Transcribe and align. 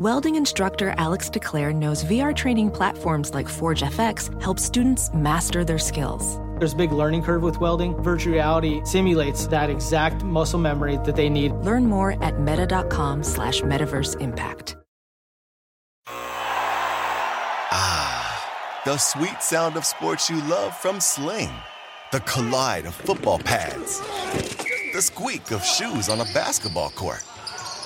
Welding 0.00 0.36
instructor 0.36 0.94
Alex 0.96 1.28
DeClaire 1.28 1.74
knows 1.74 2.04
VR 2.04 2.34
training 2.34 2.70
platforms 2.70 3.34
like 3.34 3.46
Forge 3.46 3.82
FX 3.82 4.32
help 4.40 4.58
students 4.58 5.12
master 5.12 5.62
their 5.62 5.78
skills. 5.78 6.40
There's 6.58 6.72
a 6.72 6.76
big 6.76 6.90
learning 6.90 7.22
curve 7.22 7.42
with 7.42 7.60
welding. 7.60 7.94
Virtual 8.02 8.32
reality 8.32 8.80
simulates 8.84 9.46
that 9.48 9.68
exact 9.68 10.24
muscle 10.24 10.58
memory 10.58 10.96
that 11.04 11.16
they 11.16 11.28
need. 11.28 11.52
Learn 11.52 11.84
more 11.84 12.12
at 12.24 12.40
meta.com 12.40 13.22
slash 13.22 13.60
metaverse 13.60 14.18
impact. 14.22 14.78
Ah, 17.70 18.80
the 18.86 18.96
sweet 18.96 19.42
sound 19.42 19.76
of 19.76 19.84
sports 19.84 20.30
you 20.30 20.42
love 20.44 20.74
from 20.74 20.98
Sling. 20.98 21.52
The 22.10 22.20
collide 22.20 22.86
of 22.86 22.94
football 22.94 23.38
pads. 23.38 24.00
The 24.94 25.02
squeak 25.02 25.50
of 25.50 25.62
shoes 25.62 26.08
on 26.08 26.22
a 26.22 26.26
basketball 26.32 26.88
court 26.88 27.22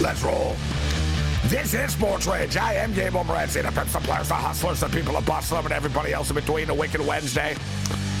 Let's 0.00 0.22
roll. 0.22 0.54
This 1.46 1.74
is 1.74 1.92
Sports 1.92 2.26
Rage. 2.26 2.56
I 2.56 2.74
am 2.74 2.92
Gable 2.92 3.24
Morency, 3.24 3.62
the 3.62 3.72
pimps, 3.72 3.92
the 3.94 3.98
players, 3.98 4.28
the 4.28 4.34
hustlers, 4.34 4.80
the 4.80 4.88
people 4.88 5.16
of 5.16 5.26
Boston, 5.26 5.58
and 5.58 5.72
everybody 5.72 6.12
else 6.12 6.30
in 6.30 6.36
between. 6.36 6.68
The 6.68 6.74
Wicked 6.74 7.00
Wednesday 7.00 7.56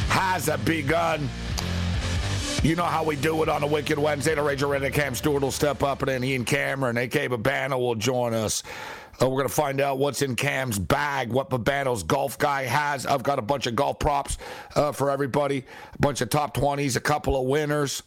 has 0.08 0.48
begun. 0.64 1.28
You 2.62 2.74
know 2.74 2.82
how 2.82 3.04
we 3.04 3.14
do 3.14 3.40
it 3.44 3.48
on 3.48 3.62
a 3.62 3.66
Wicked 3.68 4.00
Wednesday. 4.00 4.34
The 4.34 4.42
Ranger 4.42 4.66
Red 4.66 4.92
Cam 4.92 5.14
Stewart 5.14 5.42
will 5.42 5.52
step 5.52 5.84
up, 5.84 6.02
and 6.02 6.08
then 6.08 6.24
Ian 6.24 6.44
Cameron, 6.44 6.96
a.k.a. 6.96 7.28
Babano, 7.28 7.78
will 7.78 7.94
join 7.94 8.34
us. 8.34 8.64
Uh, 9.22 9.28
we're 9.28 9.36
going 9.36 9.48
to 9.48 9.54
find 9.54 9.80
out 9.80 9.98
what's 9.98 10.22
in 10.22 10.34
Cam's 10.34 10.76
bag, 10.78 11.30
what 11.30 11.50
Babano's 11.50 12.02
golf 12.02 12.36
guy 12.36 12.64
has. 12.64 13.06
I've 13.06 13.22
got 13.22 13.38
a 13.38 13.42
bunch 13.42 13.68
of 13.68 13.76
golf 13.76 14.00
props 14.00 14.38
uh, 14.74 14.90
for 14.90 15.10
everybody, 15.10 15.64
a 15.94 15.98
bunch 15.98 16.20
of 16.20 16.30
top 16.30 16.56
20s, 16.56 16.96
a 16.96 17.00
couple 17.00 17.40
of 17.40 17.46
winners. 17.46 18.02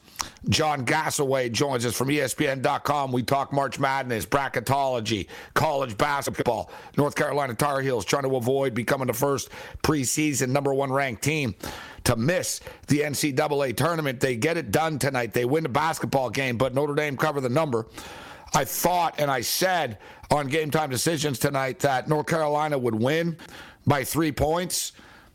John 0.50 0.86
Gasaway 0.86 1.52
joins 1.52 1.86
us 1.86 1.96
from 1.96 2.10
ESPN.com. 2.10 3.12
We 3.12 3.24
talk 3.24 3.54
March 3.54 3.80
Madness, 3.80 4.26
bracketology, 4.26 5.28
college 5.54 5.98
basketball. 5.98 6.72
North 6.98 7.16
Carolina 7.16 7.54
Tar 7.54 7.82
Heels 7.82 8.06
trying 8.06 8.24
to 8.24 8.36
avoid 8.36 8.74
becoming 8.74 9.08
the 9.08 9.14
first 9.14 9.50
preseason 9.84 10.50
number 10.50 10.74
one 10.74 10.92
ranked 10.92 11.24
team 11.24 11.56
to 12.04 12.16
miss 12.16 12.62
the 12.88 13.00
NCAA 13.00 13.76
tournament. 13.76 14.20
They 14.20 14.36
get 14.36 14.58
it 14.58 14.72
done 14.72 15.00
tonight. 15.00 15.34
They 15.34 15.46
win 15.46 15.64
the 15.64 15.70
basketball 15.70 16.30
game, 16.30 16.58
but 16.58 16.74
Notre 16.74 16.96
Dame 16.96 17.18
cover 17.18 17.42
the 17.42 17.50
number. 17.50 17.86
I 18.54 18.66
thought 18.66 19.16
and 19.20 19.32
I 19.32 19.42
said 19.42 19.98
on 20.30 20.48
game 20.48 20.72
time 20.72 20.90
decisions 20.90 21.40
tonight 21.40 21.80
that 21.80 22.10
North 22.10 22.28
Carolina 22.28 22.78
would 22.78 22.96
win 22.96 23.38
by 23.86 24.04
three 24.04 24.32
points. 24.32 24.94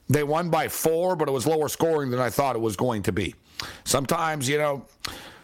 They 0.09 0.23
won 0.23 0.51
by 0.51 0.69
four, 0.69 1.17
but 1.17 1.29
it 1.29 1.33
was 1.33 1.47
lower 1.47 1.69
scoring 1.69 2.11
than 2.11 2.21
I 2.21 2.31
thought 2.31 2.57
it 2.57 2.63
was 2.63 2.77
going 2.77 3.03
to 3.05 3.13
be. 3.13 3.35
Sometimes, 3.85 4.49
you 4.49 4.59
know, 4.59 4.85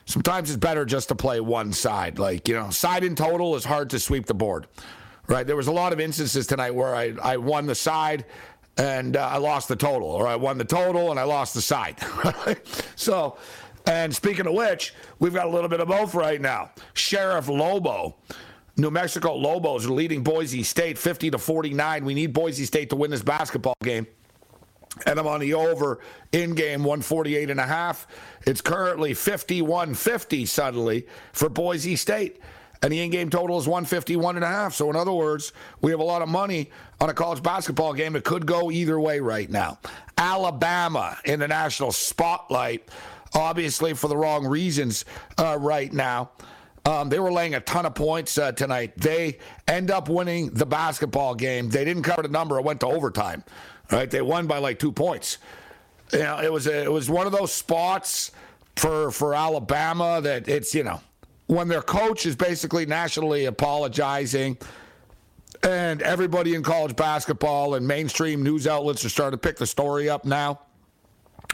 sometimes 0.05 0.51
it's 0.51 0.59
better 0.59 0.85
just 0.85 1.09
to 1.09 1.15
play 1.15 1.41
one 1.41 1.73
side. 1.73 2.19
Like, 2.19 2.47
you 2.47 2.55
know, 2.55 2.71
side 2.71 3.05
in 3.05 3.15
total 3.15 3.57
is 3.57 3.65
hard 3.65 3.91
to 3.91 3.99
sweep 3.99 4.27
the 4.27 4.35
board, 4.35 4.67
right? 5.27 5.47
There 5.47 5.57
was 5.57 5.67
a 5.67 5.73
lot 5.73 5.93
of 5.93 6.01
instances 6.01 6.47
tonight 6.47 6.73
where 6.73 6.95
I, 6.95 7.15
I 7.23 7.37
won 7.39 7.67
the 7.67 7.75
side 7.75 8.25
and 8.77 9.17
uh, 9.17 9.29
I 9.29 9.39
lost 9.39 9.69
the 9.69 9.77
total, 9.77 10.09
or 10.09 10.27
I 10.27 10.37
won 10.37 10.59
the 10.59 10.65
total 10.65 11.11
and 11.11 11.21
I 11.21 11.25
lost 11.25 11.55
the 11.55 11.63
side. 11.63 11.99
so, 12.97 13.37
and 13.87 14.15
speaking 14.15 14.47
of 14.47 14.55
which, 14.55 14.95
we've 15.19 15.35
got 15.35 15.47
a 15.47 15.51
little 15.51 15.69
bit 15.69 15.81
of 15.81 15.89
both 15.89 16.15
right 16.15 16.41
now. 16.41 16.71
Sheriff 16.95 17.49
Lobo. 17.49 18.17
New 18.79 18.91
Mexico 18.91 19.35
Lobos 19.35 19.85
are 19.85 19.93
leading 19.93 20.23
Boise 20.23 20.63
State 20.63 20.97
50 20.97 21.33
to 21.33 21.39
49. 21.39 22.07
We 22.07 22.15
need 22.15 22.33
Boise 22.33 22.65
State 22.65 22.89
to 22.89 22.97
win 22.97 23.11
this 23.11 23.23
basketball 23.23 23.75
game 23.83 24.07
and 25.07 25.19
I'm 25.19 25.27
on 25.27 25.41
the 25.41 25.55
over 25.55 26.01
in 26.33 26.55
game 26.55 26.85
148 26.85 27.51
and 27.51 27.61
a 27.61 27.67
half. 27.67 28.07
It's 28.47 28.61
currently 28.61 29.13
51-50 29.13 30.47
suddenly 30.47 31.07
for 31.33 31.49
Boise 31.49 31.97
State. 31.97 32.41
And 32.83 32.93
the 32.93 33.01
in-game 33.01 33.31
total 33.31 33.59
is 33.59 33.69
151 33.69 34.37
and 34.37 34.45
a 34.45 34.49
half. 34.49 34.75
So 34.75 34.91
in 34.91 34.97
other 34.97 35.13
words, 35.13 35.53
we 35.81 35.93
have 35.93 36.01
a 36.01 36.05
lot 36.05 36.21
of 36.21 36.29
money 36.29 36.71
on 37.01 37.09
a 37.09 37.15
college 37.15 37.43
basketball 37.43 37.95
game. 37.95 38.15
that 38.15 38.25
could 38.25 38.45
go 38.45 38.71
either 38.73 38.99
way 38.99 39.21
right 39.21 39.49
now. 39.49 39.79
Alabama 40.19 41.17
in 41.25 41.39
the 41.39 41.49
national 41.49 41.93
spotlight, 41.93 42.89
obviously 43.35 43.95
for 43.95 44.09
the 44.09 44.17
wrong 44.17 44.47
reasons 44.47 45.05
uh, 45.39 45.57
right 45.61 45.93
now. 45.93 46.31
Um, 46.85 47.09
they 47.09 47.21
were 47.21 47.31
laying 47.31 47.55
a 47.55 47.61
ton 47.61 47.87
of 47.87 47.95
points 47.95 48.37
uh, 48.39 48.51
tonight. 48.51 48.95
They 48.97 49.39
end 49.69 49.93
up 49.93 50.09
winning 50.09 50.51
the 50.51 50.67
basketball 50.67 51.37
game. 51.37 51.71
They 51.71 51.85
didn't 51.85 52.03
cover 52.03 52.23
the 52.23 52.29
number. 52.29 52.59
It 52.59 52.65
went 52.65 52.81
to 52.81 52.89
overtime. 52.89 53.45
Right? 53.93 54.11
They 54.11 54.23
won 54.23 54.49
by 54.49 54.59
like 54.59 54.81
two 54.81 54.91
points. 54.91 55.39
You 56.13 56.21
know, 56.21 56.41
it 56.41 56.53
was 56.53 56.67
a, 56.67 56.83
it 56.83 56.91
was 56.91 57.09
one 57.09 57.27
of 57.27 57.33
those 57.33 57.53
spots 57.53 58.33
for 58.77 59.11
for 59.11 59.35
Alabama 59.35 60.21
that 60.23 60.49
it's 60.49 60.75
you 60.75 60.83
know 60.83 61.01
when 61.47 61.69
their 61.69 61.83
coach 61.83 62.27
is 62.27 62.37
basically 62.37 62.87
nationally 62.87 63.47
apologizing 63.47 64.57
and 65.63 66.03
everybody 66.03 66.55
in 66.55 66.63
college 66.63 66.97
basketball 66.97 67.75
and 67.75 67.87
mainstream 67.87 68.43
news 68.43 68.67
outlets 68.67 69.05
are 69.05 69.09
starting 69.09 69.39
to 69.39 69.49
pick 69.49 69.57
the 69.57 69.67
story 69.67 70.09
up 70.09 70.25
now 70.25 70.61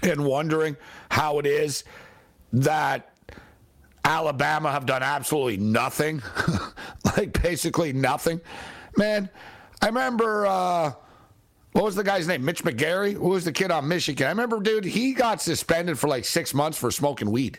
and 0.03 0.25
wondering 0.25 0.77
how 1.11 1.39
it 1.39 1.47
is 1.47 1.85
that 2.53 3.13
Alabama 4.05 4.71
have 4.71 4.87
done 4.87 5.03
absolutely 5.03 5.59
nothing, 5.59 6.23
like 7.17 7.43
basically 7.43 7.93
nothing. 7.93 8.41
Man, 8.97 9.29
I 9.83 9.87
remember 9.87 10.47
uh, 10.47 10.93
what 11.73 11.85
was 11.85 11.95
the 11.95 12.05
guy's 12.05 12.27
name? 12.27 12.45
Mitch 12.45 12.65
McGary? 12.65 13.15
Who 13.15 13.29
was 13.29 13.45
the 13.45 13.53
kid 13.53 13.71
on 13.71 13.87
Michigan? 13.87 14.27
I 14.27 14.31
remember, 14.31 14.61
dude, 14.61 14.85
he 14.85 15.13
got 15.13 15.43
suspended 15.43 15.99
for 15.99 16.09
like 16.09 16.25
six 16.25 16.55
months 16.55 16.79
for 16.79 16.91
smoking 16.91 17.31
weed. 17.31 17.59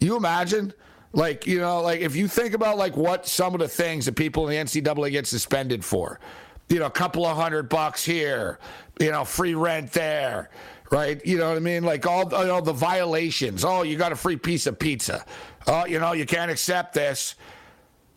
You 0.00 0.16
imagine? 0.16 0.74
Like, 1.16 1.46
you 1.46 1.58
know, 1.58 1.80
like 1.80 2.00
if 2.00 2.14
you 2.14 2.28
think 2.28 2.52
about 2.52 2.76
like 2.76 2.94
what 2.94 3.26
some 3.26 3.54
of 3.54 3.60
the 3.60 3.68
things 3.68 4.04
that 4.04 4.16
people 4.16 4.48
in 4.48 4.68
the 4.68 4.80
NCAA 4.82 5.10
get 5.12 5.26
suspended 5.26 5.82
for, 5.82 6.20
you 6.68 6.78
know, 6.78 6.84
a 6.84 6.90
couple 6.90 7.24
of 7.24 7.38
hundred 7.38 7.70
bucks 7.70 8.04
here, 8.04 8.58
you 9.00 9.10
know, 9.10 9.24
free 9.24 9.54
rent 9.54 9.92
there, 9.92 10.50
right? 10.90 11.24
You 11.24 11.38
know 11.38 11.48
what 11.48 11.56
I 11.56 11.60
mean? 11.60 11.84
Like 11.84 12.06
all, 12.06 12.32
all 12.34 12.60
the 12.60 12.74
violations. 12.74 13.64
Oh, 13.64 13.80
you 13.80 13.96
got 13.96 14.12
a 14.12 14.16
free 14.16 14.36
piece 14.36 14.66
of 14.66 14.78
pizza. 14.78 15.24
Oh, 15.66 15.86
you 15.86 15.98
know, 15.98 16.12
you 16.12 16.26
can't 16.26 16.50
accept 16.50 16.92
this. 16.92 17.34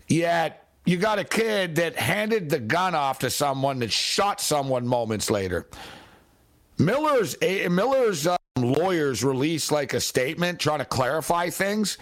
Yet 0.10 0.68
you 0.86 0.98
got 0.98 1.20
a 1.20 1.24
kid 1.24 1.76
that 1.76 1.96
handed 1.96 2.50
the 2.50 2.60
gun 2.60 2.96
off 2.96 3.20
to 3.20 3.30
someone 3.30 3.80
that 3.80 3.94
shot 3.94 4.42
someone 4.42 4.86
moments 4.86 5.32
later. 5.32 5.68
Miller's 6.78 7.38
Miller's 7.42 8.28
um, 8.28 8.38
lawyers 8.58 9.24
released 9.24 9.72
like 9.72 9.94
a 9.94 10.02
statement 10.02 10.60
trying 10.60 10.80
to 10.80 10.86
clarify 10.86 11.50
things. 11.50 11.98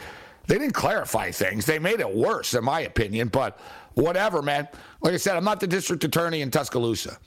They 0.48 0.58
didn't 0.58 0.74
clarify 0.74 1.32
things. 1.32 1.66
They 1.66 1.78
made 1.78 2.00
it 2.00 2.14
worse, 2.14 2.54
in 2.54 2.64
my 2.64 2.82
opinion. 2.82 3.28
But 3.28 3.60
whatever, 3.94 4.42
man. 4.42 4.68
Like 5.02 5.14
I 5.14 5.18
said, 5.18 5.36
I'm 5.36 5.44
not 5.44 5.60
the 5.60 5.68
district 5.68 6.04
attorney 6.04 6.42
in 6.42 6.50
Tuscaloosa. 6.50 7.18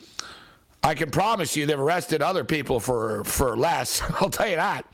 I 0.83 0.95
can 0.95 1.11
promise 1.11 1.57
you 1.57 1.67
they've 1.67 1.79
arrested 1.79 2.23
other 2.23 2.45
people 2.45 2.81
for 2.81 3.23
for 3.25 3.57
less. 3.57 4.03
I'll 4.21 4.31
tell 4.31 4.49
you 4.49 4.57
that. 4.57 4.87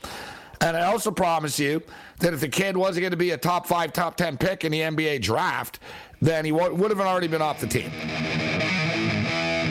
And 0.59 0.75
I 0.75 0.85
also 0.91 1.11
promise 1.11 1.59
you 1.59 1.83
that 2.19 2.33
if 2.33 2.41
the 2.41 2.49
kid 2.49 2.75
wasn't 2.75 3.03
going 3.03 3.11
to 3.11 3.17
be 3.17 3.31
a 3.31 3.37
top 3.37 3.67
five, 3.67 3.93
top 3.93 4.17
ten 4.17 4.37
pick 4.37 4.65
in 4.65 4.71
the 4.71 4.81
NBA 4.81 5.21
draft, 5.21 5.79
then 6.19 6.43
he 6.45 6.51
would 6.51 6.91
have 6.91 6.99
already 6.99 7.27
been 7.27 7.41
off 7.41 7.61
the 7.61 7.67
team. 7.67 7.91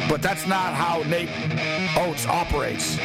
But 0.08 0.22
that's 0.22 0.46
not 0.46 0.72
how 0.72 1.02
Nate 1.08 1.28
Oats 1.96 2.26
operates. 2.26 2.96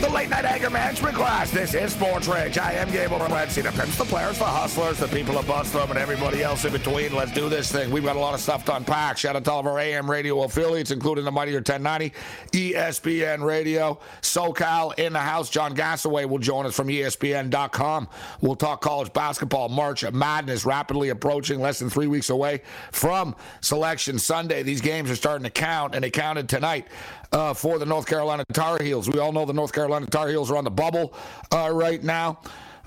The 0.00 0.08
late 0.10 0.28
night 0.28 0.44
anger 0.44 0.68
management 0.68 1.14
class. 1.14 1.50
This 1.50 1.74
is 1.74 1.92
Sports 1.92 2.28
Rage. 2.28 2.58
I 2.58 2.72
am 2.72 2.90
Gable 2.90 3.18
Morency. 3.18 3.62
The 3.62 3.72
pimps, 3.72 3.96
the 3.96 4.04
players, 4.04 4.38
the 4.38 4.44
hustlers, 4.44 4.98
the 4.98 5.08
people 5.08 5.38
of 5.38 5.46
Bustler, 5.46 5.88
and 5.88 5.98
everybody 5.98 6.42
else 6.42 6.64
in 6.64 6.72
between. 6.72 7.14
Let's 7.14 7.32
do 7.32 7.48
this 7.48 7.72
thing. 7.72 7.90
We've 7.90 8.04
got 8.04 8.16
a 8.16 8.20
lot 8.20 8.34
of 8.34 8.40
stuff 8.40 8.64
to 8.66 8.76
unpack. 8.76 9.16
Shout 9.16 9.36
out 9.36 9.44
to 9.44 9.52
all 9.52 9.60
of 9.60 9.66
our 9.66 9.78
AM 9.78 10.10
radio 10.10 10.42
affiliates, 10.42 10.90
including 10.90 11.24
the 11.24 11.30
Mightier 11.30 11.56
1090, 11.56 12.12
ESPN 12.52 13.42
Radio, 13.42 13.98
SoCal 14.22 14.98
in 14.98 15.12
the 15.12 15.18
house. 15.18 15.48
John 15.48 15.74
Gasaway 15.74 16.28
will 16.28 16.38
join 16.38 16.66
us 16.66 16.74
from 16.74 16.88
ESPN.com. 16.88 18.08
We'll 18.40 18.56
talk 18.56 18.82
college 18.82 19.12
basketball. 19.12 19.68
March 19.68 20.10
Madness 20.12 20.66
rapidly 20.66 21.08
approaching, 21.08 21.60
less 21.60 21.78
than 21.78 21.90
three 21.90 22.06
weeks 22.06 22.30
away 22.30 22.62
from 22.92 23.34
Selection 23.60 24.18
Sunday. 24.18 24.62
These 24.62 24.80
games 24.80 25.10
are 25.10 25.16
starting 25.16 25.44
to 25.44 25.50
count, 25.50 25.94
and 25.94 26.04
they 26.04 26.10
counted 26.10 26.48
tonight 26.48 26.86
uh, 27.32 27.54
for 27.54 27.78
the 27.78 27.86
North 27.86 28.06
Carolina 28.06 28.44
Tar 28.52 28.82
Heels. 28.82 29.08
We 29.08 29.18
all 29.18 29.32
know 29.32 29.44
the 29.44 29.52
North 29.52 29.72
Carolina 29.72 30.06
Tar 30.06 30.28
Heels 30.28 30.50
are 30.50 30.56
on 30.56 30.64
the 30.64 30.70
bubble 30.70 31.14
uh, 31.52 31.70
right 31.72 32.02
now. 32.02 32.40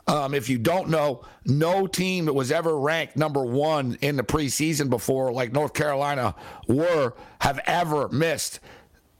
Um, 0.08 0.34
if 0.34 0.50
you 0.50 0.58
don't 0.58 0.90
know, 0.90 1.24
no 1.46 1.86
team 1.86 2.26
that 2.26 2.34
was 2.34 2.52
ever 2.52 2.80
ranked 2.80 3.16
number 3.16 3.46
one 3.46 3.96
in 4.02 4.16
the 4.16 4.24
preseason 4.24 4.90
before, 4.90 5.32
like 5.32 5.54
North 5.54 5.74
Carolina 5.74 6.34
were, 6.68 7.14
have 7.42 7.60
ever 7.68 8.10
missed 8.10 8.60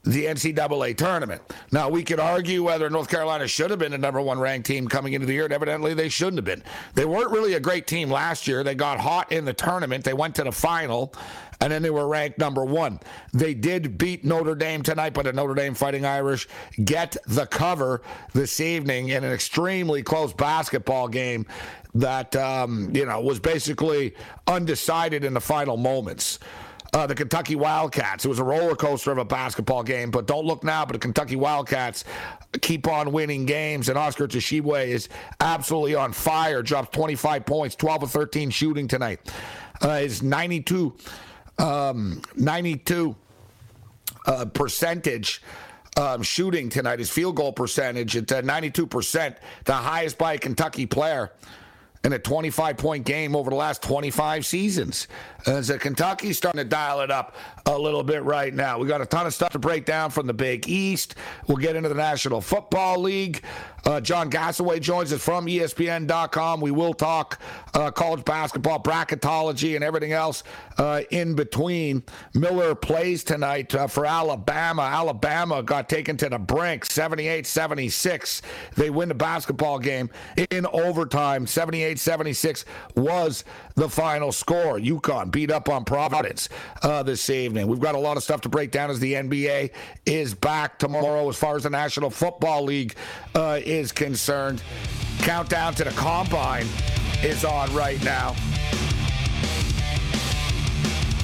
the 0.04 0.24
NCAA 0.24 0.96
tournament. 0.96 1.42
Now, 1.72 1.88
we 1.88 2.02
could 2.02 2.20
argue 2.20 2.64
whether 2.64 2.88
North 2.88 3.08
Carolina 3.08 3.46
should 3.46 3.70
have 3.70 3.78
been 3.78 3.92
a 3.92 3.98
number 3.98 4.20
one 4.20 4.38
ranked 4.38 4.66
team 4.66 4.88
coming 4.88 5.12
into 5.12 5.26
the 5.26 5.34
year, 5.34 5.44
and 5.44 5.52
evidently 5.52 5.92
they 5.92 6.08
shouldn't 6.08 6.36
have 6.36 6.44
been. 6.44 6.62
They 6.94 7.04
weren't 7.04 7.30
really 7.30 7.54
a 7.54 7.60
great 7.60 7.86
team 7.86 8.10
last 8.10 8.48
year. 8.48 8.64
They 8.64 8.74
got 8.74 8.98
hot 8.98 9.30
in 9.30 9.44
the 9.44 9.52
tournament, 9.52 10.04
they 10.04 10.14
went 10.14 10.34
to 10.36 10.44
the 10.44 10.52
final, 10.52 11.14
and 11.60 11.70
then 11.70 11.82
they 11.82 11.90
were 11.90 12.08
ranked 12.08 12.38
number 12.38 12.64
one. 12.64 12.98
They 13.32 13.52
did 13.52 13.98
beat 13.98 14.24
Notre 14.24 14.54
Dame 14.54 14.82
tonight, 14.82 15.12
but 15.12 15.26
the 15.26 15.32
Notre 15.34 15.54
Dame 15.54 15.74
Fighting 15.74 16.06
Irish 16.06 16.48
get 16.82 17.16
the 17.26 17.46
cover 17.46 18.00
this 18.32 18.60
evening 18.60 19.10
in 19.10 19.22
an 19.22 19.32
extremely 19.32 20.02
close 20.02 20.32
basketball 20.32 21.08
game 21.08 21.44
that, 21.94 22.34
um, 22.36 22.90
you 22.94 23.04
know, 23.04 23.20
was 23.20 23.38
basically 23.38 24.14
undecided 24.46 25.24
in 25.24 25.34
the 25.34 25.40
final 25.40 25.76
moments 25.76 26.38
uh, 26.92 27.06
the 27.06 27.14
Kentucky 27.14 27.56
Wildcats. 27.56 28.24
It 28.24 28.28
was 28.28 28.38
a 28.38 28.44
roller 28.44 28.74
coaster 28.74 29.12
of 29.12 29.18
a 29.18 29.24
basketball 29.24 29.82
game, 29.82 30.10
but 30.10 30.26
don't 30.26 30.44
look 30.44 30.64
now. 30.64 30.84
But 30.84 30.94
the 30.94 30.98
Kentucky 30.98 31.36
Wildcats 31.36 32.04
keep 32.60 32.88
on 32.88 33.12
winning 33.12 33.46
games, 33.46 33.88
and 33.88 33.96
Oscar 33.96 34.26
Tshiebwe 34.26 34.86
is 34.86 35.08
absolutely 35.40 35.94
on 35.94 36.12
fire. 36.12 36.62
Drops 36.62 36.88
25 36.90 37.46
points, 37.46 37.76
12 37.76 38.04
of 38.04 38.10
13 38.10 38.50
shooting 38.50 38.88
tonight. 38.88 39.20
Uh, 39.82 40.00
is 40.02 40.22
92, 40.22 40.94
um, 41.58 42.20
92 42.36 43.14
uh, 44.26 44.44
percentage. 44.46 45.42
Um, 45.96 46.22
shooting 46.22 46.68
tonight, 46.70 47.00
his 47.00 47.10
field 47.10 47.34
goal 47.34 47.52
percentage 47.52 48.16
at 48.16 48.26
92%, 48.26 49.36
the 49.64 49.72
highest 49.72 50.18
by 50.18 50.34
a 50.34 50.38
Kentucky 50.38 50.86
player 50.86 51.32
in 52.04 52.12
a 52.12 52.18
25 52.18 52.76
point 52.76 53.04
game 53.04 53.36
over 53.36 53.50
the 53.50 53.56
last 53.56 53.82
25 53.82 54.46
seasons. 54.46 55.06
As 55.46 55.70
a 55.70 55.78
Kentucky's 55.78 56.38
starting 56.38 56.58
to 56.58 56.64
dial 56.64 57.00
it 57.00 57.10
up 57.10 57.34
a 57.66 57.78
little 57.78 58.02
bit 58.02 58.22
right 58.22 58.52
now. 58.52 58.78
We 58.78 58.86
got 58.86 59.00
a 59.00 59.06
ton 59.06 59.26
of 59.26 59.34
stuff 59.34 59.52
to 59.52 59.58
break 59.58 59.84
down 59.84 60.10
from 60.10 60.26
the 60.26 60.34
Big 60.34 60.68
East. 60.68 61.14
We'll 61.46 61.58
get 61.58 61.76
into 61.76 61.88
the 61.88 61.94
National 61.94 62.40
Football 62.40 63.00
League. 63.00 63.42
Uh, 63.84 64.00
John 64.00 64.30
Gasaway 64.30 64.80
joins 64.80 65.12
us 65.12 65.22
from 65.22 65.46
ESPN.com. 65.46 66.60
We 66.60 66.70
will 66.70 66.92
talk 66.92 67.40
uh, 67.74 67.90
college 67.90 68.24
basketball, 68.24 68.82
bracketology, 68.82 69.74
and 69.74 69.82
everything 69.82 70.12
else 70.12 70.42
uh, 70.76 71.02
in 71.10 71.34
between. 71.34 72.02
Miller 72.34 72.74
plays 72.74 73.24
tonight 73.24 73.74
uh, 73.74 73.86
for 73.86 74.04
Alabama. 74.04 74.82
Alabama 74.82 75.62
got 75.62 75.88
taken 75.88 76.16
to 76.18 76.28
the 76.28 76.38
brink 76.38 76.84
78 76.84 77.46
76. 77.46 78.42
They 78.76 78.90
win 78.90 79.08
the 79.08 79.14
basketball 79.14 79.78
game 79.78 80.10
in 80.50 80.66
overtime. 80.66 81.46
78 81.46 81.98
76 81.98 82.64
was 82.96 83.44
the 83.80 83.88
final 83.88 84.30
score. 84.30 84.78
UConn 84.78 85.30
beat 85.30 85.50
up 85.50 85.68
on 85.68 85.84
Providence 85.84 86.48
uh, 86.82 87.02
this 87.02 87.30
evening. 87.30 87.66
We've 87.66 87.80
got 87.80 87.94
a 87.94 87.98
lot 87.98 88.16
of 88.16 88.22
stuff 88.22 88.42
to 88.42 88.48
break 88.48 88.70
down 88.70 88.90
as 88.90 89.00
the 89.00 89.14
NBA 89.14 89.70
is 90.04 90.34
back 90.34 90.78
tomorrow 90.78 91.28
as 91.28 91.36
far 91.36 91.56
as 91.56 91.62
the 91.62 91.70
National 91.70 92.10
Football 92.10 92.64
League 92.64 92.94
uh, 93.34 93.58
is 93.64 93.90
concerned. 93.90 94.62
Countdown 95.20 95.74
to 95.74 95.84
the 95.84 95.90
combine 95.92 96.66
is 97.22 97.44
on 97.44 97.74
right 97.74 98.02
now. 98.04 98.36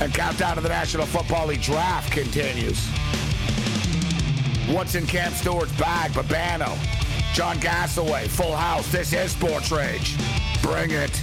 And 0.00 0.12
countdown 0.12 0.56
to 0.56 0.62
the 0.62 0.68
National 0.68 1.06
Football 1.06 1.48
League 1.48 1.62
draft 1.62 2.10
continues. 2.10 2.88
What's 4.68 4.94
in 4.94 5.06
Cam 5.06 5.32
Stewart's 5.32 5.72
bag? 5.78 6.12
Babano, 6.12 6.74
John 7.34 7.58
Gasaway, 7.58 8.28
Full 8.28 8.56
House. 8.56 8.90
This 8.90 9.12
is 9.12 9.32
Sports 9.32 9.70
Rage. 9.70 10.16
Bring 10.62 10.90
it. 10.90 11.22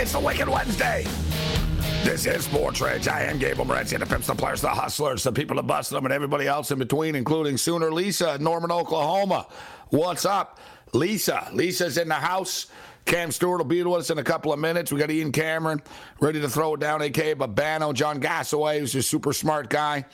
It's 0.00 0.12
the 0.12 0.18
Wicked 0.18 0.48
Wednesday. 0.48 1.04
This 2.04 2.24
is 2.24 2.46
Sports 2.46 2.80
Rage. 2.80 3.06
I 3.06 3.24
am 3.24 3.38
Gable 3.38 3.66
Morency, 3.66 3.98
the 3.98 4.06
pimps, 4.06 4.28
the 4.28 4.34
players, 4.34 4.62
the 4.62 4.70
hustlers, 4.70 5.22
the 5.22 5.30
people 5.30 5.56
that 5.56 5.64
bust 5.64 5.90
them, 5.90 6.06
and 6.06 6.14
everybody 6.14 6.46
else 6.46 6.70
in 6.70 6.78
between, 6.78 7.14
including 7.14 7.58
Sooner 7.58 7.92
Lisa 7.92 8.36
in 8.36 8.42
Norman, 8.42 8.72
Oklahoma. 8.72 9.46
What's 9.90 10.24
up, 10.24 10.58
Lisa? 10.94 11.50
Lisa's 11.52 11.98
in 11.98 12.08
the 12.08 12.14
house. 12.14 12.68
Cam 13.04 13.30
Stewart 13.30 13.58
will 13.58 13.66
be 13.66 13.82
with 13.82 14.00
us 14.00 14.08
in 14.08 14.16
a 14.16 14.24
couple 14.24 14.54
of 14.54 14.58
minutes. 14.58 14.90
We 14.90 14.98
got 14.98 15.10
Ian 15.10 15.32
Cameron 15.32 15.82
ready 16.18 16.40
to 16.40 16.48
throw 16.48 16.72
it 16.72 16.80
down, 16.80 17.02
aka 17.02 17.34
Babano. 17.34 17.92
John 17.92 18.22
Gasaway, 18.22 18.78
who's 18.78 18.94
a 18.94 19.02
super 19.02 19.34
smart 19.34 19.68
guy 19.68 20.06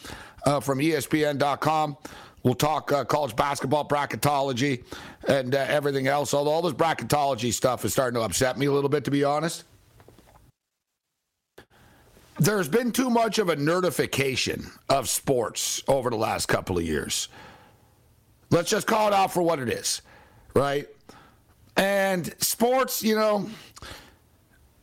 uh, 0.45 0.59
from 0.59 0.81
ESPN.com 0.81 1.97
We'll 2.47 2.55
talk 2.55 2.93
uh, 2.93 3.05
college 3.05 3.35
basketball 3.35 3.89
bracketology 3.89 4.85
and 5.27 5.53
uh, 5.53 5.59
everything 5.67 6.07
else. 6.07 6.33
Although 6.33 6.53
all 6.53 6.63
this 6.63 6.75
bracketology 6.75 7.53
stuff 7.53 7.85
is 7.85 7.93
starting 7.93 8.21
to 8.21 8.25
upset 8.25 8.57
me 8.57 8.67
a 8.67 8.73
little 8.73 8.89
bit, 8.89 9.05
to 9.07 9.11
be 9.11 9.25
honest. 9.25 9.65
There's 12.39 12.69
been 12.69 12.93
too 12.93 13.09
much 13.09 13.39
of 13.39 13.49
a 13.49 13.57
nerdification 13.57 14.71
of 14.91 15.09
sports 15.09 15.83
over 15.89 16.11
the 16.11 16.17
last 16.17 16.47
couple 16.47 16.77
of 16.77 16.85
years. 16.85 17.29
Let's 18.51 18.69
just 18.71 18.87
call 18.87 19.09
it 19.09 19.15
out 19.15 19.33
for 19.33 19.43
what 19.43 19.59
it 19.59 19.71
is, 19.71 20.03
right? 20.55 20.87
And 21.77 22.35
sports, 22.39 23.03
you 23.03 23.17
know, 23.17 23.49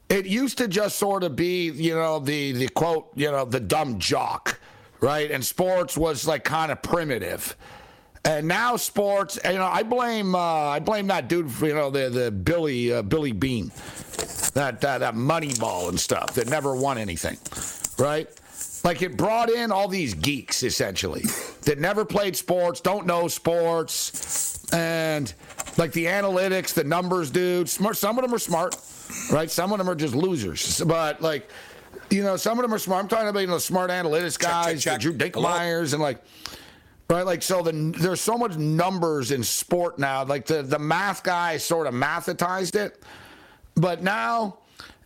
it 0.10 0.26
used 0.26 0.58
to 0.58 0.68
just 0.68 0.98
sort 0.98 1.24
of 1.24 1.36
be, 1.36 1.70
you 1.70 1.94
know, 1.94 2.20
the 2.20 2.54
the 2.54 2.68
quote, 2.70 3.10
you 3.16 3.32
know, 3.32 3.46
the 3.46 3.60
dumb 3.60 4.00
jock, 4.00 4.60
right? 5.00 5.30
And 5.30 5.46
sports 5.46 5.96
was 5.96 6.28
like 6.28 6.44
kind 6.44 6.72
of 6.72 6.82
primitive. 6.82 7.56
And 8.26 8.48
now 8.48 8.78
sports, 8.78 9.38
you 9.44 9.54
know, 9.54 9.66
I 9.66 9.84
blame 9.84 10.34
uh, 10.34 10.40
I 10.40 10.80
blame 10.80 11.08
that 11.08 11.28
dude 11.28 11.52
for 11.52 11.68
you 11.68 11.74
know 11.74 11.90
the 11.90 12.10
the 12.10 12.32
Billy 12.32 12.94
uh, 12.94 13.02
Billy 13.02 13.34
Beane, 13.34 13.70
that 14.54 14.84
uh, 14.84 14.98
that 15.00 15.14
Moneyball 15.14 15.90
and 15.90 16.00
stuff 16.00 16.34
that 16.36 16.48
never 16.48 16.74
won 16.74 16.98
anything, 16.98 17.38
right? 17.98 18.30
Like 18.86 19.02
it 19.02 19.18
brought 19.18 19.50
in 19.50 19.74
all 19.74 19.90
these 19.90 20.14
geeks 20.14 20.64
essentially 20.64 21.24
that 21.64 21.80
never 21.80 22.06
played 22.06 22.38
sports, 22.38 22.80
don't 22.80 23.06
know 23.06 23.28
sports, 23.28 24.72
and 24.74 25.34
like 25.78 25.92
the 25.92 26.06
analytics, 26.06 26.74
the 26.74 26.86
numbers, 26.86 27.30
dude. 27.30 27.70
Smart. 27.70 27.98
Some 27.98 28.18
of 28.18 28.24
them 28.24 28.34
are 28.34 28.40
smart, 28.40 28.78
right? 29.34 29.52
Some 29.52 29.74
of 29.74 29.80
them 29.80 29.90
are 29.90 29.96
just 29.96 30.16
losers. 30.16 30.82
But 30.82 31.22
like, 31.22 31.50
you 32.10 32.24
know, 32.24 32.38
some 32.38 32.58
of 32.58 32.64
them 32.64 32.74
are 32.74 32.80
smart. 32.80 33.04
I'm 33.04 33.10
talking 33.10 33.28
about 33.28 33.40
you 33.40 33.48
know 33.48 33.58
smart 33.58 33.90
analytics 33.90 34.40
guys, 34.40 34.82
check, 34.82 34.94
check. 34.94 35.02
Drew 35.02 35.14
Dinkmeyers, 35.14 35.92
and 35.92 36.02
like. 36.02 36.24
Right, 37.10 37.26
like 37.26 37.44
so. 37.44 37.62
The 37.62 37.72
there's 37.72 38.22
so 38.22 38.38
much 38.38 38.56
numbers 38.56 39.32
in 39.32 39.44
sport 39.44 40.00
now. 40.00 40.24
Like 40.24 40.46
the 40.46 40.64
the 40.64 40.80
math 40.80 41.22
guy 41.22 41.58
sort 41.58 41.86
of 41.86 41.94
mathetized 41.94 42.76
it, 42.76 43.04
but 43.76 44.02
now 44.02 44.60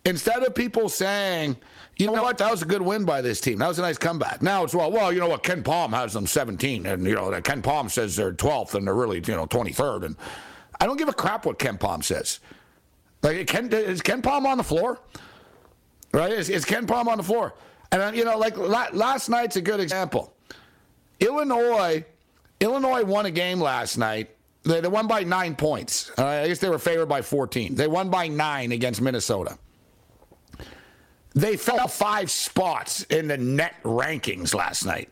instead 0.05 0.43
of 0.43 0.55
people 0.55 0.87
saying, 0.89 1.57
you 1.97 2.05
know 2.05 2.21
what, 2.21 2.37
that 2.37 2.49
was 2.49 2.61
a 2.61 2.65
good 2.65 2.81
win 2.81 3.03
by 3.03 3.21
this 3.21 3.41
team. 3.41 3.57
That 3.57 3.67
was 3.67 3.79
a 3.79 3.81
nice 3.81 3.97
comeback. 3.97 4.41
Now 4.41 4.63
it's 4.63 4.73
well, 4.73 4.91
well, 4.91 5.11
you 5.11 5.19
know 5.19 5.27
what, 5.27 5.43
KenPom 5.43 5.89
has 5.89 6.13
them 6.13 6.27
17, 6.27 6.85
and 6.85 7.03
you 7.03 7.15
know 7.15 7.29
KenPom 7.31 7.89
says 7.91 8.15
they're 8.15 8.31
12th, 8.31 8.75
and 8.75 8.87
they're 8.87 8.93
really 8.93 9.17
you 9.17 9.35
know 9.35 9.47
23rd, 9.47 10.05
and 10.05 10.15
I 10.79 10.85
don't 10.85 10.97
give 10.97 11.09
a 11.09 11.13
crap 11.13 11.45
what 11.45 11.59
KenPom 11.59 12.03
says. 12.03 12.39
Like, 13.23 13.47
Ken, 13.47 13.73
is 13.73 14.01
KenPom 14.01 14.45
on 14.45 14.57
the 14.57 14.63
floor? 14.63 14.99
Right? 16.13 16.31
Is, 16.31 16.49
is 16.49 16.65
Pom 16.65 17.07
on 17.07 17.17
the 17.17 17.23
floor? 17.23 17.53
And 17.91 18.01
uh, 18.01 18.11
you 18.13 18.25
know, 18.25 18.37
like 18.37 18.57
last 18.57 19.29
night's 19.29 19.55
a 19.55 19.61
good 19.61 19.79
example. 19.79 20.33
Illinois, 21.19 22.05
Illinois 22.59 23.03
won 23.03 23.25
a 23.25 23.31
game 23.31 23.59
last 23.59 23.97
night. 23.97 24.29
They, 24.63 24.81
they 24.81 24.87
won 24.87 25.07
by 25.07 25.23
nine 25.23 25.55
points. 25.55 26.11
Uh, 26.17 26.25
I 26.25 26.47
guess 26.47 26.59
they 26.59 26.69
were 26.69 26.79
favored 26.79 27.07
by 27.07 27.21
14. 27.21 27.75
They 27.75 27.87
won 27.87 28.09
by 28.09 28.27
nine 28.27 28.71
against 28.71 29.01
Minnesota. 29.01 29.57
They 31.33 31.55
fell 31.55 31.87
five 31.87 32.31
spots 32.31 33.03
in 33.03 33.27
the 33.27 33.37
net 33.37 33.75
rankings 33.83 34.55
last 34.55 34.85
night. 34.85 35.09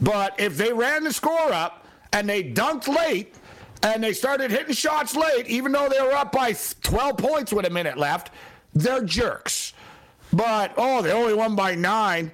But 0.00 0.38
if 0.40 0.56
they 0.56 0.72
ran 0.72 1.04
the 1.04 1.12
score 1.12 1.52
up 1.52 1.86
and 2.12 2.28
they 2.28 2.42
dunked 2.42 2.88
late 2.88 3.34
and 3.82 4.02
they 4.02 4.12
started 4.12 4.50
hitting 4.50 4.74
shots 4.74 5.14
late, 5.14 5.46
even 5.46 5.72
though 5.72 5.88
they 5.88 6.00
were 6.00 6.12
up 6.12 6.32
by 6.32 6.54
12 6.82 7.16
points 7.16 7.52
with 7.52 7.66
a 7.66 7.70
minute 7.70 7.98
left, 7.98 8.32
they're 8.74 9.04
jerks. 9.04 9.74
But, 10.32 10.72
oh, 10.76 11.02
they 11.02 11.12
only 11.12 11.34
won 11.34 11.54
by 11.54 11.74
nine. 11.74 12.32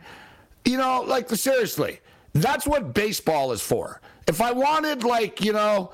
You 0.64 0.78
know, 0.78 1.02
like, 1.02 1.28
seriously, 1.30 2.00
that's 2.42 2.66
what 2.66 2.94
baseball 2.94 3.52
is 3.52 3.62
for. 3.62 4.00
If 4.26 4.40
I 4.40 4.52
wanted, 4.52 5.04
like, 5.04 5.44
you 5.44 5.52
know, 5.52 5.92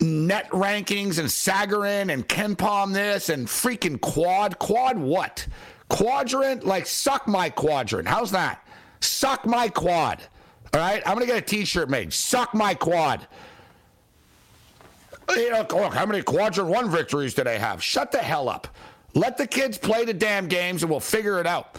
net 0.00 0.48
rankings 0.50 1.18
and 1.18 1.28
Sagarin 1.28 2.12
and 2.12 2.28
KenPom 2.28 2.92
this 2.92 3.28
and 3.28 3.46
freaking 3.46 4.00
quad, 4.00 4.58
quad 4.58 4.98
what? 4.98 5.46
Quadrant, 5.88 6.64
like, 6.64 6.86
suck 6.86 7.26
my 7.26 7.50
quadrant. 7.50 8.08
How's 8.08 8.30
that? 8.30 8.66
Suck 9.00 9.44
my 9.46 9.68
quad. 9.68 10.22
All 10.72 10.80
right? 10.80 11.02
I'm 11.06 11.14
going 11.14 11.26
to 11.26 11.32
get 11.32 11.42
a 11.42 11.46
t 11.46 11.64
shirt 11.64 11.90
made. 11.90 12.12
Suck 12.12 12.54
my 12.54 12.74
quad. 12.74 13.26
You 15.30 15.50
know, 15.50 15.66
look, 15.70 15.94
how 15.94 16.06
many 16.06 16.22
quadrant 16.22 16.68
one 16.68 16.90
victories 16.90 17.34
do 17.34 17.44
they 17.44 17.58
have? 17.58 17.82
Shut 17.82 18.12
the 18.12 18.18
hell 18.18 18.48
up. 18.48 18.68
Let 19.14 19.36
the 19.36 19.46
kids 19.46 19.78
play 19.78 20.04
the 20.04 20.14
damn 20.14 20.46
games 20.46 20.82
and 20.82 20.90
we'll 20.90 21.00
figure 21.00 21.38
it 21.40 21.46
out. 21.46 21.78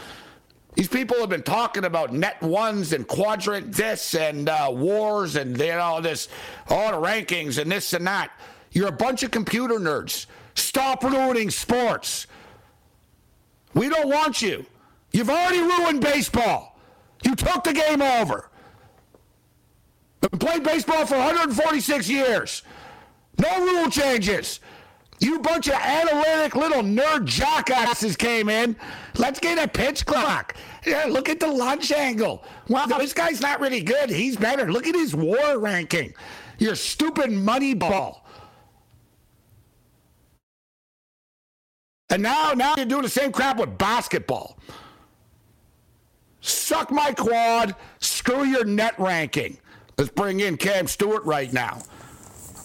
These 0.75 0.87
people 0.87 1.17
have 1.19 1.29
been 1.29 1.43
talking 1.43 1.85
about 1.85 2.13
net 2.13 2.41
ones 2.41 2.93
and 2.93 3.07
quadrant 3.07 3.71
this 3.73 4.15
and 4.15 4.49
uh, 4.49 4.69
wars 4.71 5.35
and 5.35 5.57
you 5.57 5.67
know 5.67 6.01
this, 6.01 6.29
all 6.67 6.91
the 6.91 7.07
rankings 7.07 7.61
and 7.61 7.71
this 7.71 7.93
and 7.93 8.05
that. 8.07 8.31
You're 8.71 8.87
a 8.87 8.91
bunch 8.91 9.21
of 9.21 9.29
computer 9.29 9.75
nerds. 9.75 10.25
Stop 10.55 11.03
ruining 11.03 11.51
sports. 11.51 12.25
We 13.75 13.89
don't 13.89 14.09
want 14.09 14.41
you. 14.41 14.65
You've 15.11 15.29
already 15.29 15.59
ruined 15.59 16.01
baseball. 16.01 16.79
You 17.23 17.35
took 17.35 17.63
the 17.63 17.73
game 17.73 18.01
over. 18.01 18.49
I've 20.23 20.39
played 20.39 20.63
baseball 20.63 21.05
for 21.05 21.17
146 21.17 22.09
years. 22.09 22.63
No 23.37 23.65
rule 23.65 23.89
changes. 23.89 24.59
You 25.20 25.39
bunch 25.39 25.67
of 25.67 25.75
analytic 25.75 26.55
little 26.55 26.82
nerd 26.82 27.27
jockasses 27.27 28.17
came 28.17 28.50
in. 28.50 28.75
Let's 29.17 29.39
get 29.39 29.63
a 29.63 29.67
pitch 29.67 30.05
clock. 30.05 30.55
Yeah, 30.86 31.05
look 31.10 31.29
at 31.29 31.39
the 31.39 31.48
launch 31.48 31.91
angle. 31.91 32.43
Wow, 32.67 32.88
this 32.88 33.13
guy's 33.13 33.39
not 33.39 33.60
really 33.62 33.82
good. 33.82 34.10
He's 34.10 34.36
better. 34.36 34.72
Look 34.72 34.88
at 34.88 34.96
his 34.96 35.15
war 35.15 35.60
ranking. 35.60 36.13
Your 36.58 36.75
stupid 36.75 37.32
money 37.32 37.74
ball. 37.74 38.25
And 42.10 42.22
now, 42.22 42.51
now 42.53 42.75
you're 42.77 42.86
doing 42.86 43.03
the 43.03 43.10
same 43.10 43.32
crap 43.32 43.58
with 43.58 43.77
basketball. 43.77 44.60
Suck 46.41 46.91
my 46.91 47.12
quad. 47.13 47.75
Screw 48.00 48.43
your 48.43 48.65
net 48.65 48.93
ranking. 49.00 49.58
Let's 49.98 50.12
bring 50.12 50.41
in 50.41 50.58
Cam 50.58 50.88
Stewart 50.88 51.24
right 51.24 51.51
now. 51.53 51.82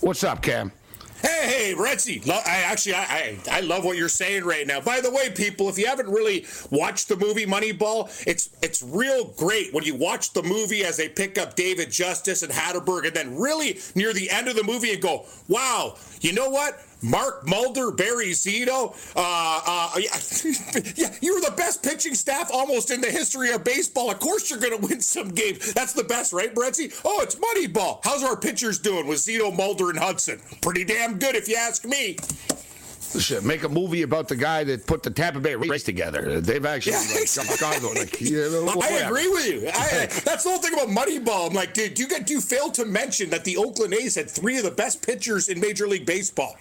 What's 0.00 0.24
up, 0.24 0.42
Cam? 0.42 0.72
Hey, 1.20 1.72
hey, 1.72 1.74
Retzi. 1.74 2.24
Lo- 2.26 2.40
I 2.46 2.58
actually, 2.66 2.94
I, 2.94 3.02
I, 3.02 3.38
I 3.58 3.60
love 3.60 3.84
what 3.84 3.96
you're 3.96 4.08
saying 4.08 4.44
right 4.44 4.66
now. 4.66 4.80
By 4.80 5.00
the 5.00 5.10
way, 5.10 5.30
people, 5.30 5.68
if 5.68 5.76
you 5.76 5.86
haven't 5.86 6.08
really 6.08 6.46
watched 6.70 7.08
the 7.08 7.16
movie 7.16 7.44
Moneyball, 7.44 8.08
it's 8.26 8.50
it's 8.62 8.82
real 8.82 9.24
great 9.36 9.74
when 9.74 9.82
you 9.84 9.96
watch 9.96 10.32
the 10.32 10.42
movie 10.42 10.84
as 10.84 10.96
they 10.96 11.08
pick 11.08 11.36
up 11.36 11.56
David 11.56 11.90
Justice 11.90 12.42
and 12.42 12.52
Hatteberg, 12.52 13.06
and 13.06 13.14
then 13.14 13.36
really 13.36 13.80
near 13.96 14.12
the 14.12 14.30
end 14.30 14.46
of 14.48 14.54
the 14.54 14.62
movie 14.62 14.92
and 14.92 15.02
go, 15.02 15.26
"Wow, 15.48 15.96
you 16.20 16.32
know 16.32 16.50
what? 16.50 16.80
Mark 17.02 17.46
Mulder, 17.46 17.90
Barry 17.90 18.30
Zito. 18.30 18.94
Uh, 19.14 19.60
uh, 19.66 19.98
yeah, 19.98 20.92
yeah, 20.96 21.14
you're 21.20 21.40
the 21.40 21.54
best 21.56 21.82
pitching 21.82 22.14
staff 22.14 22.50
almost 22.52 22.90
in 22.90 23.00
the 23.00 23.10
history 23.10 23.50
of 23.52 23.64
baseball. 23.64 24.10
Of 24.10 24.20
course, 24.20 24.50
you're 24.50 24.58
going 24.58 24.78
to 24.80 24.86
win 24.86 25.00
some 25.00 25.28
games. 25.28 25.72
That's 25.72 25.92
the 25.92 26.04
best, 26.04 26.32
right, 26.32 26.54
Bretzi? 26.54 27.00
Oh, 27.04 27.20
it's 27.22 27.36
Moneyball. 27.36 28.00
How's 28.04 28.22
our 28.22 28.36
pitchers 28.36 28.78
doing 28.78 29.06
with 29.06 29.18
Zito, 29.18 29.54
Mulder, 29.54 29.90
and 29.90 29.98
Hudson? 29.98 30.40
Pretty 30.60 30.84
damn 30.84 31.18
good, 31.18 31.34
if 31.34 31.48
you 31.48 31.56
ask 31.56 31.84
me. 31.84 32.16
Shit, 33.16 33.42
make 33.42 33.62
a 33.64 33.68
movie 33.68 34.02
about 34.02 34.28
the 34.28 34.36
guy 34.36 34.64
that 34.64 34.86
put 34.86 35.02
the 35.02 35.10
Tampa 35.10 35.40
Bay 35.40 35.54
Rays 35.54 35.82
together. 35.82 36.40
They've 36.40 36.64
actually 36.64 36.92
yeah, 36.92 37.14
like, 37.14 37.28
Chicago, 37.28 37.88
like, 37.88 38.20
you 38.20 38.50
know, 38.50 38.80
I 38.82 38.88
agree 39.06 39.28
with 39.28 39.46
you. 39.46 39.68
I, 39.68 40.06
that's 40.24 40.44
the 40.44 40.50
whole 40.50 40.58
thing 40.58 40.74
about 40.74 40.88
Moneyball. 40.88 41.48
I'm 41.48 41.54
like, 41.54 41.72
dude, 41.72 41.98
you 41.98 42.06
get 42.06 42.28
you 42.28 42.40
failed 42.40 42.74
to 42.74 42.84
mention 42.84 43.30
that 43.30 43.44
the 43.44 43.56
Oakland 43.56 43.94
A's 43.94 44.14
had 44.14 44.30
three 44.30 44.58
of 44.58 44.64
the 44.64 44.70
best 44.70 45.04
pitchers 45.04 45.48
in 45.48 45.58
Major 45.58 45.88
League 45.88 46.04
Baseball, 46.04 46.56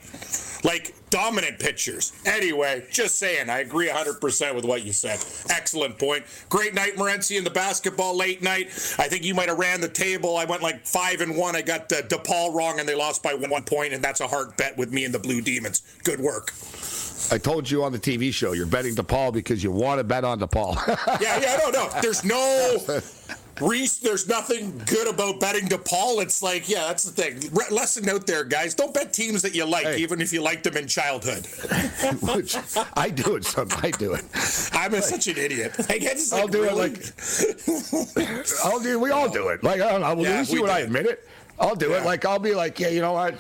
like 0.64 0.94
dominant 1.10 1.60
pitchers. 1.60 2.14
Anyway, 2.26 2.86
just 2.92 3.18
saying, 3.18 3.50
I 3.50 3.60
agree 3.60 3.88
100% 3.88 4.56
with 4.56 4.66
what 4.66 4.84
you 4.84 4.94
said. 4.94 5.20
Excellent 5.50 5.98
point. 5.98 6.26
Great 6.50 6.74
night, 6.74 6.96
Morency, 6.96 7.38
in 7.38 7.44
the 7.44 7.50
basketball 7.50 8.16
late 8.16 8.42
night. 8.42 8.68
I 9.00 9.08
think 9.08 9.24
you 9.24 9.34
might 9.34 9.50
have 9.50 9.58
ran 9.58 9.82
the 9.82 9.88
table. 9.90 10.38
I 10.38 10.46
went 10.46 10.62
like 10.62 10.86
five 10.86 11.22
and 11.22 11.36
one. 11.36 11.56
I 11.56 11.62
got 11.62 11.92
uh, 11.92 12.02
DePaul 12.04 12.54
wrong, 12.54 12.80
and 12.80 12.88
they 12.88 12.96
lost 12.96 13.24
by 13.24 13.34
one 13.34 13.64
point, 13.64 13.94
and 13.94 14.04
that's 14.04 14.22
a 14.22 14.28
hard 14.28 14.56
bet 14.58 14.78
with 14.78 14.92
me 14.92 15.06
and 15.06 15.14
the 15.14 15.20
Blue 15.20 15.42
Demons. 15.42 15.82
Good 16.04 16.20
work 16.20 16.28
work. 16.28 16.54
I 17.32 17.38
told 17.38 17.70
you 17.70 17.84
on 17.84 17.92
the 17.92 18.00
TV 18.00 18.34
show 18.34 18.52
you're 18.54 18.66
betting 18.66 18.96
DePaul 18.96 19.34
because 19.34 19.64
you 19.64 19.72
want 19.72 20.00
to 20.00 20.04
bet 20.04 20.24
on 20.24 20.40
DePaul. 20.40 20.76
yeah, 21.22 21.40
yeah, 21.40 21.58
no, 21.58 21.70
no. 21.72 21.90
There's 22.02 22.24
no 22.24 22.78
Reese. 23.62 23.98
There's 24.00 24.28
nothing 24.28 24.82
good 24.86 25.08
about 25.08 25.40
betting 25.40 25.68
DePaul. 25.68 26.22
It's 26.22 26.42
like, 26.42 26.70
yeah, 26.70 26.88
that's 26.88 27.04
the 27.04 27.12
thing. 27.12 27.40
Re- 27.52 27.66
lesson 27.72 28.06
note 28.06 28.28
there, 28.28 28.44
guys. 28.44 28.74
Don't 28.74 28.94
bet 28.94 29.14
teams 29.14 29.42
that 29.42 29.56
you 29.56 29.66
like, 29.66 29.86
hey. 29.86 29.98
even 29.98 30.22
if 30.22 30.32
you 30.34 30.42
liked 30.42 30.64
them 30.64 30.78
in 30.78 30.88
childhood. 30.88 31.46
Which 32.36 32.56
I 32.96 33.10
do 33.10 33.36
it, 33.36 33.46
son. 33.46 33.68
I 33.82 33.92
do 33.92 34.14
it. 34.14 34.26
I'm 34.74 34.94
a, 34.94 35.02
such 35.02 35.28
an 35.28 35.38
idiot. 35.38 35.74
I 35.90 35.98
guess 35.98 36.32
like, 36.32 36.42
I'll 36.42 36.48
do 36.48 36.64
really... 36.64 36.92
it 36.92 37.64
like. 38.18 38.48
I'll 38.64 38.80
do. 38.80 39.00
We 39.00 39.12
all 39.12 39.30
do 39.30 39.50
it. 39.50 39.64
Like 39.64 39.82
I 39.82 39.92
don't 39.92 40.02
know. 40.02 40.16
Well, 40.16 40.24
yeah, 40.24 40.40
you 40.40 40.46
see 40.46 40.60
when 40.60 40.70
do. 40.70 40.72
I 40.72 40.80
admit 40.80 41.06
it. 41.06 41.28
I'll 41.60 41.76
do 41.76 41.90
yeah. 41.90 42.02
it. 42.02 42.06
Like 42.06 42.26
I'll 42.26 42.40
be 42.40 42.54
like, 42.54 42.80
yeah, 42.80 42.90
you 42.90 43.02
know 43.02 43.14
what? 43.14 43.36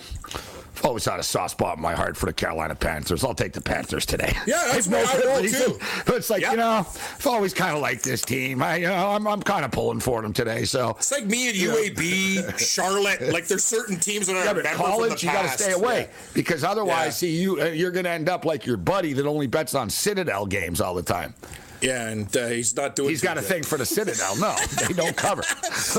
Always 0.84 1.06
had 1.06 1.20
a 1.20 1.24
soft 1.24 1.52
spot 1.52 1.78
in 1.78 1.82
my 1.84 1.94
heart 1.94 2.16
for 2.16 2.28
the 2.28 2.34
Carolina 2.34 2.76
Panthers. 2.76 3.24
I'll 3.24 3.34
take 3.34 3.54
the 3.54 3.62
Panthers 3.62 4.06
today. 4.06 4.34
Yeah, 4.46 4.62
that's 4.72 4.88
no 4.88 5.00
what 5.02 5.26
I 5.26 5.42
will 5.42 5.50
too. 5.50 5.80
But 6.06 6.16
it's 6.16 6.30
like 6.30 6.42
Yeah. 6.44 6.52
you 6.52 6.58
know, 6.58 6.86
I've 6.88 7.28
always 7.28 7.54
kind 7.54 7.76
of 7.76 7.82
liked 7.82 8.04
this 8.04 8.22
team. 8.22 8.62
I, 8.62 8.78
you 8.78 8.88
know, 8.88 9.10
I'm, 9.10 9.28
I'm 9.28 9.42
kind 9.42 9.66
of 9.66 9.72
pulling 9.72 10.00
for 10.00 10.22
them 10.22 10.34
today. 10.34 10.66
So 10.66 10.92
It's 10.92 11.12
like 11.12 11.26
me 11.26 11.50
and 11.50 11.58
UAB, 11.58 12.60
Charlotte. 12.74 13.22
Like 13.34 13.48
there's 13.48 13.64
certain 13.64 14.00
teams 14.00 14.28
that 14.28 14.36
I 14.36 14.44
Yeah, 14.46 14.52
remember 14.52 14.70
college, 14.76 15.22
the 15.22 15.28
you 15.28 15.34
got 15.34 15.42
to 15.44 15.50
stay 15.64 15.72
away 15.74 16.02
Yeah. 16.02 16.08
because 16.34 16.64
otherwise, 16.64 17.06
Yeah. 17.08 17.10
see 17.12 17.36
you, 17.42 17.62
uh, 17.62 17.66
you're 17.66 17.92
going 17.92 18.06
to 18.06 18.12
end 18.12 18.30
up 18.30 18.46
like 18.46 18.66
your 18.66 18.78
buddy 18.78 19.14
that 19.14 19.26
only 19.26 19.48
bets 19.48 19.74
on 19.76 19.90
Citadel 19.90 20.46
games 20.46 20.80
all 20.80 20.94
the 20.94 21.02
time. 21.04 21.34
Yeah, 21.82 22.08
and 22.10 22.36
uh, 22.36 22.48
he's 22.48 22.76
not 22.76 22.96
doing. 22.96 23.10
He's 23.10 23.22
got 23.22 23.38
a 23.38 23.42
good. 23.42 23.48
thing 23.50 23.64
for 23.64 23.78
the 23.78 23.86
Citadel. 23.86 24.36
No, 24.38 24.56
they 24.88 24.94
don't 24.94 25.16
cover. 25.28 25.44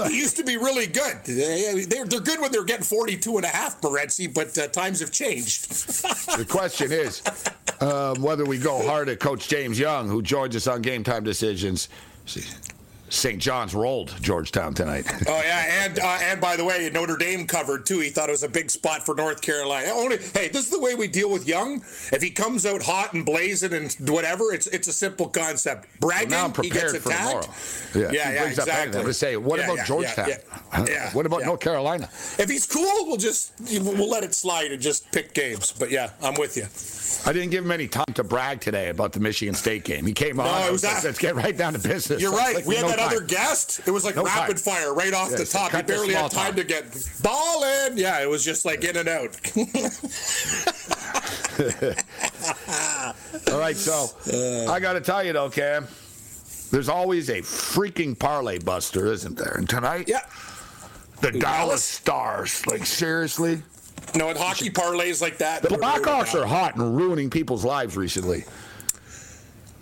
he 0.08 0.18
used 0.18 0.36
to 0.36 0.44
be 0.44 0.56
really 0.56 0.86
good. 0.86 1.18
They, 1.24 1.84
they're, 1.88 2.04
they're 2.04 2.20
good 2.20 2.40
when 2.40 2.50
they're 2.50 2.64
getting 2.64 2.84
42 2.84 3.36
and 3.36 3.44
a 3.44 3.48
half, 3.48 3.80
Baretzi, 3.80 4.32
but 4.32 4.56
uh, 4.58 4.68
times 4.68 5.00
have 5.00 5.12
changed. 5.12 5.68
The 6.38 6.44
question 6.44 6.92
is 6.92 7.22
um, 7.80 8.20
whether 8.22 8.44
we 8.44 8.58
go 8.58 8.86
hard 8.86 9.08
at 9.08 9.18
Coach 9.18 9.48
James 9.48 9.78
Young, 9.78 10.08
who 10.08 10.22
joins 10.22 10.54
us 10.54 10.66
on 10.66 10.82
Game 10.82 11.02
Time 11.02 11.24
Decisions. 11.24 11.88
St. 13.10 13.38
John's 13.38 13.74
rolled 13.74 14.14
Georgetown 14.22 14.74
tonight. 14.74 15.06
Oh 15.28 15.42
yeah, 15.44 15.84
and 15.84 15.98
uh, 15.98 16.18
and 16.22 16.40
by 16.40 16.56
the 16.56 16.64
way, 16.64 16.88
Notre 16.92 17.16
Dame 17.16 17.46
covered 17.46 17.84
too. 17.84 17.98
He 18.00 18.08
thought 18.08 18.28
it 18.28 18.32
was 18.32 18.42
a 18.44 18.48
big 18.48 18.70
spot 18.70 19.04
for 19.04 19.14
North 19.14 19.42
Carolina. 19.42 19.90
Only, 19.92 20.16
hey, 20.18 20.48
this 20.48 20.64
is 20.64 20.70
the 20.70 20.80
way 20.80 20.94
we 20.94 21.06
deal 21.06 21.30
with 21.30 21.46
Young. 21.46 21.76
If 22.12 22.22
he 22.22 22.30
comes 22.30 22.64
out 22.64 22.82
hot 22.82 23.12
and 23.12 23.26
blazing 23.26 23.72
and 23.74 23.94
whatever, 24.08 24.52
it's 24.52 24.66
it's 24.68 24.88
a 24.88 24.92
simple 24.92 25.28
concept. 25.28 25.86
Bragging, 26.00 26.30
now 26.30 26.46
I'm 26.46 26.54
he 26.62 26.70
gets 26.70 26.92
prepared 26.92 27.02
for 27.02 27.08
attacked. 27.10 27.52
tomorrow. 27.92 28.10
Yeah, 28.12 28.12
yeah, 28.12 28.40
anything. 28.42 28.58
exactly. 28.58 29.04
To 29.04 29.14
say, 29.14 29.36
what 29.36 29.58
Yeah, 29.58 29.64
about 29.66 29.76
yeah, 29.78 29.84
Georgetown? 29.84 30.28
yeah, 30.28 30.36
yeah, 30.72 30.84
yeah, 30.88 31.10
what 31.12 31.26
about 31.26 31.40
yeah. 31.40 31.46
North 31.46 31.60
Carolina? 31.60 32.08
If 32.38 32.48
he's 32.48 32.66
cool, 32.66 33.06
we'll 33.06 33.16
just 33.16 33.52
we'll 33.70 34.08
let 34.08 34.24
it 34.24 34.34
slide 34.34 34.72
and 34.72 34.80
just 34.80 35.10
pick 35.12 35.34
games. 35.34 35.72
But 35.72 35.90
yeah, 35.90 36.10
I'm 36.22 36.34
with 36.34 36.56
you. 36.56 36.66
I 37.28 37.32
didn't 37.32 37.50
give 37.50 37.64
him 37.64 37.72
any 37.72 37.88
time 37.88 38.04
to 38.14 38.24
brag 38.24 38.60
today 38.60 38.88
about 38.90 39.12
the 39.12 39.20
Michigan 39.20 39.54
State 39.54 39.84
game. 39.84 40.06
He 40.06 40.12
came 40.12 40.38
on. 40.40 40.46
No, 40.46 40.52
it 40.52 40.54
I 40.68 40.70
was 40.70 40.84
like, 40.84 40.94
that- 40.94 41.04
Let's 41.04 41.18
get 41.18 41.34
right 41.36 41.56
down 41.56 41.72
to 41.74 41.78
business. 41.78 42.20
You're 42.22 42.32
right. 42.32 42.54
like, 42.54 42.66
we 42.66 42.76
had 42.76 42.86
no 42.86 42.96
that 42.98 43.08
time. 43.08 43.16
other 43.16 43.24
guest. 43.24 43.80
It 43.86 43.90
was 43.90 44.04
like 44.04 44.16
No 44.16 44.24
rapid 44.24 44.56
time. 44.58 44.74
fire 44.74 44.94
right 44.94 45.12
off 45.14 45.30
the 45.30 45.44
top. 45.44 45.72
He 45.72 45.82
barely 45.82 46.14
had 46.14 46.30
small 46.30 46.44
time 46.44 46.54
to 46.56 46.64
get 46.64 46.84
ball 47.22 47.64
in. 47.64 47.96
Yeah, 47.96 48.22
it 48.22 48.28
was 48.28 48.44
just 48.44 48.64
like 48.64 48.84
in 48.84 48.96
and 48.96 49.08
out. 49.08 49.36
All 53.50 53.58
right, 53.58 53.76
so 53.76 54.06
I 54.70 54.78
got 54.80 54.92
to 54.94 55.00
tell 55.00 55.24
you 55.24 55.32
though, 55.32 55.50
Cam, 55.50 55.86
there's 56.70 56.88
always 56.88 57.28
a 57.30 57.40
freaking 57.40 58.16
parlay 58.18 58.58
buster, 58.58 59.06
isn't 59.12 59.36
there? 59.36 59.54
And 59.56 59.68
tonight, 59.68 60.08
yeah. 60.08 60.20
the 61.20 61.32
Dallas 61.32 61.40
Dallas? 61.40 61.84
Stars. 61.84 62.66
Like 62.66 62.84
seriously, 62.86 63.62
No, 64.14 64.28
and 64.28 64.38
hockey 64.38 64.70
parlays 64.70 65.20
like 65.22 65.38
that. 65.38 65.62
the 65.62 65.68
Blackhawks 65.70 66.34
are 66.40 66.46
hot 66.46 66.76
and 66.76 66.96
ruining 66.96 67.30
people's 67.30 67.64
lives 67.64 67.96
recently. 67.96 68.44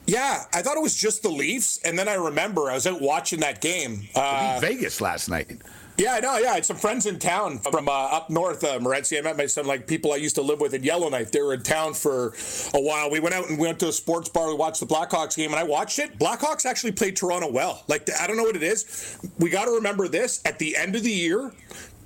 Yeah, 0.07 0.45
I 0.53 0.63
thought 0.63 0.77
it 0.77 0.83
was 0.83 0.95
just 0.95 1.23
the 1.23 1.29
Leafs, 1.29 1.79
and 1.85 1.99
then 1.99 2.09
I 2.09 2.15
remember 2.15 2.71
I 2.71 2.75
was 2.75 2.87
out 2.87 3.01
watching 3.01 3.41
that 3.41 3.61
game. 3.61 4.09
Uh, 4.15 4.59
Vegas 4.61 5.01
last 5.01 5.29
night. 5.29 5.61
yeah, 5.97 6.15
I 6.15 6.21
know. 6.21 6.37
Yeah, 6.39 6.53
I 6.53 6.55
had 6.55 6.65
some 6.67 6.77
friends 6.77 7.07
in 7.07 7.19
town 7.19 7.59
from 7.59 7.89
uh, 7.89 7.93
up 7.93 8.31
north, 8.31 8.63
uh. 8.63 8.79
I 8.79 9.21
met 9.23 9.37
my 9.37 9.47
some 9.47 9.67
like 9.67 9.89
people 9.89 10.13
I 10.13 10.17
used 10.17 10.37
to 10.37 10.43
live 10.43 10.61
with 10.61 10.75
in 10.75 10.85
Yellowknife. 10.85 11.33
They 11.33 11.43
were 11.43 11.55
in 11.55 11.63
town 11.63 11.95
for 11.95 12.35
a 12.73 12.81
while. 12.81 13.11
We 13.11 13.19
went 13.19 13.35
out 13.35 13.49
and 13.49 13.59
we 13.59 13.67
went 13.67 13.81
to 13.81 13.89
a 13.89 13.93
sports 13.93 14.29
bar. 14.29 14.47
We 14.49 14.55
watched 14.55 14.79
the 14.81 14.87
Blackhawks 14.87 15.37
game, 15.37 15.51
and 15.51 15.59
I 15.59 15.65
watched 15.65 15.99
it. 15.99 16.19
Blackhawks 16.19 16.65
actually 16.67 16.93
played 16.93 17.17
Toronto 17.17 17.51
well. 17.51 17.83
Like 17.89 18.09
I 18.21 18.29
don't 18.29 18.37
know 18.37 18.45
what 18.45 18.57
it 18.57 18.63
is. 18.63 19.19
We 19.39 19.51
got 19.51 19.65
to 19.65 19.73
remember 19.73 20.07
this 20.07 20.41
at 20.45 20.59
the 20.61 20.77
end 20.77 20.95
of 20.95 21.03
the 21.03 21.11
year. 21.11 21.53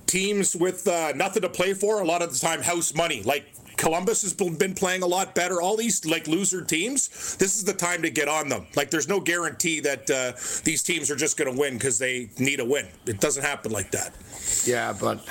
Teams 0.07 0.57
with 0.57 0.89
uh, 0.89 1.13
nothing 1.15 1.43
to 1.43 1.49
play 1.49 1.73
for, 1.75 2.01
a 2.01 2.05
lot 2.05 2.21
of 2.23 2.33
the 2.33 2.39
time, 2.39 2.63
house 2.63 2.95
money. 2.95 3.23
Like 3.23 3.47
Columbus 3.81 4.21
has 4.23 4.35
been 4.35 4.75
playing 4.75 5.03
a 5.03 5.07
lot 5.07 5.35
better. 5.35 5.63
All 5.63 5.75
these 5.75 6.05
like 6.05 6.29
loser 6.29 6.63
teams, 6.63 7.09
this 7.37 7.57
is 7.57 7.65
the 7.65 7.73
time 7.73 8.03
to 8.03 8.11
get 8.11 8.29
on 8.29 8.51
them. 8.51 8.67
Like 8.77 8.91
there's 8.91 9.09
no 9.09 9.21
guarantee 9.21 9.81
that 9.81 10.11
uh, 10.11 10.33
these 10.65 10.83
teams 10.83 11.11
are 11.11 11.17
just 11.17 11.39
going 11.39 11.51
to 11.51 11.59
win 11.59 11.75
because 11.75 11.99
they 11.99 12.29
need 12.39 12.61
a 12.61 12.65
win. 12.65 12.87
It 13.07 13.21
doesn't 13.21 13.43
happen 13.43 13.73
like 13.73 13.91
that. 13.93 14.13
Yeah, 14.67 14.93
but 14.93 15.27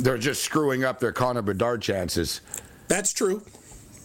they're 0.00 0.18
just 0.18 0.42
screwing 0.42 0.82
up 0.82 0.98
their 0.98 1.12
Connor 1.12 1.42
Bedard 1.42 1.80
chances. 1.80 2.40
That's 2.88 3.12
true. 3.12 3.42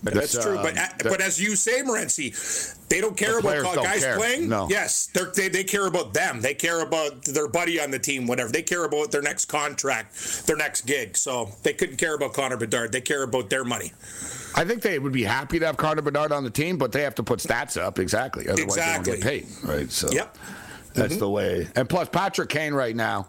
That's 0.03 0.31
true. 0.41 0.58
um, 0.58 0.63
But 0.63 0.77
uh, 0.77 0.88
the- 0.98 1.10
but 1.10 1.22
as 1.22 1.39
you 1.39 1.55
say, 1.55 1.84
Morency, 1.84 2.75
they 2.89 3.01
don't 3.01 3.15
care 3.15 3.34
The 3.34 3.38
about 3.48 3.75
don't 3.75 3.84
guys 3.84 4.00
care. 4.03 4.17
playing. 4.17 4.50
No. 4.50 4.67
Yes, 4.70 5.10
they 5.36 5.48
they 5.50 5.63
care 5.63 5.86
about 5.86 6.13
them. 6.13 6.41
They 6.41 6.53
care 6.55 6.81
about 6.81 7.24
their 7.25 7.47
buddy 7.47 7.80
on 7.80 7.91
the 7.91 7.99
team, 7.99 8.25
whatever. 8.25 8.52
They 8.52 8.63
care 8.63 8.84
about 8.86 9.12
their 9.12 9.21
next 9.21 9.45
contract, 9.45 10.47
their 10.47 10.58
next 10.58 10.88
gig. 10.88 11.15
So 11.17 11.52
they 11.63 11.73
couldn't 11.73 11.97
care 11.97 12.15
about 12.15 12.34
Connor 12.34 12.58
Bedard. 12.58 12.91
They 12.91 13.02
care 13.02 13.21
about 13.23 13.49
their 13.52 13.63
money. 13.63 13.93
I 14.56 14.65
think 14.65 14.82
they 14.82 14.97
would 14.99 15.13
be 15.13 15.23
happy 15.23 15.60
to 15.60 15.65
have 15.67 15.78
Connor 15.78 16.02
Bedard 16.02 16.32
on 16.32 16.43
the 16.43 16.49
team, 16.49 16.78
but 16.78 16.91
they 16.91 17.04
have 17.04 17.15
to 17.15 17.23
put 17.23 17.39
stats 17.39 17.80
up 17.80 17.99
exactly. 17.99 18.49
Otherwise, 18.49 18.63
Exactly. 18.78 19.04
they 19.13 19.19
don't 19.19 19.21
get 19.21 19.45
paid. 19.63 19.69
Right. 19.69 19.91
So 19.91 20.10
Yep. 20.12 20.38
that's 20.95 21.17
the 21.17 21.30
way. 21.30 21.67
And 21.75 21.88
plus, 21.88 22.10
Patrick 22.10 22.49
Kane 22.49 22.73
right 22.73 22.95
now, 22.95 23.28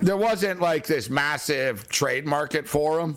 there 0.00 0.16
wasn't 0.16 0.60
like 0.60 0.86
this 0.86 1.10
massive 1.10 1.88
trade 1.88 2.26
market 2.26 2.66
for 2.68 3.00
him. 3.00 3.16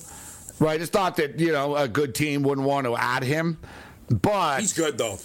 Right. 0.60 0.82
It's 0.82 0.94
not 0.94 1.16
that 1.18 1.40
you 1.40 1.52
know 1.52 1.76
a 1.76 1.88
good 1.88 2.16
team 2.16 2.42
wouldn't 2.44 2.66
want 2.68 2.86
to 2.86 2.96
add 2.96 3.24
him, 3.24 3.58
but 4.10 4.60
He's 4.60 4.74
good 4.74 4.98
though. 4.98 5.20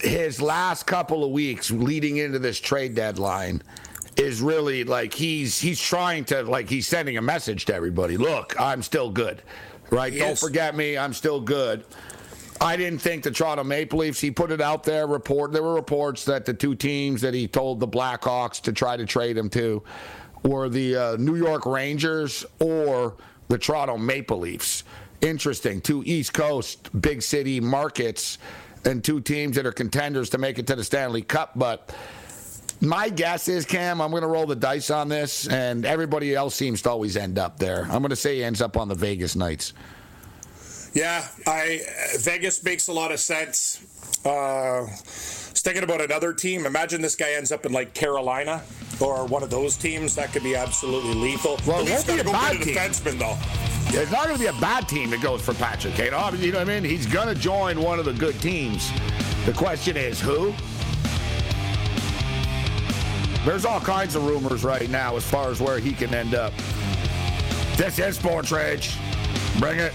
his 0.00 0.40
last 0.40 0.86
couple 0.86 1.22
of 1.24 1.30
weeks 1.30 1.70
leading 1.70 2.16
into 2.16 2.38
this 2.38 2.58
trade 2.58 2.94
deadline 2.94 3.62
is 4.16 4.40
really 4.40 4.84
like 4.84 5.12
he's 5.12 5.60
he's 5.60 5.80
trying 5.80 6.24
to 6.26 6.42
like 6.44 6.68
he's 6.68 6.86
sending 6.86 7.18
a 7.18 7.22
message 7.22 7.66
to 7.66 7.74
everybody. 7.74 8.16
Look, 8.16 8.58
I'm 8.60 8.82
still 8.82 9.10
good. 9.10 9.42
Right? 9.90 10.12
He 10.12 10.18
Don't 10.18 10.32
is. 10.32 10.40
forget 10.40 10.74
me. 10.76 10.96
I'm 10.98 11.12
still 11.12 11.40
good. 11.40 11.84
I 12.60 12.76
didn't 12.76 12.98
think 12.98 13.22
the 13.22 13.30
Toronto 13.30 13.64
Maple 13.64 14.00
Leafs. 14.00 14.20
He 14.20 14.30
put 14.30 14.50
it 14.50 14.60
out 14.60 14.82
there. 14.82 15.06
Report. 15.06 15.52
There 15.52 15.62
were 15.62 15.74
reports 15.74 16.24
that 16.24 16.44
the 16.44 16.52
two 16.54 16.74
teams 16.74 17.20
that 17.20 17.32
he 17.34 17.46
told 17.46 17.80
the 17.80 17.86
Blackhawks 17.88 18.60
to 18.62 18.72
try 18.72 18.96
to 18.96 19.06
trade 19.06 19.36
him 19.38 19.48
to 19.50 19.82
were 20.42 20.68
the 20.68 20.96
uh, 20.96 21.16
New 21.18 21.36
York 21.36 21.64
Rangers 21.66 22.44
or 22.60 23.14
the 23.48 23.58
Toronto 23.58 23.96
Maple 23.96 24.38
Leafs. 24.38 24.84
Interesting. 25.20 25.80
Two 25.80 26.02
East 26.06 26.32
Coast 26.32 26.88
big 27.00 27.22
city 27.22 27.60
markets 27.60 28.38
and 28.84 29.02
two 29.02 29.20
teams 29.20 29.56
that 29.56 29.66
are 29.66 29.72
contenders 29.72 30.30
to 30.30 30.38
make 30.38 30.58
it 30.58 30.66
to 30.68 30.76
the 30.76 30.84
Stanley 30.84 31.22
Cup. 31.22 31.52
But 31.56 31.94
my 32.80 33.08
guess 33.08 33.48
is, 33.48 33.64
Cam, 33.64 34.00
I'm 34.00 34.10
going 34.10 34.22
to 34.22 34.28
roll 34.28 34.46
the 34.46 34.54
dice 34.54 34.90
on 34.90 35.08
this, 35.08 35.48
and 35.48 35.84
everybody 35.84 36.34
else 36.34 36.54
seems 36.54 36.82
to 36.82 36.90
always 36.90 37.16
end 37.16 37.38
up 37.38 37.58
there. 37.58 37.82
I'm 37.84 38.00
going 38.00 38.10
to 38.10 38.16
say 38.16 38.36
he 38.36 38.44
ends 38.44 38.62
up 38.62 38.76
on 38.76 38.88
the 38.88 38.94
Vegas 38.94 39.34
Knights. 39.34 39.72
Yeah, 40.94 41.26
I 41.46 41.80
Vegas 42.18 42.62
makes 42.64 42.88
a 42.88 42.92
lot 42.92 43.12
of 43.12 43.20
sense. 43.20 43.84
Uh, 44.24 44.86
was 44.86 45.60
thinking 45.64 45.84
about 45.84 46.00
another 46.00 46.32
team. 46.32 46.66
Imagine 46.66 47.00
this 47.02 47.16
guy 47.16 47.32
ends 47.32 47.52
up 47.52 47.64
in 47.66 47.72
like 47.72 47.94
Carolina 47.94 48.62
or 49.00 49.24
one 49.26 49.42
of 49.42 49.50
those 49.50 49.76
teams. 49.76 50.14
That 50.16 50.32
could 50.32 50.42
be 50.42 50.54
absolutely 50.56 51.14
lethal. 51.14 51.58
Well, 51.66 51.84
the 51.84 51.92
it 51.92 52.06
Leafs 52.06 52.08
won't 52.08 52.24
be 52.24 52.30
gotta 52.32 52.54
a 52.56 52.58
go 52.58 52.58
get 52.58 52.60
a 52.60 52.64
team. 52.64 52.74
defenseman 52.76 53.18
though. 53.18 53.98
It's 54.00 54.12
not 54.12 54.24
going 54.24 54.36
to 54.36 54.40
be 54.42 54.48
a 54.48 54.60
bad 54.60 54.86
team 54.86 55.08
that 55.10 55.22
goes 55.22 55.40
for 55.40 55.54
Patrick 55.54 55.94
Kane. 55.94 56.12
Obviously, 56.12 56.48
You 56.48 56.52
know 56.52 56.58
what 56.58 56.68
I 56.68 56.78
mean? 56.80 56.84
He's 56.84 57.06
going 57.06 57.28
to 57.28 57.34
join 57.34 57.80
one 57.80 57.98
of 57.98 58.04
the 58.04 58.12
good 58.12 58.38
teams. 58.42 58.90
The 59.46 59.52
question 59.54 59.96
is 59.96 60.20
who? 60.20 60.52
There's 63.46 63.64
all 63.64 63.80
kinds 63.80 64.14
of 64.14 64.26
rumors 64.26 64.62
right 64.62 64.90
now 64.90 65.16
as 65.16 65.24
far 65.24 65.48
as 65.50 65.58
where 65.58 65.78
he 65.78 65.92
can 65.94 66.12
end 66.12 66.34
up. 66.34 66.52
This 67.76 67.98
is 67.98 68.16
Sports 68.16 68.52
Rage. 68.52 68.94
Bring 69.58 69.78
it. 69.78 69.94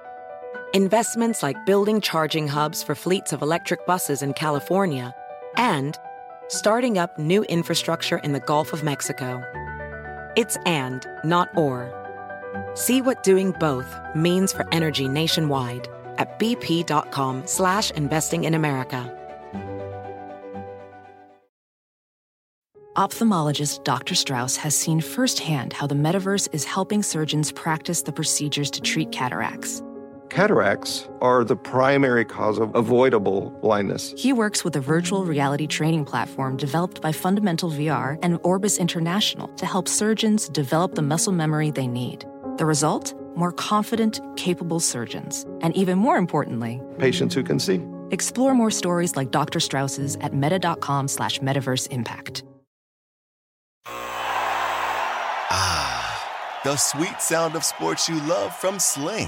Investments 0.73 1.43
like 1.43 1.65
building 1.65 1.99
charging 1.99 2.47
hubs 2.47 2.81
for 2.81 2.95
fleets 2.95 3.33
of 3.33 3.41
electric 3.41 3.85
buses 3.85 4.21
in 4.21 4.31
California 4.31 5.13
and 5.57 5.97
starting 6.47 6.97
up 6.97 7.19
new 7.19 7.43
infrastructure 7.49 8.19
in 8.19 8.31
the 8.31 8.39
Gulf 8.39 8.71
of 8.71 8.81
Mexico. 8.81 9.43
It's 10.37 10.55
and, 10.65 11.05
not 11.25 11.49
or. 11.57 11.91
See 12.75 13.01
what 13.01 13.21
doing 13.21 13.51
both 13.59 13.99
means 14.15 14.53
for 14.53 14.65
energy 14.71 15.09
nationwide 15.09 15.89
at 16.17 16.39
bp.com 16.39 17.45
slash 17.47 17.91
investing 17.91 18.45
in 18.45 18.53
America. 18.53 19.17
Ophthalmologist 22.95 23.83
Dr. 23.83 24.15
Strauss 24.15 24.55
has 24.55 24.73
seen 24.73 25.01
firsthand 25.01 25.73
how 25.73 25.85
the 25.85 25.95
metaverse 25.95 26.47
is 26.53 26.63
helping 26.63 27.03
surgeons 27.03 27.51
practice 27.51 28.03
the 28.03 28.13
procedures 28.13 28.71
to 28.71 28.79
treat 28.79 29.11
cataracts. 29.11 29.83
Cataracts 30.31 31.09
are 31.19 31.43
the 31.43 31.57
primary 31.57 32.23
cause 32.23 32.57
of 32.57 32.73
avoidable 32.73 33.49
blindness. 33.61 34.13
He 34.17 34.31
works 34.31 34.63
with 34.63 34.77
a 34.77 34.79
virtual 34.79 35.25
reality 35.25 35.67
training 35.67 36.05
platform 36.05 36.55
developed 36.55 37.01
by 37.01 37.11
Fundamental 37.11 37.69
VR 37.69 38.17
and 38.23 38.39
Orbis 38.43 38.77
International 38.77 39.49
to 39.49 39.65
help 39.65 39.89
surgeons 39.89 40.47
develop 40.47 40.95
the 40.95 41.01
muscle 41.01 41.33
memory 41.33 41.69
they 41.69 41.85
need. 41.85 42.23
The 42.55 42.65
result? 42.65 43.13
More 43.35 43.51
confident, 43.51 44.21
capable 44.37 44.79
surgeons. 44.79 45.45
And 45.59 45.75
even 45.75 45.97
more 45.97 46.15
importantly, 46.15 46.81
patients 46.97 47.35
who 47.35 47.43
can 47.43 47.59
see. 47.59 47.81
Explore 48.11 48.53
more 48.53 48.71
stories 48.71 49.17
like 49.17 49.31
Dr. 49.31 49.59
Strauss's 49.59 50.15
at 50.21 50.33
meta.com 50.33 51.09
slash 51.09 51.39
metaverse 51.39 51.89
impact. 51.91 52.45
Ah, 55.53 56.61
the 56.63 56.77
sweet 56.77 57.19
sound 57.21 57.57
of 57.57 57.65
sports 57.65 58.07
you 58.07 58.15
love 58.21 58.55
from 58.55 58.79
Sling. 58.79 59.27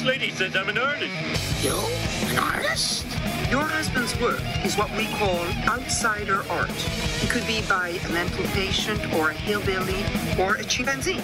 This 0.00 0.08
lady 0.08 0.30
says 0.30 0.56
I'm 0.56 0.66
an 0.70 0.78
artist. 0.78 1.62
You? 1.62 1.76
An 2.30 2.38
artist? 2.38 3.04
Your 3.50 3.64
husband's 3.64 4.18
work 4.18 4.40
is 4.64 4.74
what 4.78 4.90
we 4.96 5.04
call 5.08 5.44
outsider 5.68 6.42
art. 6.48 6.70
It 7.22 7.28
could 7.28 7.46
be 7.46 7.60
by 7.68 7.88
a 7.90 8.08
mental 8.08 8.42
patient 8.54 8.98
or 9.12 9.28
a 9.28 9.34
hillbilly 9.34 10.02
or 10.42 10.54
a 10.54 10.64
chimpanzee. 10.64 11.20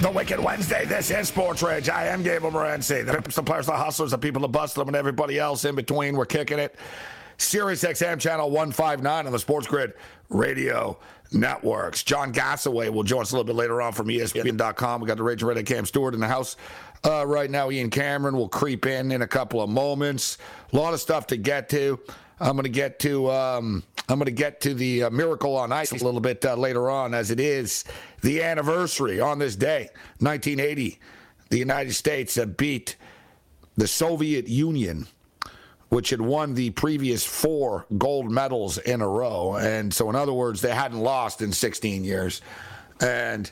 The 0.00 0.12
Wicked 0.12 0.38
Wednesday. 0.38 0.84
This 0.84 1.10
is 1.10 1.26
Sports 1.26 1.60
Rage. 1.60 1.88
I 1.88 2.06
am 2.06 2.22
Gable 2.22 2.52
Morency. 2.52 3.04
The 3.04 3.14
pimps, 3.14 3.34
the 3.34 3.42
players, 3.42 3.66
the 3.66 3.72
hustlers, 3.72 4.12
the 4.12 4.18
people 4.18 4.42
that 4.42 4.52
bust 4.52 4.76
them, 4.76 4.86
and 4.86 4.96
everybody 4.96 5.40
else 5.40 5.64
in 5.64 5.74
between. 5.74 6.16
We're 6.16 6.24
kicking 6.24 6.60
it. 6.60 6.76
Sirius 7.36 7.82
XM 7.82 8.20
channel 8.20 8.48
159 8.50 9.26
on 9.26 9.32
the 9.32 9.38
Sports 9.40 9.66
Grid 9.66 9.94
Radio 10.28 10.98
Networks. 11.32 12.02
John 12.02 12.32
Gasaway 12.32 12.90
will 12.90 13.02
join 13.02 13.22
us 13.22 13.32
a 13.32 13.34
little 13.34 13.44
bit 13.44 13.56
later 13.56 13.80
on 13.80 13.92
from 13.92 14.08
ESPN.com. 14.08 15.00
We 15.00 15.06
got 15.06 15.16
the 15.16 15.22
Rage 15.22 15.42
Red 15.42 15.64
Cam 15.66 15.86
Stewart 15.86 16.14
in 16.14 16.20
the 16.20 16.26
house 16.26 16.56
uh, 17.04 17.26
right 17.26 17.50
now. 17.50 17.70
Ian 17.70 17.90
Cameron 17.90 18.36
will 18.36 18.48
creep 18.48 18.86
in 18.86 19.12
in 19.12 19.22
a 19.22 19.26
couple 19.26 19.62
of 19.62 19.70
moments. 19.70 20.38
A 20.72 20.76
lot 20.76 20.94
of 20.94 21.00
stuff 21.00 21.26
to 21.28 21.36
get 21.36 21.68
to. 21.70 22.00
I'm 22.40 22.52
going 22.52 22.64
to 22.64 22.70
get 22.70 22.98
to 23.00 23.30
um, 23.30 23.82
I'm 24.08 24.18
going 24.18 24.26
to 24.26 24.32
get 24.32 24.60
to 24.62 24.74
the 24.74 25.04
uh, 25.04 25.10
miracle 25.10 25.56
on 25.56 25.72
ice 25.72 25.92
a 25.92 26.04
little 26.04 26.20
bit 26.20 26.44
uh, 26.44 26.56
later 26.56 26.90
on, 26.90 27.14
as 27.14 27.30
it 27.30 27.38
is 27.38 27.84
the 28.22 28.42
anniversary 28.42 29.20
on 29.20 29.38
this 29.38 29.56
day, 29.56 29.90
1980. 30.18 30.98
The 31.50 31.58
United 31.58 31.92
States 31.92 32.38
beat 32.56 32.96
the 33.76 33.86
Soviet 33.86 34.48
Union 34.48 35.06
which 35.90 36.10
had 36.10 36.20
won 36.20 36.54
the 36.54 36.70
previous 36.70 37.26
four 37.26 37.84
gold 37.98 38.30
medals 38.30 38.78
in 38.78 39.02
a 39.02 39.08
row. 39.08 39.56
And 39.56 39.92
so, 39.92 40.08
in 40.08 40.16
other 40.16 40.32
words, 40.32 40.60
they 40.60 40.74
hadn't 40.74 41.00
lost 41.00 41.42
in 41.42 41.52
16 41.52 42.04
years. 42.04 42.40
And 43.00 43.50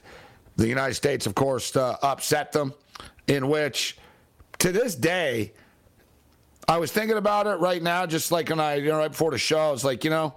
the 0.56 0.68
United 0.68 0.94
States, 0.94 1.26
of 1.26 1.34
course, 1.34 1.74
uh, 1.76 1.96
upset 2.02 2.52
them, 2.52 2.72
in 3.26 3.48
which 3.48 3.98
to 4.60 4.72
this 4.72 4.94
day, 4.94 5.52
I 6.68 6.78
was 6.78 6.92
thinking 6.92 7.16
about 7.16 7.46
it 7.46 7.56
right 7.56 7.82
now, 7.82 8.06
just 8.06 8.30
like 8.30 8.50
when 8.50 8.60
I, 8.60 8.76
you 8.76 8.88
know, 8.88 8.98
right 8.98 9.10
before 9.10 9.32
the 9.32 9.38
show, 9.38 9.58
I 9.58 9.70
was 9.70 9.84
like, 9.84 10.04
you 10.04 10.10
know, 10.10 10.34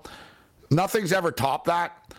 nothing's 0.69 1.13
ever 1.13 1.31
topped 1.31 1.65
that. 1.65 2.13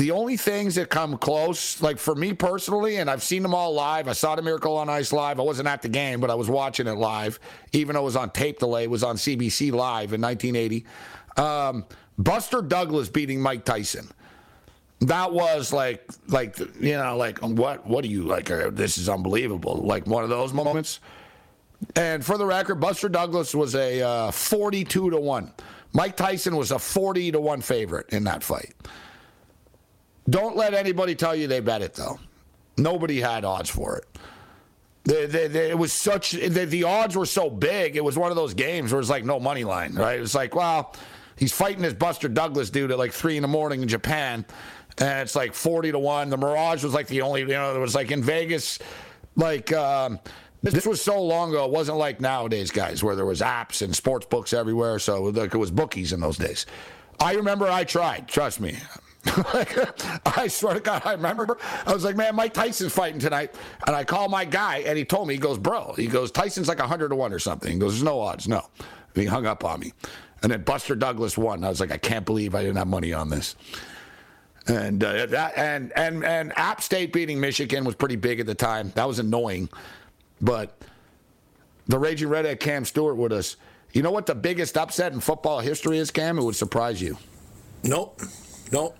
The 0.00 0.12
only 0.12 0.38
things 0.38 0.76
that 0.76 0.88
come 0.88 1.18
close, 1.18 1.82
like 1.82 1.98
for 1.98 2.14
me 2.14 2.32
personally, 2.32 2.96
and 2.96 3.10
I've 3.10 3.22
seen 3.22 3.42
them 3.42 3.54
all 3.54 3.74
live. 3.74 4.08
I 4.08 4.14
saw 4.14 4.34
the 4.34 4.40
Miracle 4.40 4.78
on 4.78 4.88
Ice 4.88 5.12
live. 5.12 5.38
I 5.38 5.42
wasn't 5.42 5.68
at 5.68 5.82
the 5.82 5.90
game, 5.90 6.20
but 6.20 6.30
I 6.30 6.34
was 6.36 6.48
watching 6.48 6.86
it 6.86 6.94
live, 6.94 7.38
even 7.72 7.92
though 7.92 8.00
it 8.00 8.04
was 8.04 8.16
on 8.16 8.30
tape 8.30 8.60
delay. 8.60 8.84
It 8.84 8.90
was 8.90 9.04
on 9.04 9.16
CBC 9.16 9.72
live 9.72 10.14
in 10.14 10.22
1980. 10.22 10.86
Um, 11.36 11.84
Buster 12.16 12.62
Douglas 12.62 13.10
beating 13.10 13.42
Mike 13.42 13.66
Tyson. 13.66 14.08
That 15.00 15.34
was 15.34 15.70
like, 15.70 16.08
like 16.28 16.58
you 16.80 16.96
know, 16.96 17.18
like 17.18 17.38
what? 17.40 17.86
What 17.86 18.02
are 18.02 18.08
you 18.08 18.22
like? 18.22 18.50
Uh, 18.50 18.70
this 18.70 18.96
is 18.96 19.06
unbelievable. 19.06 19.82
Like 19.84 20.06
one 20.06 20.24
of 20.24 20.30
those 20.30 20.54
moments. 20.54 21.00
And 21.94 22.24
for 22.24 22.38
the 22.38 22.46
record, 22.46 22.76
Buster 22.76 23.10
Douglas 23.10 23.54
was 23.54 23.74
a 23.74 24.00
uh, 24.00 24.30
42 24.30 25.10
to 25.10 25.20
one. 25.20 25.52
Mike 25.92 26.16
Tyson 26.16 26.56
was 26.56 26.70
a 26.70 26.78
40 26.78 27.32
to 27.32 27.40
one 27.40 27.60
favorite 27.60 28.08
in 28.08 28.24
that 28.24 28.42
fight. 28.42 28.72
Don't 30.30 30.56
let 30.56 30.74
anybody 30.74 31.14
tell 31.14 31.34
you 31.34 31.46
they 31.46 31.60
bet 31.60 31.82
it, 31.82 31.94
though. 31.94 32.18
Nobody 32.76 33.20
had 33.20 33.44
odds 33.44 33.68
for 33.68 33.98
it. 33.98 34.06
The, 35.04 35.26
the, 35.26 35.48
the, 35.48 35.70
it 35.70 35.78
was 35.78 35.92
such 35.92 36.32
the, 36.32 36.84
odds 36.84 37.16
were 37.16 37.26
so 37.26 37.50
big. 37.50 37.96
It 37.96 38.04
was 38.04 38.16
one 38.16 38.30
of 38.30 38.36
those 38.36 38.54
games 38.54 38.92
where 38.92 39.00
it's 39.00 39.10
like 39.10 39.24
no 39.24 39.40
money 39.40 39.64
line, 39.64 39.94
right? 39.94 40.20
It's 40.20 40.34
like, 40.34 40.54
well, 40.54 40.94
he's 41.36 41.52
fighting 41.52 41.82
this 41.82 41.94
Buster 41.94 42.28
Douglas 42.28 42.70
dude 42.70 42.90
at 42.90 42.98
like 42.98 43.12
three 43.12 43.36
in 43.36 43.42
the 43.42 43.48
morning 43.48 43.82
in 43.82 43.88
Japan, 43.88 44.44
and 44.98 45.20
it's 45.20 45.34
like 45.34 45.54
forty 45.54 45.90
to 45.90 45.98
one. 45.98 46.28
The 46.28 46.36
Mirage 46.36 46.84
was 46.84 46.92
like 46.92 47.06
the 47.08 47.22
only, 47.22 47.40
you 47.40 47.46
know, 47.48 47.74
it 47.74 47.78
was 47.78 47.94
like 47.94 48.10
in 48.10 48.22
Vegas, 48.22 48.78
like. 49.36 49.72
Um, 49.72 50.20
this 50.62 50.86
was 50.86 51.00
so 51.00 51.22
long 51.22 51.48
ago. 51.48 51.64
It 51.64 51.70
wasn't 51.70 51.96
like 51.96 52.20
nowadays, 52.20 52.70
guys, 52.70 53.02
where 53.02 53.16
there 53.16 53.24
was 53.24 53.40
apps 53.40 53.80
and 53.80 53.96
sports 53.96 54.26
books 54.26 54.52
everywhere. 54.52 54.98
So 54.98 55.22
like 55.22 55.54
it 55.54 55.58
was 55.58 55.70
bookies 55.70 56.12
in 56.12 56.20
those 56.20 56.36
days. 56.36 56.66
I 57.18 57.32
remember 57.32 57.66
I 57.66 57.84
tried. 57.84 58.28
Trust 58.28 58.60
me. 58.60 58.76
I 60.26 60.48
swear 60.48 60.74
to 60.74 60.80
God, 60.80 61.02
I 61.04 61.12
remember. 61.12 61.58
I 61.86 61.92
was 61.92 62.04
like, 62.04 62.16
man, 62.16 62.34
Mike 62.34 62.54
Tyson's 62.54 62.92
fighting 62.92 63.20
tonight. 63.20 63.54
And 63.86 63.94
I 63.94 64.04
call 64.04 64.28
my 64.28 64.44
guy, 64.44 64.78
and 64.78 64.96
he 64.96 65.04
told 65.04 65.28
me, 65.28 65.34
he 65.34 65.40
goes, 65.40 65.58
bro, 65.58 65.94
he 65.96 66.06
goes, 66.06 66.30
Tyson's 66.30 66.68
like 66.68 66.78
100 66.78 67.10
to 67.10 67.16
1 67.16 67.32
or 67.32 67.38
something. 67.38 67.72
He 67.72 67.78
goes, 67.78 67.92
there's 67.92 68.02
no 68.02 68.20
odds. 68.20 68.48
No. 68.48 68.62
And 68.78 69.22
he 69.22 69.26
hung 69.26 69.46
up 69.46 69.64
on 69.64 69.80
me. 69.80 69.92
And 70.42 70.50
then 70.50 70.62
Buster 70.62 70.94
Douglas 70.94 71.36
won. 71.36 71.64
I 71.64 71.68
was 71.68 71.80
like, 71.80 71.92
I 71.92 71.98
can't 71.98 72.24
believe 72.24 72.54
I 72.54 72.62
didn't 72.62 72.76
have 72.76 72.88
money 72.88 73.12
on 73.12 73.28
this. 73.28 73.56
And 74.66 75.02
uh, 75.02 75.26
that 75.26 75.56
and 75.56 75.90
and 75.96 76.22
and 76.22 76.56
App 76.56 76.82
State 76.82 77.12
beating 77.12 77.40
Michigan 77.40 77.84
was 77.84 77.94
pretty 77.94 78.16
big 78.16 78.40
at 78.40 78.46
the 78.46 78.54
time. 78.54 78.92
That 78.94 79.08
was 79.08 79.18
annoying, 79.18 79.68
but 80.40 80.78
the 81.88 81.98
Raging 81.98 82.28
Redhead 82.28 82.60
Cam 82.60 82.84
Stewart 82.84 83.16
with 83.16 83.32
us. 83.32 83.56
You 83.92 84.02
know 84.02 84.12
what 84.12 84.26
the 84.26 84.34
biggest 84.34 84.76
upset 84.76 85.12
in 85.12 85.20
football 85.20 85.60
history 85.60 85.98
is, 85.98 86.10
Cam? 86.10 86.38
It 86.38 86.44
would 86.44 86.54
surprise 86.54 87.02
you. 87.02 87.16
Nope. 87.82 88.20
Nope. 88.70 88.96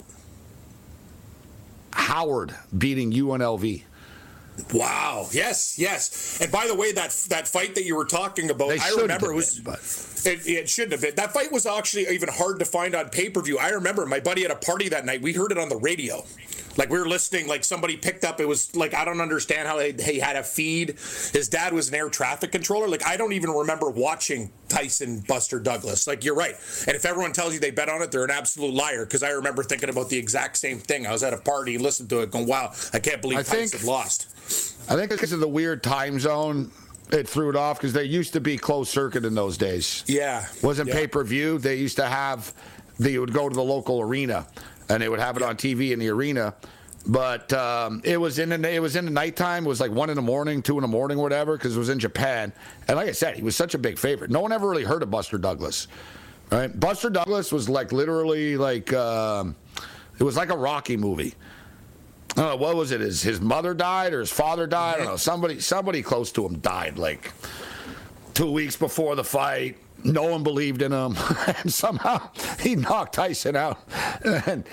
Howard 1.92 2.54
beating 2.76 3.12
UNLV. 3.12 3.84
Wow! 4.74 5.28
Yes, 5.32 5.78
yes. 5.78 6.40
And 6.40 6.52
by 6.52 6.66
the 6.66 6.74
way, 6.74 6.92
that 6.92 7.10
that 7.30 7.48
fight 7.48 7.74
that 7.76 7.84
you 7.84 7.96
were 7.96 8.04
talking 8.04 8.50
about, 8.50 8.78
I 8.78 8.90
remember 8.90 9.32
it 9.32 9.36
was. 9.36 9.58
Been, 9.60 10.34
it, 10.34 10.46
it, 10.46 10.68
shouldn't 10.68 10.92
have 10.92 11.00
been. 11.00 11.14
That 11.14 11.32
fight 11.32 11.50
was 11.50 11.64
actually 11.66 12.08
even 12.08 12.28
hard 12.28 12.58
to 12.58 12.64
find 12.64 12.94
on 12.94 13.08
pay 13.08 13.30
per 13.30 13.40
view. 13.40 13.58
I 13.58 13.70
remember 13.70 14.04
my 14.06 14.20
buddy 14.20 14.42
had 14.42 14.50
a 14.50 14.56
party 14.56 14.88
that 14.90 15.04
night. 15.04 15.22
We 15.22 15.32
heard 15.32 15.50
it 15.50 15.58
on 15.58 15.68
the 15.68 15.76
radio. 15.76 16.24
Like 16.76 16.90
we 16.90 16.98
were 16.98 17.08
listening. 17.08 17.48
Like 17.48 17.64
somebody 17.64 17.96
picked 17.96 18.24
up. 18.24 18.40
It 18.40 18.46
was 18.48 18.74
like 18.76 18.94
I 18.94 19.04
don't 19.04 19.20
understand 19.20 19.66
how 19.66 19.76
they, 19.76 19.92
he 19.92 20.18
had 20.18 20.36
a 20.36 20.42
feed. 20.42 20.90
His 21.32 21.48
dad 21.48 21.72
was 21.72 21.88
an 21.88 21.94
air 21.94 22.08
traffic 22.08 22.52
controller. 22.52 22.88
Like 22.88 23.04
I 23.06 23.16
don't 23.16 23.32
even 23.32 23.50
remember 23.50 23.90
watching 23.90 24.50
Tyson 24.68 25.20
Buster 25.26 25.58
Douglas. 25.58 26.06
Like 26.06 26.24
you're 26.24 26.34
right. 26.34 26.54
And 26.86 26.96
if 26.96 27.04
everyone 27.04 27.32
tells 27.32 27.54
you 27.54 27.60
they 27.60 27.70
bet 27.70 27.88
on 27.88 28.02
it, 28.02 28.12
they're 28.12 28.24
an 28.24 28.30
absolute 28.30 28.72
liar. 28.72 29.04
Because 29.04 29.22
I 29.22 29.30
remember 29.30 29.62
thinking 29.62 29.88
about 29.88 30.08
the 30.08 30.18
exact 30.18 30.56
same 30.56 30.78
thing. 30.78 31.06
I 31.06 31.12
was 31.12 31.22
at 31.22 31.34
a 31.34 31.38
party, 31.38 31.78
listened 31.78 32.08
to 32.10 32.20
it, 32.20 32.30
going, 32.30 32.46
"Wow, 32.46 32.72
I 32.92 32.98
can't 33.00 33.20
believe 33.20 33.38
I 33.38 33.42
Tyson 33.42 33.78
think, 33.78 33.84
lost." 33.84 34.28
I 34.88 34.96
think 34.96 35.10
because 35.10 35.32
of 35.32 35.40
the 35.40 35.48
weird 35.48 35.82
time 35.82 36.18
zone, 36.18 36.70
it 37.12 37.28
threw 37.28 37.50
it 37.50 37.56
off 37.56 37.78
because 37.78 37.92
they 37.92 38.04
used 38.04 38.32
to 38.34 38.40
be 38.40 38.56
closed 38.56 38.90
circuit 38.90 39.24
in 39.24 39.34
those 39.34 39.58
days. 39.58 40.04
Yeah, 40.06 40.46
wasn't 40.62 40.88
yeah. 40.88 40.94
pay 40.94 41.06
per 41.06 41.24
view. 41.24 41.58
They 41.58 41.76
used 41.76 41.96
to 41.96 42.06
have 42.06 42.54
they 42.98 43.18
would 43.18 43.32
go 43.32 43.48
to 43.48 43.54
the 43.54 43.64
local 43.64 44.00
arena 44.00 44.46
and 44.90 45.02
they 45.02 45.08
would 45.08 45.20
have 45.20 45.36
it 45.36 45.42
on 45.42 45.56
TV 45.56 45.92
in 45.92 45.98
the 45.98 46.08
arena. 46.08 46.54
But 47.06 47.50
um, 47.54 48.02
it 48.04 48.20
was 48.20 48.38
in 48.38 48.50
the 48.50 48.70
it 48.70 48.80
was 48.80 48.96
in 48.96 49.06
the 49.06 49.10
nighttime. 49.10 49.64
It 49.64 49.68
was 49.68 49.80
like 49.80 49.90
one 49.90 50.10
in 50.10 50.16
the 50.16 50.22
morning, 50.22 50.60
two 50.60 50.76
in 50.76 50.82
the 50.82 50.88
morning, 50.88 51.16
whatever, 51.16 51.56
because 51.56 51.74
it 51.74 51.78
was 51.78 51.88
in 51.88 51.98
Japan. 51.98 52.52
And 52.88 52.96
like 52.96 53.08
I 53.08 53.12
said, 53.12 53.36
he 53.36 53.42
was 53.42 53.56
such 53.56 53.74
a 53.74 53.78
big 53.78 53.98
favorite. 53.98 54.30
No 54.30 54.40
one 54.40 54.52
ever 54.52 54.68
really 54.68 54.84
heard 54.84 55.02
of 55.02 55.10
Buster 55.10 55.38
Douglas. 55.38 55.88
Right? 56.52 56.78
Buster 56.78 57.08
Douglas 57.08 57.52
was 57.52 57.68
like 57.68 57.92
literally 57.92 58.58
like 58.58 58.92
um, 58.92 59.56
it 60.18 60.24
was 60.24 60.36
like 60.36 60.50
a 60.50 60.56
Rocky 60.56 60.98
movie 60.98 61.34
I 62.36 62.42
don't 62.42 62.50
know, 62.50 62.56
what 62.56 62.76
was 62.76 62.92
it? 62.92 63.00
His 63.00 63.22
his 63.22 63.40
mother 63.40 63.74
died 63.74 64.12
or 64.14 64.20
his 64.20 64.30
father 64.30 64.66
died? 64.66 64.94
I 64.94 64.98
don't 64.98 65.06
know. 65.06 65.16
Somebody 65.16 65.58
somebody 65.60 66.02
close 66.02 66.30
to 66.32 66.46
him 66.46 66.58
died 66.60 66.96
like 66.96 67.32
two 68.34 68.52
weeks 68.52 68.76
before 68.76 69.16
the 69.16 69.24
fight. 69.24 69.78
No 70.04 70.24
one 70.24 70.42
believed 70.42 70.82
in 70.82 70.92
him, 70.92 71.16
and 71.46 71.72
somehow 71.72 72.30
he 72.60 72.76
knocked 72.76 73.14
Tyson 73.14 73.56
out. 73.56 73.78
And 74.24 74.64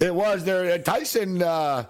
it 0.00 0.14
was 0.14 0.44
there. 0.44 0.78
Tyson. 0.78 1.42
Uh, 1.42 1.84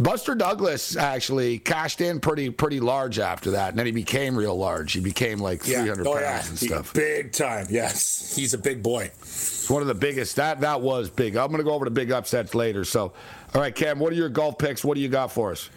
Buster 0.00 0.36
Douglas 0.36 0.96
actually 0.96 1.58
cashed 1.58 2.00
in 2.00 2.20
pretty 2.20 2.50
pretty 2.50 2.78
large 2.78 3.18
after 3.18 3.50
that, 3.52 3.70
and 3.70 3.78
then 3.78 3.86
he 3.86 3.90
became 3.90 4.36
real 4.36 4.56
large. 4.56 4.92
He 4.92 5.00
became 5.00 5.40
like 5.40 5.62
300 5.62 6.06
oh, 6.06 6.12
pounds 6.12 6.22
yeah. 6.22 6.38
and 6.38 6.58
He- 6.58 6.66
stuff. 6.68 6.94
Big 6.94 7.32
time, 7.32 7.66
yes. 7.68 8.34
He's 8.36 8.54
a 8.54 8.58
big 8.58 8.80
boy. 8.80 9.10
It's 9.20 9.68
one 9.68 9.82
of 9.82 9.88
the 9.88 9.94
biggest. 9.96 10.36
That 10.36 10.60
that 10.60 10.80
was 10.80 11.10
big. 11.10 11.34
I'm 11.36 11.48
going 11.48 11.58
to 11.58 11.64
go 11.64 11.72
over 11.72 11.84
the 11.84 11.90
big 11.90 12.12
upsets 12.12 12.54
later. 12.54 12.84
So, 12.84 13.12
all 13.54 13.60
right, 13.60 13.74
Cam, 13.74 13.98
what 13.98 14.12
are 14.12 14.16
your 14.16 14.28
golf 14.28 14.56
picks? 14.56 14.84
What 14.84 14.94
do 14.94 15.00
you 15.00 15.08
got 15.08 15.32
for 15.32 15.50
us? 15.50 15.68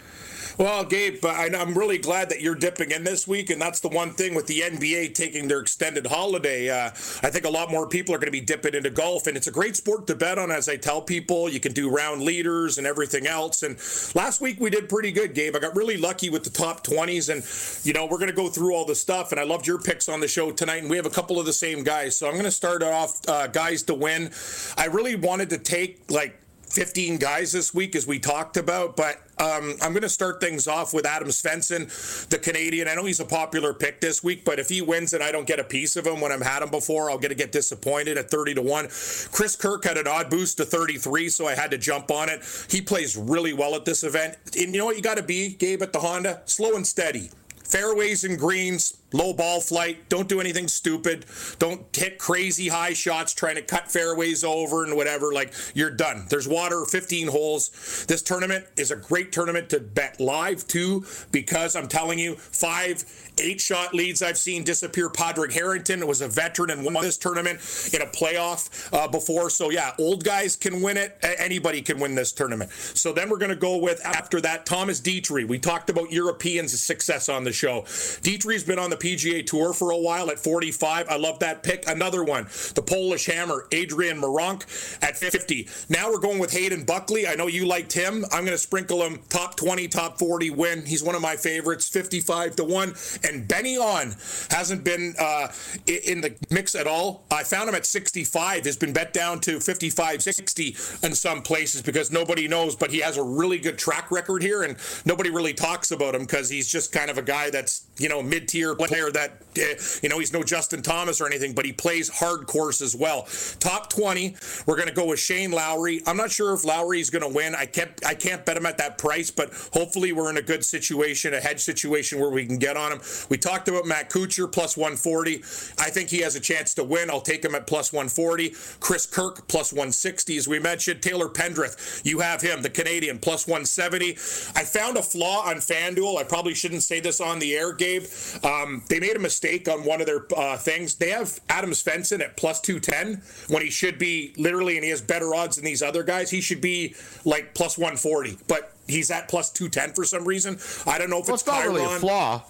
Well, 0.58 0.84
Gabe, 0.84 1.24
I'm 1.26 1.74
really 1.78 1.98
glad 1.98 2.30
that 2.30 2.42
you're 2.42 2.56
dipping 2.56 2.92
in 2.92 3.04
this 3.04 3.28
week, 3.28 3.50
and 3.50 3.62
that's 3.62 3.80
the 3.80 3.90
one 3.90 4.12
thing 4.12 4.36
with 4.36 4.48
the 4.48 4.62
NBA 4.62 5.14
taking 5.16 5.48
their 5.48 5.60
extended 5.60 6.08
holiday. 6.08 6.70
Uh, 6.70 6.88
I 6.88 7.30
think 7.30 7.46
a 7.46 7.50
lot 7.50 7.72
more 7.72 7.88
people 7.88 8.14
are 8.14 8.18
going 8.18 8.28
to 8.28 8.32
be 8.32 8.42
dipping 8.42 8.74
into 8.74 8.90
golf, 8.90 9.28
and 9.28 9.38
it's 9.38 9.48
a 9.48 9.52
great 9.52 9.76
sport 9.76 10.08
to 10.08 10.16
bet 10.16 10.38
on. 10.38 10.52
As 10.52 10.68
I 10.70 10.78
tell 10.78 11.02
people, 11.02 11.50
you 11.50 11.60
can 11.60 11.74
do 11.74 11.90
round 11.90 12.22
leaders 12.22 12.78
and 12.78 12.86
everything 12.86 13.28
else. 13.28 13.64
And 13.64 13.78
last 14.16 14.42
week 14.42 14.60
we 14.60 14.70
did 14.70 14.90
pretty 14.90 15.12
good, 15.12 15.34
Gabe. 15.34 15.56
I 15.56 15.60
got 15.60 15.76
really 15.76 15.98
lucky 15.98 16.30
with 16.30 16.44
the 16.44 16.50
top 16.50 16.86
20s, 16.86 17.30
and 17.30 17.86
you 17.86 17.94
know 17.94 18.06
we're 18.06 18.18
going 18.18 18.30
to 18.30 18.36
go 18.36 18.50
through 18.50 18.76
all 18.76 18.86
the 18.86 18.96
stuff. 18.96 19.32
And 19.32 19.40
I 19.40 19.44
loved 19.44 19.68
your 19.68 19.80
picks 19.80 20.10
on 20.10 20.20
the 20.20 20.28
show 20.28 20.52
tonight, 20.52 20.82
and 20.82 20.90
we 20.90 20.98
have 20.98 21.06
a 21.06 21.12
couple 21.12 21.40
of 21.40 21.46
the 21.46 21.54
same 21.54 21.84
guys. 21.84 22.18
So 22.18 22.28
I'm 22.28 22.34
going 22.34 22.46
to 22.46 22.52
start 22.52 22.84
off 22.84 23.20
uh, 23.28 23.48
guys 23.48 23.84
to 23.84 23.94
win. 23.94 24.32
I 24.78 24.86
really 24.86 25.16
wanted 25.16 25.50
to 25.52 25.58
take 25.58 26.10
like 26.10 26.41
15 26.72 27.18
guys 27.18 27.52
this 27.52 27.74
week, 27.74 27.96
as 27.96 28.08
we 28.08 28.18
talked 28.18 28.56
about. 28.56 28.96
But 28.96 29.18
um, 29.38 29.76
I'm 29.82 29.92
going 29.92 30.04
to 30.04 30.10
start 30.10 30.40
things 30.40 30.68
off 30.68 30.94
with 30.94 31.06
Adam 31.06 31.28
Svensson, 31.28 32.28
the 32.30 32.38
Canadian. 32.38 32.88
I 32.88 32.96
know 32.96 33.04
he's 33.04 33.20
a 33.20 33.26
popular 33.26 33.74
pick 33.74 34.00
this 34.00 34.24
week, 34.24 34.46
but 34.46 34.58
if 34.58 34.70
he 34.70 34.82
wins 34.82 35.14
and 35.14 35.22
I 35.22 35.32
don't 35.32 35.46
get 35.46 35.60
a 35.60 35.64
piece 35.64 35.98
of 35.98 36.08
him 36.08 36.22
when 36.22 36.32
I've 36.32 36.42
had 36.42 36.64
him 36.64 36.70
before, 36.70 37.12
I'll 37.12 37.18
get 37.18 37.30
to 37.30 37.36
get 37.36 37.52
disappointed 37.52 38.18
at 38.18 38.32
30 38.32 38.56
to 38.56 38.62
1. 38.62 38.86
Chris 39.32 39.58
Kirk 39.58 39.84
had 39.84 39.98
an 39.98 40.08
odd 40.08 40.30
boost 40.30 40.58
to 40.58 40.66
33, 40.66 41.28
so 41.30 41.48
I 41.48 41.56
had 41.56 41.72
to 41.72 41.78
jump 41.78 42.10
on 42.10 42.30
it. 42.30 42.42
He 42.70 42.82
plays 42.82 43.18
really 43.18 43.52
well 43.52 43.76
at 43.76 43.84
this 43.84 44.04
event. 44.04 44.38
And 44.58 44.74
you 44.74 44.80
know 44.80 44.86
what 44.86 44.96
you 44.96 45.02
got 45.02 45.18
to 45.18 45.24
be, 45.24 45.50
Gabe, 45.50 45.82
at 45.82 45.92
the 45.92 46.00
Honda? 46.00 46.42
Slow 46.46 46.76
and 46.76 46.88
steady. 46.88 47.32
Fairways 47.64 48.24
and 48.24 48.38
greens, 48.38 49.01
low 49.14 49.34
ball 49.34 49.62
flight. 49.62 50.10
Don't 50.10 50.28
do 50.28 50.40
anything 50.40 50.68
stupid. 50.68 51.26
Don't 51.60 51.96
hit 51.96 52.18
crazy 52.18 52.68
high 52.70 52.94
shots 52.94 53.34
trying 53.34 53.56
to 53.56 53.62
cut 53.62 53.92
fairways 53.92 54.44
over 54.44 54.84
and 54.84 54.96
whatever. 54.96 55.34
Like, 55.34 55.54
you're 55.74 55.92
done. 55.92 56.26
There's 56.30 56.48
water, 56.48 56.86
15 56.86 57.28
holes. 57.28 58.06
This 58.08 58.22
tournament 58.22 58.66
is 58.78 58.92
a 58.92 58.96
great 58.96 59.32
tournament 59.32 59.70
to 59.70 59.80
bet 59.80 60.20
live, 60.20 60.68
too, 60.68 61.06
because 61.32 61.76
I'm 61.76 61.88
telling 61.88 62.20
you, 62.20 62.36
five, 62.36 63.04
eight 63.40 63.62
shot 63.62 63.94
leads 63.94 64.22
I've 64.22 64.38
seen 64.38 64.64
disappear. 64.64 65.10
Padraig 65.10 65.54
Harrington 65.54 66.06
was 66.08 66.22
a 66.22 66.28
veteran 66.28 66.70
and 66.70 66.84
won 66.84 66.94
this 67.02 67.18
tournament 67.18 67.60
in 67.94 68.02
a 68.02 68.06
playoff 68.06 68.90
uh, 68.94 69.08
before. 69.08 69.50
So, 69.50 69.70
yeah, 69.70 69.94
old 70.00 70.24
guys 70.24 70.56
can 70.56 70.82
win 70.82 70.98
it. 70.98 71.18
Anybody 71.24 71.82
can 71.82 72.00
win 72.00 72.16
this 72.16 72.32
tournament. 72.32 72.72
So 72.72 73.14
then 73.14 73.30
we're 73.30 73.38
going 73.38 73.50
to 73.50 73.56
go 73.56 73.78
with, 73.78 74.04
after 74.06 74.42
that, 74.42 74.66
Thomas 74.66 75.02
Detry. 75.02 75.48
We 75.48 75.60
talked 75.60 75.90
about 75.90 76.12
Europeans' 76.12 76.80
success 76.82 77.30
on 77.30 77.44
the 77.44 77.52
show. 77.52 77.82
Detry's 78.22 78.64
been 78.64 78.80
on 78.80 78.90
the 78.90 78.98
PGA 79.02 79.46
Tour 79.46 79.74
for 79.74 79.90
a 79.92 79.98
while 79.98 80.30
at 80.30 80.38
45. 80.38 81.10
I 81.10 81.18
love 81.18 81.40
that 81.40 81.64
pick. 81.64 81.88
Another 81.88 82.24
one, 82.24 82.44
the 82.76 82.84
Polish 82.86 83.26
hammer, 83.26 83.68
Adrian 83.72 84.22
Meronk 84.22 84.62
at 85.02 85.18
50. 85.18 85.68
Now 85.90 86.12
we're 86.12 86.20
going 86.20 86.38
with 86.38 86.52
Hayden 86.52 86.86
Buckley. 86.86 87.28
I 87.28 87.34
know 87.34 87.48
you 87.48 87.66
liked 87.66 87.94
him. 87.94 88.24
I'm 88.32 88.46
going 88.46 88.52
to 88.52 88.58
sprinkle 88.60 89.02
him 89.02 89.20
top 89.30 89.56
20, 89.56 89.88
top 89.88 90.20
40 90.20 90.52
win. 90.52 90.86
He's 90.86 91.04
one 91.04 91.16
of 91.16 91.22
my 91.22 91.36
favorites, 91.36 91.90
55 91.90 92.58
to 92.58 92.64
1. 92.64 92.94
And 93.24 93.48
Ben 93.48 93.66
An 93.66 94.16
hasn't 94.52 94.84
been 94.84 95.16
uh, 95.18 95.48
in 95.88 96.22
the 96.22 96.36
mix 96.52 96.76
at 96.76 96.86
all. 96.86 97.26
I 97.32 97.44
found 97.44 97.70
him 97.70 97.76
at 97.76 97.86
65. 97.86 98.66
Has 98.66 98.78
been 98.78 98.94
bet 98.94 99.14
down 99.14 99.40
to 99.42 99.60
55, 99.60 100.22
60 100.22 100.76
in 101.02 101.16
some 101.16 101.42
places 101.42 101.82
because 101.82 102.12
nobody 102.12 102.48
knows, 102.48 102.76
but 102.76 102.92
he 102.92 103.00
has 103.00 103.18
a 103.18 103.24
really 103.24 103.58
good 103.58 103.78
track 103.80 104.12
record 104.12 104.44
here, 104.44 104.62
and 104.62 104.78
nobody 105.06 105.32
really 105.32 105.54
talks 105.54 105.92
about 105.92 106.14
him 106.14 106.22
because 106.22 106.50
he's 106.50 106.72
just 106.72 106.92
kind 106.92 107.10
of 107.10 107.18
a 107.18 107.22
guy 107.22 107.50
that's 107.50 107.88
you 107.98 108.10
know 108.10 108.22
mid-tier 108.22 108.76
player 108.76 108.91
that 108.92 109.32
uh, 109.32 109.51
you 109.56 110.10
know 110.10 110.20
he's 110.20 110.34
no 110.34 110.44
Justin 110.44 110.82
Thomas 110.82 111.22
or 111.22 111.28
anything, 111.28 111.54
but 111.54 111.66
he 111.66 111.74
plays 111.74 112.10
hard 112.10 112.48
course 112.48 112.82
as 112.82 112.96
well. 112.96 113.28
Top 113.60 113.90
20, 113.90 114.36
we're 114.66 114.76
going 114.76 114.88
to 114.88 114.94
go 114.94 115.06
with 115.06 115.20
Shane 115.20 115.52
Lowry. 115.52 116.02
I'm 116.06 116.18
not 116.18 116.32
sure 116.32 116.54
if 116.54 116.64
Lowry's 116.64 117.10
going 117.10 117.24
to 117.24 117.36
win. 117.36 117.56
I 117.56 117.66
can't 117.66 117.92
I 118.06 118.16
can't 118.16 118.46
bet 118.46 118.58
him 118.58 118.66
at 118.66 118.78
that 118.78 118.98
price, 118.98 119.32
but 119.32 119.52
hopefully 119.74 120.14
we're 120.14 120.30
in 120.30 120.38
a 120.38 120.42
good 120.42 120.64
situation, 120.64 121.34
a 121.34 121.40
hedge 121.40 121.60
situation 121.60 122.20
where 122.20 122.30
we 122.30 122.46
can 122.46 122.58
get 122.58 122.78
on 122.78 122.92
him. 122.92 123.02
We 123.30 123.38
talked 123.38 123.68
about 123.68 123.86
Matt 123.86 124.10
Kuchar 124.10 124.52
plus 124.52 124.78
140. 124.78 125.38
I 125.80 125.90
think 125.90 126.10
he 126.10 126.20
has 126.20 126.36
a 126.36 126.40
chance 126.40 126.74
to 126.76 126.84
win. 126.84 127.10
I'll 127.10 127.22
take 127.22 127.44
him 127.44 127.56
at 127.56 127.68
plus 127.68 127.92
140. 127.92 128.56
Chris 128.80 129.06
Kirk 129.06 129.48
plus 129.48 129.72
160, 129.72 130.38
as 130.38 130.48
we 130.48 130.60
mentioned. 130.60 131.02
Taylor 131.02 131.28
Pendrith, 131.28 132.02
you 132.06 132.20
have 132.20 132.42
him, 132.42 132.62
the 132.62 132.70
Canadian, 132.70 133.20
plus 133.20 133.48
170. 133.48 134.12
I 134.56 134.64
found 134.64 134.98
a 134.98 135.04
flaw 135.04 135.44
on 135.46 135.58
FanDuel. 135.58 136.18
I 136.18 136.24
probably 136.24 136.54
shouldn't 136.54 136.84
say 136.84 137.00
this 137.00 137.20
on 137.20 137.40
the 137.40 137.56
air, 137.56 137.74
Gabe. 137.74 138.06
Um, 138.44 138.84
they 138.90 139.00
made 139.00 139.16
a 139.16 139.20
mistake 139.20 139.41
on 139.44 139.84
one 139.86 140.02
of 140.02 140.08
their 140.08 140.26
uh, 140.38 140.58
things. 140.58 140.96
They 140.96 141.10
have 141.10 141.40
Adam 141.50 141.72
Svensson 141.72 142.22
at 142.22 142.38
plus 142.38 142.62
210 142.62 143.22
when 143.50 143.64
he 143.64 143.70
should 143.70 143.98
be 143.98 144.34
literally, 144.38 144.76
and 144.78 144.84
he 144.84 144.90
has 144.92 145.02
better 145.02 145.34
odds 145.34 145.56
than 145.56 145.66
these 145.66 145.82
other 145.82 146.04
guys. 146.04 146.30
He 146.30 146.42
should 146.42 146.62
be 146.62 146.96
like 147.26 147.54
plus 147.54 147.78
140, 147.78 148.38
but 148.48 148.74
he's 148.88 149.10
at 149.12 149.28
plus 149.30 149.52
210 149.52 149.94
for 149.96 150.06
some 150.06 150.26
reason. 150.26 150.58
I 150.86 150.98
don't 150.98 151.10
know 151.10 151.20
if 151.20 151.28
Well, 151.28 151.34
it's 151.36 151.44
it's 151.44 151.48
not 151.52 151.66
really 151.66 151.84
a 151.84 152.00
flaw. 152.00 152.44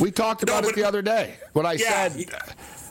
We 0.00 0.10
talked 0.10 0.44
No, 0.46 0.52
about 0.54 0.64
but- 0.64 0.70
it 0.70 0.76
the 0.76 0.84
other 0.84 1.02
day 1.02 1.34
when 1.52 1.64
I 1.66 1.74
Yeah, 1.74 2.08
said, 2.08 2.26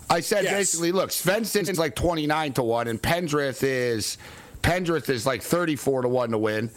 I 0.10 0.20
said 0.22 0.44
Yes. 0.46 0.54
basically, 0.54 0.92
look, 0.92 1.10
Svensson's 1.10 1.78
like 1.80 1.96
29 1.96 2.54
to 2.54 2.64
one, 2.64 2.88
and 2.88 3.02
Pendrith 3.02 3.64
is 3.64 4.18
Pendrith 4.64 5.10
is 5.10 5.26
like 5.26 5.42
34 5.42 6.04
to 6.04 6.08
one 6.08 6.32
to 6.32 6.38
win. 6.38 6.70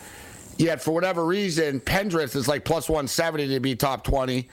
Yet 0.57 0.81
for 0.83 0.93
whatever 0.93 1.25
reason, 1.25 1.81
Pendrith 1.81 2.35
is 2.37 2.47
like 2.49 2.65
plus 2.65 2.89
170 2.89 3.49
to 3.49 3.61
be 3.61 3.75
top 3.77 4.05
20, 4.05 4.49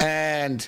and 0.00 0.66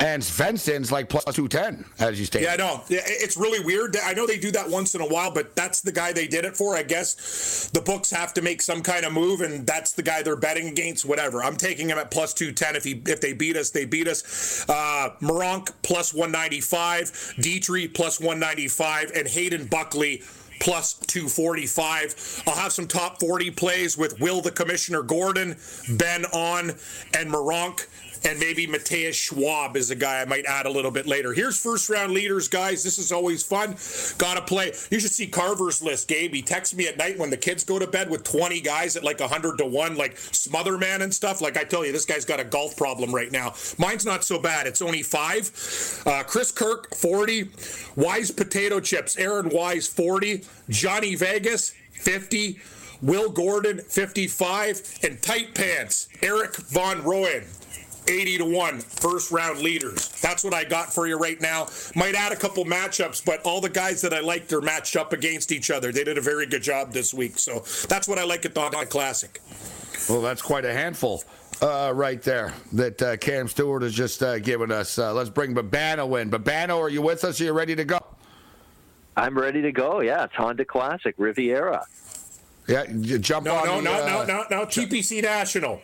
and 0.00 0.22
Svensson's 0.22 0.90
like 0.90 1.08
plus 1.08 1.24
210, 1.24 1.84
as 1.98 2.18
you 2.18 2.26
stated. 2.26 2.46
Yeah, 2.46 2.52
I 2.52 2.56
know. 2.56 2.82
It's 2.88 3.36
really 3.36 3.64
weird. 3.64 3.96
I 3.96 4.12
know 4.14 4.26
they 4.26 4.38
do 4.38 4.50
that 4.52 4.68
once 4.68 4.94
in 4.94 5.00
a 5.00 5.06
while, 5.06 5.30
but 5.30 5.54
that's 5.54 5.80
the 5.80 5.92
guy 5.92 6.12
they 6.12 6.26
did 6.26 6.44
it 6.44 6.56
for. 6.56 6.76
I 6.76 6.82
guess 6.82 7.68
the 7.72 7.80
books 7.80 8.10
have 8.10 8.34
to 8.34 8.42
make 8.42 8.62
some 8.62 8.82
kind 8.82 9.04
of 9.04 9.12
move, 9.12 9.40
and 9.40 9.66
that's 9.66 9.92
the 9.92 10.02
guy 10.02 10.22
they're 10.22 10.36
betting 10.36 10.68
against. 10.68 11.04
Whatever. 11.04 11.42
I'm 11.42 11.56
taking 11.56 11.88
him 11.88 11.98
at 11.98 12.10
plus 12.10 12.34
two 12.34 12.52
ten. 12.52 12.76
If 12.76 12.84
he 12.84 13.02
if 13.06 13.20
they 13.20 13.32
beat 13.32 13.56
us, 13.56 13.70
they 13.70 13.84
beat 13.84 14.08
us. 14.08 14.68
Uh, 14.68 15.10
Meronk 15.20 15.72
plus 15.82 16.12
one 16.12 16.32
ninety 16.32 16.60
five. 16.60 17.10
Detry 17.38 17.92
plus 17.92 18.20
one 18.20 18.38
ninety 18.38 18.68
five, 18.68 19.10
and 19.14 19.28
Hayden 19.28 19.66
Buckley. 19.66 20.22
Plus 20.60 20.92
245. 20.94 22.44
I'll 22.46 22.54
have 22.54 22.72
some 22.72 22.86
top 22.86 23.18
40 23.18 23.50
plays 23.50 23.98
with 23.98 24.20
Will 24.20 24.40
the 24.40 24.52
Commissioner 24.52 25.02
Gordon, 25.02 25.56
Ben 25.88 26.24
An, 26.32 26.70
and 27.14 27.32
Meronk 27.32 27.88
and 28.24 28.38
maybe 28.38 28.66
Matthias 28.66 29.16
Schwab 29.16 29.76
is 29.76 29.90
a 29.90 29.94
guy 29.94 30.20
I 30.20 30.24
might 30.24 30.44
add 30.46 30.66
a 30.66 30.70
little 30.70 30.90
bit 30.90 31.06
later. 31.06 31.32
Here's 31.32 31.58
first 31.58 31.88
round 31.88 32.12
leaders, 32.12 32.48
guys. 32.48 32.82
This 32.84 32.98
is 32.98 33.12
always 33.12 33.42
fun. 33.42 33.76
Got 34.18 34.34
to 34.34 34.42
play. 34.42 34.72
You 34.90 35.00
should 35.00 35.10
see 35.10 35.26
Carver's 35.26 35.82
list, 35.82 36.08
Gabe. 36.08 36.32
He 36.32 36.42
texts 36.42 36.74
me 36.74 36.86
at 36.86 36.96
night 36.96 37.18
when 37.18 37.30
the 37.30 37.36
kids 37.36 37.64
go 37.64 37.78
to 37.78 37.86
bed 37.86 38.10
with 38.10 38.24
20 38.24 38.60
guys 38.60 38.96
at 38.96 39.04
like 39.04 39.20
100 39.20 39.58
to 39.58 39.66
1, 39.66 39.96
like 39.96 40.14
Smotherman 40.14 41.02
and 41.02 41.12
stuff. 41.12 41.40
Like 41.40 41.56
I 41.56 41.64
tell 41.64 41.84
you, 41.84 41.92
this 41.92 42.04
guy's 42.04 42.24
got 42.24 42.40
a 42.40 42.44
golf 42.44 42.76
problem 42.76 43.14
right 43.14 43.32
now. 43.32 43.54
Mine's 43.78 44.06
not 44.06 44.24
so 44.24 44.38
bad. 44.38 44.66
It's 44.66 44.82
only 44.82 45.02
five. 45.02 45.50
Uh, 46.06 46.22
Chris 46.22 46.52
Kirk, 46.52 46.94
40. 46.94 47.50
Wise 47.96 48.30
Potato 48.30 48.80
Chips, 48.80 49.16
Aaron 49.16 49.48
Wise, 49.50 49.86
40. 49.86 50.44
Johnny 50.68 51.14
Vegas, 51.14 51.74
50. 51.92 52.58
Will 53.02 53.30
Gordon, 53.30 53.80
55. 53.80 55.00
And 55.02 55.20
Tight 55.20 55.54
Pants, 55.54 56.08
Erik 56.22 56.56
van 56.56 57.02
Rooyen, 57.02 57.44
80 58.08 58.38
to 58.38 58.44
1 58.44 58.80
first 58.80 59.30
round 59.30 59.60
leaders. 59.60 60.08
That's 60.20 60.44
what 60.44 60.54
I 60.54 60.64
got 60.64 60.92
for 60.92 61.06
you 61.06 61.18
right 61.18 61.40
now. 61.40 61.68
Might 61.94 62.14
add 62.14 62.32
a 62.32 62.36
couple 62.36 62.64
matchups, 62.64 63.24
but 63.24 63.42
all 63.42 63.60
the 63.60 63.68
guys 63.68 64.00
that 64.02 64.12
I 64.12 64.20
liked 64.20 64.52
are 64.52 64.60
matched 64.60 64.96
up 64.96 65.12
against 65.12 65.52
each 65.52 65.70
other. 65.70 65.92
They 65.92 66.04
did 66.04 66.18
a 66.18 66.22
very 66.22 66.46
good 66.46 66.62
job 66.62 66.92
this 66.92 67.14
week. 67.14 67.38
So 67.38 67.60
that's 67.88 68.08
what 68.08 68.18
I 68.18 68.24
like 68.24 68.44
at 68.44 68.54
the 68.54 68.60
Honda 68.60 68.86
Classic. 68.86 69.40
Well, 70.08 70.20
that's 70.20 70.42
quite 70.42 70.64
a 70.64 70.72
handful 70.72 71.22
uh, 71.60 71.92
right 71.94 72.20
there 72.22 72.52
that 72.72 73.00
uh, 73.00 73.16
Cam 73.18 73.46
Stewart 73.48 73.82
has 73.82 73.94
just 73.94 74.22
uh, 74.22 74.38
given 74.38 74.72
us. 74.72 74.98
Uh, 74.98 75.12
let's 75.14 75.30
bring 75.30 75.54
Babano 75.54 76.20
in. 76.20 76.30
Babano, 76.30 76.78
are 76.80 76.88
you 76.88 77.02
with 77.02 77.24
us? 77.24 77.40
Are 77.40 77.44
you 77.44 77.52
ready 77.52 77.76
to 77.76 77.84
go? 77.84 77.98
I'm 79.16 79.38
ready 79.38 79.62
to 79.62 79.72
go. 79.72 80.00
Yeah, 80.00 80.24
it's 80.24 80.34
Honda 80.34 80.64
Classic 80.64 81.14
Riviera. 81.18 81.84
Yeah, 82.66 82.86
jump 83.18 83.46
No, 83.46 83.56
on 83.56 83.66
no, 83.66 83.76
the, 83.76 83.82
no, 83.82 84.06
no, 84.06 84.18
uh, 84.20 84.24
no, 84.24 84.44
no. 84.50 84.66
TPC 84.66 85.22
National. 85.22 85.82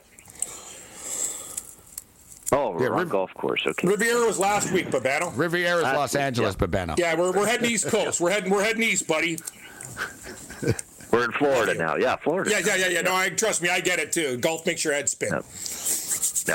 Oh, 2.50 2.78
Yeah, 2.80 2.86
wrong 2.86 3.00
Riv- 3.00 3.08
golf 3.10 3.34
course. 3.34 3.62
Okay. 3.66 3.86
Riviera 3.86 4.26
was 4.26 4.38
last 4.38 4.72
week, 4.72 4.86
Babano. 4.90 5.32
Riviera's 5.36 5.82
Last 5.82 5.96
Los 5.96 6.14
week, 6.14 6.22
Angeles, 6.22 6.56
yeah. 6.58 6.66
Babano. 6.66 6.98
Yeah, 6.98 7.14
we're, 7.14 7.32
we're 7.32 7.46
heading 7.46 7.70
East 7.70 7.88
Coast. 7.88 8.20
We're 8.22 8.30
heading 8.30 8.50
we're 8.50 8.62
heading 8.64 8.82
east, 8.82 9.06
buddy. 9.06 9.38
We're 11.12 11.24
in 11.24 11.32
Florida 11.32 11.74
now. 11.74 11.96
Yeah, 11.96 12.16
Florida. 12.16 12.50
Yeah, 12.50 12.60
yeah, 12.64 12.76
yeah, 12.76 12.88
yeah. 12.88 13.00
No, 13.02 13.14
I 13.14 13.28
trust 13.30 13.62
me, 13.62 13.68
I 13.70 13.80
get 13.80 13.98
it 13.98 14.12
too. 14.12 14.36
Golf 14.38 14.64
makes 14.66 14.84
your 14.84 14.92
head 14.94 15.08
spin. 15.08 15.32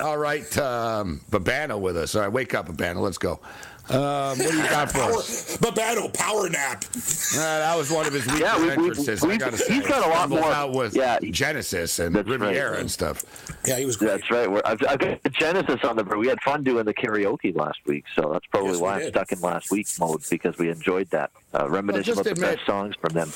All 0.01 0.17
right, 0.17 0.57
um, 0.57 1.21
Babano 1.31 1.79
with 1.79 1.97
us. 1.97 2.15
All 2.15 2.21
right, 2.21 2.31
wake 2.31 2.53
up, 2.55 2.67
Babano. 2.67 3.01
Let's 3.01 3.17
go. 3.17 3.39
Um, 3.89 3.99
what 3.99 4.37
do 4.37 4.43
you 4.57 4.63
got 4.63 4.91
for 4.91 4.99
Power, 4.99 5.11
us? 5.17 5.57
Babano, 5.61 6.13
power 6.13 6.49
nap. 6.49 6.85
Uh, 7.35 7.37
that 7.59 7.75
was 7.77 7.91
one 7.91 8.07
of 8.07 8.13
his 8.13 8.23
weekend 8.25 8.41
Yeah, 8.41 8.57
we- 8.57 8.63
we- 8.65 8.71
entrances. 8.71 9.21
we- 9.21 9.33
I 9.33 9.37
gotta 9.37 9.57
say, 9.57 9.73
he's 9.73 9.85
got 9.87 10.05
a 10.07 10.09
lot 10.09 10.29
more- 10.29 10.39
out 10.51 10.71
with 10.71 10.95
yeah. 10.95 11.19
Genesis 11.19 11.99
and 11.99 12.15
That's 12.15 12.29
right. 12.29 12.55
And 12.55 12.89
stuff. 12.89 13.23
Yeah, 13.65 13.77
he 13.79 13.85
was 13.85 13.97
That's 13.97 14.29
right. 14.31 14.49
We're, 14.49 14.61
I've, 14.63 14.79
I've 14.87 14.99
got 14.99 15.19
Genesis 15.33 15.81
on 15.83 15.97
the. 15.97 16.03
We 16.03 16.27
had 16.27 16.41
fun 16.41 16.63
doing 16.63 16.85
the 16.85 16.93
karaoke 16.93 17.53
last 17.55 17.79
week, 17.85 18.05
so 18.15 18.29
that's 18.31 18.45
probably 18.47 18.71
Yes, 18.71 18.79
why 18.81 19.01
I'm 19.01 19.07
stuck 19.09 19.31
in 19.33 19.41
last 19.41 19.69
week 19.69 19.87
mode 19.99 20.21
because 20.29 20.57
we 20.57 20.69
enjoyed 20.69 21.09
that. 21.09 21.31
Uh, 21.53 21.69
reminiscing 21.69 22.03
just 22.05 22.19
of 22.19 22.25
the 22.25 22.31
admit- 22.31 22.55
best 22.57 22.65
songs 22.65 22.95
from 23.01 23.13
them. 23.13 23.31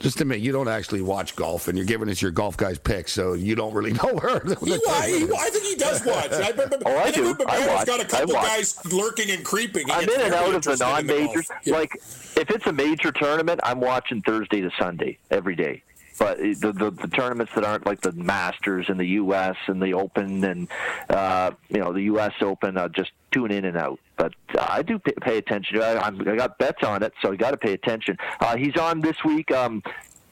Just 0.00 0.20
admit 0.20 0.40
you 0.40 0.50
don't 0.50 0.66
actually 0.68 1.02
watch 1.02 1.36
golf, 1.36 1.68
and 1.68 1.76
you're 1.76 1.86
giving 1.86 2.08
us 2.08 2.20
your 2.22 2.30
golf 2.30 2.56
guys 2.56 2.78
picks, 2.78 3.12
so 3.12 3.34
you 3.34 3.54
don't 3.54 3.72
really 3.74 3.92
know 4.02 4.14
where. 4.14 4.40
He, 4.40 4.54
wa- 4.54 5.02
he, 5.02 5.24
wa- 5.26 5.36
I 5.38 5.50
think 5.50 5.64
he 5.64 5.74
does 5.76 6.04
watch. 6.06 6.32
I, 6.32 6.48
remember, 6.50 6.78
Oh, 6.86 6.98
I 6.98 7.10
think 7.10 7.16
do. 7.38 7.44
Babano's 7.44 7.46
I 7.62 7.74
watch. 7.74 7.86
got 7.86 8.00
a 8.00 8.04
I 8.04 8.06
couple 8.06 8.34
watch. 8.34 8.46
guys 8.46 8.92
lurking 8.92 9.30
and 9.30 9.44
creeping. 9.44 9.86
He 9.86 9.92
I'm 9.92 10.08
in 10.08 10.20
and 10.20 10.34
out 10.34 10.46
of 10.46 10.50
the 10.50 10.56
interested 10.56 10.84
in 10.84 10.90
golf. 10.90 11.04
non-majors. 11.06 11.48
Yeah. 11.64 11.74
Like 11.74 11.94
if 11.94 12.50
it's 12.50 12.66
a 12.66 12.72
major 12.72 13.12
tournament, 13.12 13.60
I'm 13.62 13.80
watching 13.80 14.22
Thursday 14.22 14.62
to 14.62 14.70
Sunday 14.78 15.18
every 15.30 15.54
day. 15.54 15.82
But 16.18 16.38
the, 16.38 16.54
the 16.72 16.90
the 16.90 17.08
tournaments 17.08 17.52
that 17.54 17.64
aren't 17.64 17.86
like 17.86 18.00
the 18.02 18.12
Masters 18.12 18.86
and 18.90 19.00
the 19.00 19.06
U.S. 19.06 19.56
and 19.68 19.82
the 19.82 19.94
Open 19.94 20.44
and 20.44 20.68
uh, 21.08 21.52
you 21.70 21.78
know 21.78 21.92
the 21.94 22.02
U.S. 22.02 22.32
Open, 22.42 22.76
I 22.76 22.88
just 22.88 23.10
tune 23.32 23.50
in 23.50 23.64
and 23.64 23.76
out. 23.76 23.98
But 24.16 24.34
uh, 24.56 24.66
I 24.68 24.82
do 24.82 24.98
pay, 24.98 25.12
pay 25.20 25.38
attention. 25.38 25.80
I, 25.80 25.98
I'm, 25.98 26.20
I 26.28 26.36
got 26.36 26.58
bets 26.58 26.82
on 26.82 27.02
it, 27.02 27.12
so 27.22 27.32
I 27.32 27.36
got 27.36 27.52
to 27.52 27.56
pay 27.56 27.72
attention. 27.72 28.16
Uh, 28.40 28.56
he's 28.56 28.76
on 28.76 29.00
this 29.00 29.16
week. 29.24 29.50
Um, 29.52 29.82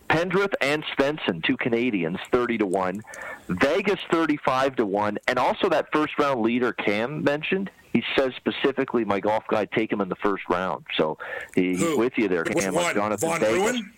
Pendrith 0.09 0.55
and 0.63 0.83
Svensson, 0.97 1.45
two 1.45 1.57
Canadians, 1.59 2.19
thirty 2.33 2.57
to 2.59 2.67
one. 2.67 3.03
Vegas 3.49 4.01
thirty-five 4.11 4.77
to 4.77 4.87
one, 4.87 5.19
and 5.29 5.39
also 5.39 5.69
that 5.69 5.89
first 5.93 6.19
round 6.19 6.41
leader 6.41 6.73
Cam 6.73 7.23
mentioned. 7.23 7.71
He 7.93 8.03
says 8.17 8.33
specifically, 8.37 9.05
my 9.05 9.21
golf 9.21 9.45
guy, 9.49 9.65
take 9.65 9.91
him 9.91 10.01
in 10.01 10.09
the 10.09 10.17
first 10.17 10.45
round. 10.49 10.85
So 10.97 11.19
he, 11.55 11.77
he's 11.77 11.97
with 11.97 12.13
you 12.17 12.29
there, 12.29 12.45
Cam. 12.45 12.75
Jonathan 12.75 13.29
Von 13.29 13.41
Vegas. 13.41 13.73
Ruin 13.73 13.93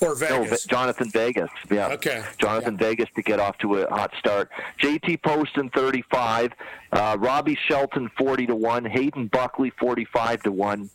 or 0.00 0.08
No, 0.08 0.14
Vegas? 0.14 0.64
Ve- 0.64 0.68
Jonathan 0.70 1.10
Vegas. 1.10 1.50
Yeah. 1.70 1.88
Okay. 1.88 2.22
Jonathan 2.38 2.76
Vegas 2.76 3.08
to 3.16 3.22
get 3.22 3.40
off 3.40 3.58
to 3.58 3.76
a 3.76 3.90
hot 3.90 4.12
start. 4.18 4.50
JT 4.80 5.22
Poston 5.22 5.70
35, 5.70 6.52
uh, 6.92 7.16
Robby 7.18 7.58
Shelton 7.68 8.10
40 8.16 8.46
to 8.46 8.54
1, 8.54 8.84
Hayden 8.86 9.26
Buckley 9.28 9.70
45 9.78 10.42
to 10.44 10.52
1. 10.52 10.90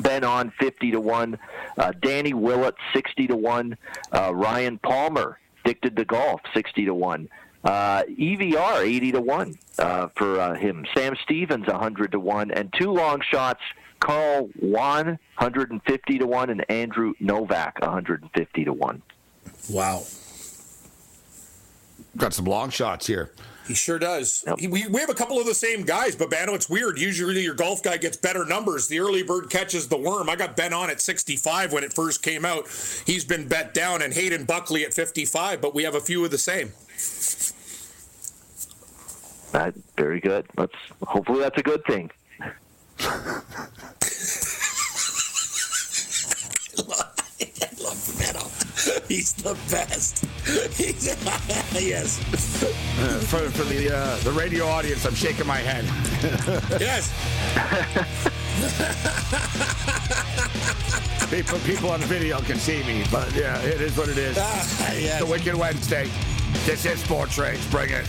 Ben 0.00 0.24
An 0.24 0.52
50 0.58 0.90
to 0.92 1.00
1, 1.00 1.38
uh, 1.78 1.92
Danny 2.00 2.34
Willett 2.34 2.74
60 2.92 3.28
to 3.28 3.36
1, 3.36 3.76
uh, 4.12 4.32
Ryan 4.34 4.78
Palmer 4.78 5.38
addicted 5.64 5.94
to 5.96 6.04
golf 6.04 6.40
60 6.54 6.86
to 6.86 6.94
1. 6.94 7.28
Uh, 7.62 8.02
EVR 8.18 8.82
80 8.84 9.12
to 9.12 9.20
1 9.20 9.58
uh, 9.78 10.08
for 10.16 10.40
uh, 10.40 10.54
him. 10.54 10.84
Sam 10.96 11.14
Stevens 11.22 11.68
100 11.68 12.10
to 12.12 12.18
1 12.18 12.50
and 12.50 12.72
two 12.76 12.90
long 12.90 13.20
shots 13.20 13.60
Carl 14.02 14.50
Yuan 14.60 15.06
150 15.06 16.18
to 16.18 16.26
1 16.26 16.50
and 16.50 16.68
Andrew 16.68 17.14
Novak 17.20 17.80
150 17.80 18.64
to 18.64 18.72
1. 18.72 19.02
Wow. 19.70 20.02
Got 22.16 22.34
some 22.34 22.44
long 22.44 22.70
shots 22.70 23.06
here. 23.06 23.30
He 23.68 23.74
sure 23.74 24.00
does. 24.00 24.44
He, 24.58 24.66
we, 24.66 24.88
we 24.88 25.00
have 25.00 25.08
a 25.08 25.14
couple 25.14 25.38
of 25.38 25.46
the 25.46 25.54
same 25.54 25.84
guys, 25.84 26.16
but 26.16 26.30
Bano, 26.30 26.52
it's 26.52 26.68
weird. 26.68 26.98
Usually 26.98 27.44
your 27.44 27.54
golf 27.54 27.80
guy 27.80 27.96
gets 27.96 28.16
better 28.16 28.44
numbers. 28.44 28.88
The 28.88 28.98
early 28.98 29.22
bird 29.22 29.50
catches 29.50 29.86
the 29.86 29.96
worm. 29.96 30.28
I 30.28 30.34
got 30.34 30.56
Ben 30.56 30.72
An 30.72 30.90
at 30.90 31.00
65 31.00 31.72
when 31.72 31.84
it 31.84 31.92
first 31.92 32.24
came 32.24 32.44
out. 32.44 32.66
He's 33.06 33.24
been 33.24 33.46
bet 33.46 33.72
down, 33.72 34.02
and 34.02 34.12
Hayden 34.12 34.44
Buckley 34.44 34.84
at 34.84 34.92
55, 34.92 35.60
but 35.60 35.76
we 35.76 35.84
have 35.84 35.94
a 35.94 36.00
few 36.00 36.24
of 36.24 36.32
the 36.32 36.38
same. 36.38 36.72
That, 39.52 39.74
very 39.96 40.18
good. 40.18 40.46
Let's 40.56 40.74
hopefully 41.02 41.38
that's 41.38 41.58
a 41.58 41.62
good 41.62 41.84
thing. 41.84 42.10
I 47.62 47.68
love 47.80 47.98
Bano. 48.18 49.01
He's 49.12 49.34
the 49.34 49.52
best. 49.70 50.24
He's, 50.78 51.04
yes. 51.78 52.18
Uh, 52.62 53.18
for 53.28 53.50
for 53.50 53.64
the 53.64 53.94
uh, 53.94 54.16
the 54.20 54.30
radio 54.32 54.64
audience, 54.64 55.04
I'm 55.04 55.14
shaking 55.14 55.46
my 55.46 55.58
head. 55.58 55.84
Yes. 56.80 57.12
people 61.30 61.58
people 61.58 61.90
on 61.90 62.00
the 62.00 62.06
video 62.06 62.40
can 62.40 62.56
see 62.56 62.82
me, 62.84 63.04
but 63.12 63.30
yeah, 63.34 63.60
it 63.60 63.82
is 63.82 63.94
what 63.98 64.08
it 64.08 64.16
is. 64.16 64.38
Ah, 64.40 64.92
yes. 64.94 65.20
The 65.20 65.26
Wicked 65.26 65.56
Wednesday. 65.56 66.08
This 66.64 66.86
is 66.86 66.98
Sports 67.00 67.36
Rage. 67.36 67.60
Bring 67.70 67.90
it. 67.90 68.08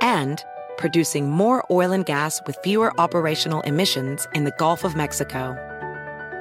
and 0.00 0.44
producing 0.78 1.30
more 1.30 1.64
oil 1.70 1.92
and 1.92 2.06
gas 2.06 2.40
with 2.46 2.58
fewer 2.62 2.92
operational 3.00 3.60
emissions 3.62 4.26
in 4.34 4.44
the 4.44 4.54
Gulf 4.58 4.84
of 4.84 4.96
Mexico. 4.96 5.56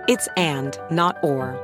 It's 0.07 0.27
and, 0.37 0.77
not 0.91 1.17
or. 1.23 1.59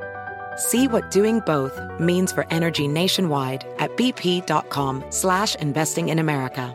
See 0.56 0.88
what 0.88 1.12
doing 1.12 1.42
both 1.42 1.80
means 2.00 2.32
for 2.32 2.46
energy 2.50 2.88
nationwide 2.88 3.66
at 3.80 3.96
bp.com 3.98 5.06
slash 5.10 5.56
investing 5.56 6.10
in 6.10 6.20
America. 6.20 6.74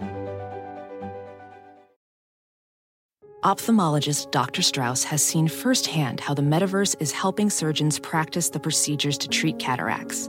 Ophthalmologist 3.45 4.33
Dr. 4.33 4.61
Strauss 4.61 5.05
has 5.05 5.23
seen 5.23 5.47
firsthand 5.47 6.19
how 6.19 6.35
the 6.35 6.43
metaverse 6.43 6.97
is 6.99 7.13
helping 7.13 7.49
surgeons 7.49 7.99
practice 8.01 8.51
the 8.51 8.59
procedures 8.59 9.17
to 9.19 9.29
treat 9.29 9.59
cataracts. 9.61 10.29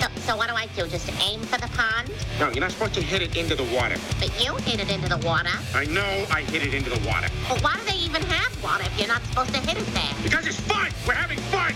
So, 0.00 0.06
so 0.20 0.36
what 0.36 0.48
do 0.48 0.54
I 0.54 0.66
do? 0.74 0.86
Just 0.88 1.10
aim 1.22 1.40
for 1.40 1.60
the 1.60 1.68
pond? 1.68 2.10
No, 2.38 2.48
you're 2.48 2.60
not 2.60 2.72
supposed 2.72 2.94
to 2.94 3.02
hit 3.02 3.20
it 3.20 3.36
into 3.36 3.54
the 3.54 3.64
water. 3.64 3.96
But 4.18 4.32
you 4.42 4.54
hit 4.56 4.80
it 4.80 4.90
into 4.90 5.08
the 5.08 5.18
water. 5.26 5.50
I 5.74 5.84
know 5.84 6.26
I 6.30 6.40
hit 6.42 6.62
it 6.64 6.72
into 6.72 6.88
the 6.88 7.06
water. 7.06 7.28
Well, 7.48 7.58
why 7.58 7.76
do 7.76 7.84
they 7.92 7.98
even 7.98 8.22
have 8.22 8.64
water 8.64 8.84
if 8.84 8.98
you're 8.98 9.08
not 9.08 9.22
supposed 9.24 9.52
to 9.54 9.60
hit 9.60 9.76
it 9.76 9.86
there? 9.92 10.14
Because 10.22 10.46
it's 10.46 10.60
fun! 10.60 10.90
We're 11.06 11.14
having 11.14 11.38
fun! 11.52 11.74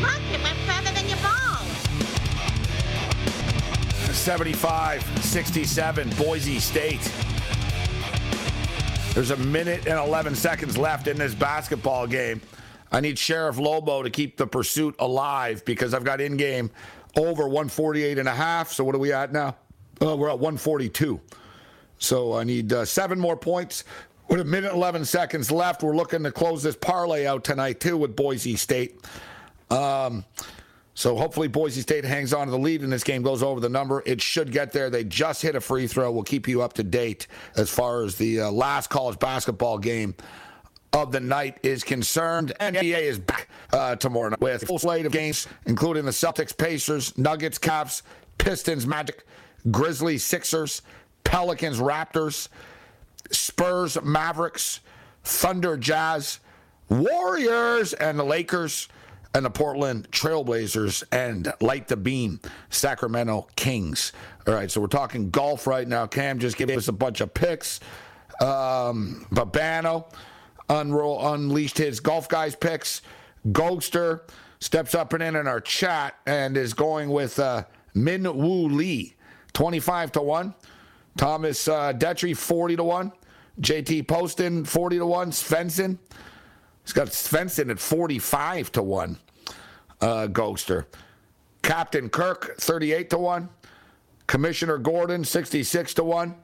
Look, 0.00 0.22
it 0.32 0.42
went 0.42 0.58
further 0.58 0.94
than 0.94 1.08
your 1.08 1.18
ball. 1.18 1.66
75 4.12 5.02
67, 5.24 6.10
Boise 6.10 6.60
State. 6.60 7.12
There's 9.14 9.32
a 9.32 9.36
minute 9.36 9.86
and 9.86 9.98
11 9.98 10.36
seconds 10.36 10.78
left 10.78 11.08
in 11.08 11.18
this 11.18 11.34
basketball 11.34 12.06
game. 12.06 12.40
I 12.92 13.00
need 13.00 13.18
Sheriff 13.18 13.58
Lobo 13.58 14.02
to 14.02 14.10
keep 14.10 14.36
the 14.36 14.46
pursuit 14.46 14.94
alive 14.98 15.64
because 15.64 15.94
I've 15.94 16.04
got 16.04 16.20
in 16.20 16.36
game 16.36 16.70
over 17.16 17.44
148 17.44 18.18
and 18.18 18.28
a 18.28 18.34
half. 18.34 18.70
So 18.70 18.84
what 18.84 18.94
are 18.94 18.98
we 18.98 19.12
at 19.12 19.32
now? 19.32 19.56
Oh, 20.00 20.16
we're 20.16 20.28
at 20.28 20.38
142. 20.38 21.20
So 21.98 22.34
I 22.34 22.44
need 22.44 22.72
uh, 22.72 22.84
seven 22.84 23.18
more 23.18 23.36
points. 23.36 23.84
With 24.28 24.40
a 24.40 24.44
minute 24.44 24.72
11 24.72 25.04
seconds 25.04 25.50
left, 25.50 25.82
we're 25.82 25.96
looking 25.96 26.22
to 26.24 26.32
close 26.32 26.62
this 26.62 26.76
parlay 26.76 27.26
out 27.26 27.44
tonight 27.44 27.80
too 27.80 27.96
with 27.96 28.16
Boise 28.16 28.56
State. 28.56 29.00
Um, 29.70 30.24
so 30.94 31.16
hopefully 31.16 31.48
Boise 31.48 31.80
State 31.80 32.04
hangs 32.04 32.34
on 32.34 32.46
to 32.46 32.50
the 32.50 32.58
lead 32.58 32.82
and 32.82 32.92
this 32.92 33.04
game 33.04 33.22
goes 33.22 33.42
over 33.42 33.60
the 33.60 33.68
number. 33.68 34.02
It 34.04 34.20
should 34.20 34.52
get 34.52 34.72
there. 34.72 34.90
They 34.90 35.04
just 35.04 35.40
hit 35.40 35.54
a 35.54 35.60
free 35.60 35.86
throw. 35.86 36.10
We'll 36.10 36.22
keep 36.22 36.46
you 36.46 36.62
up 36.62 36.74
to 36.74 36.82
date 36.82 37.26
as 37.56 37.70
far 37.70 38.02
as 38.02 38.16
the 38.16 38.42
uh, 38.42 38.50
last 38.50 38.90
college 38.90 39.18
basketball 39.18 39.78
game 39.78 40.14
of 40.92 41.12
the 41.12 41.20
night 41.20 41.58
is 41.62 41.84
concerned. 41.84 42.52
NBA 42.60 42.98
is 42.98 43.18
back 43.18 43.48
uh, 43.72 43.96
tomorrow 43.96 44.30
night 44.30 44.40
with 44.40 44.62
a 44.62 44.66
full 44.66 44.78
slate 44.78 45.06
of 45.06 45.12
games, 45.12 45.46
including 45.66 46.04
the 46.04 46.10
Celtics, 46.10 46.56
Pacers, 46.56 47.16
Nuggets, 47.16 47.58
Cavs, 47.58 48.02
Pistons, 48.38 48.86
Magic, 48.86 49.24
Grizzlies, 49.70 50.24
Sixers, 50.24 50.82
Pelicans, 51.24 51.78
Raptors, 51.78 52.48
Spurs, 53.30 54.00
Mavericks, 54.02 54.80
Thunder, 55.24 55.76
Jazz, 55.76 56.40
Warriors, 56.88 57.94
and 57.94 58.18
the 58.18 58.24
Lakers 58.24 58.88
and 59.34 59.44
the 59.46 59.50
Portland 59.50 60.10
Trailblazers 60.10 61.04
and 61.10 61.52
Light 61.60 61.88
the 61.88 61.96
Beam, 61.96 62.40
Sacramento 62.68 63.48
Kings. 63.56 64.12
All 64.46 64.54
right, 64.54 64.70
so 64.70 64.80
we're 64.80 64.88
talking 64.88 65.30
golf 65.30 65.66
right 65.66 65.88
now. 65.88 66.06
Cam 66.06 66.38
just 66.38 66.56
gave 66.56 66.70
us 66.70 66.88
a 66.88 66.92
bunch 66.92 67.20
of 67.22 67.32
picks. 67.32 67.80
Um, 68.40 69.26
Babano 69.30 70.12
unroll, 70.68 71.34
unleashed 71.34 71.78
his 71.78 72.00
golf 72.00 72.28
guys 72.28 72.54
picks. 72.54 73.02
Ghoster 73.48 74.22
steps 74.60 74.94
up 74.94 75.12
and 75.12 75.22
in 75.22 75.36
in 75.36 75.46
our 75.46 75.60
chat 75.60 76.14
and 76.26 76.56
is 76.56 76.74
going 76.74 77.10
with 77.10 77.38
uh, 77.38 77.64
Min 77.94 78.22
Woo 78.22 78.68
Lee, 78.68 79.14
25 79.52 80.12
to 80.12 80.22
1. 80.22 80.54
Thomas 81.16 81.68
uh, 81.68 81.92
Detry, 81.92 82.36
40 82.36 82.76
to 82.76 82.84
1. 82.84 83.12
JT 83.60 84.08
Poston, 84.08 84.64
40 84.64 84.98
to 84.98 85.06
1. 85.06 85.30
Svensson. 85.30 85.98
He's 86.84 86.92
got 86.92 87.08
Svensson 87.08 87.70
at 87.70 87.78
45 87.78 88.72
to 88.72 88.82
1. 88.82 89.18
Uh. 90.00 90.28
Captain 91.62 92.08
Kirk, 92.08 92.56
38 92.58 93.10
to 93.10 93.18
1. 93.18 93.48
Commissioner 94.26 94.78
Gordon, 94.78 95.24
66 95.24 95.94
to 95.94 96.04
1. 96.04 96.34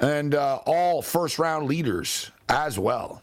And 0.00 0.34
uh, 0.34 0.60
all 0.66 1.02
first 1.02 1.38
round 1.38 1.66
leaders 1.66 2.30
as 2.48 2.78
well. 2.78 3.22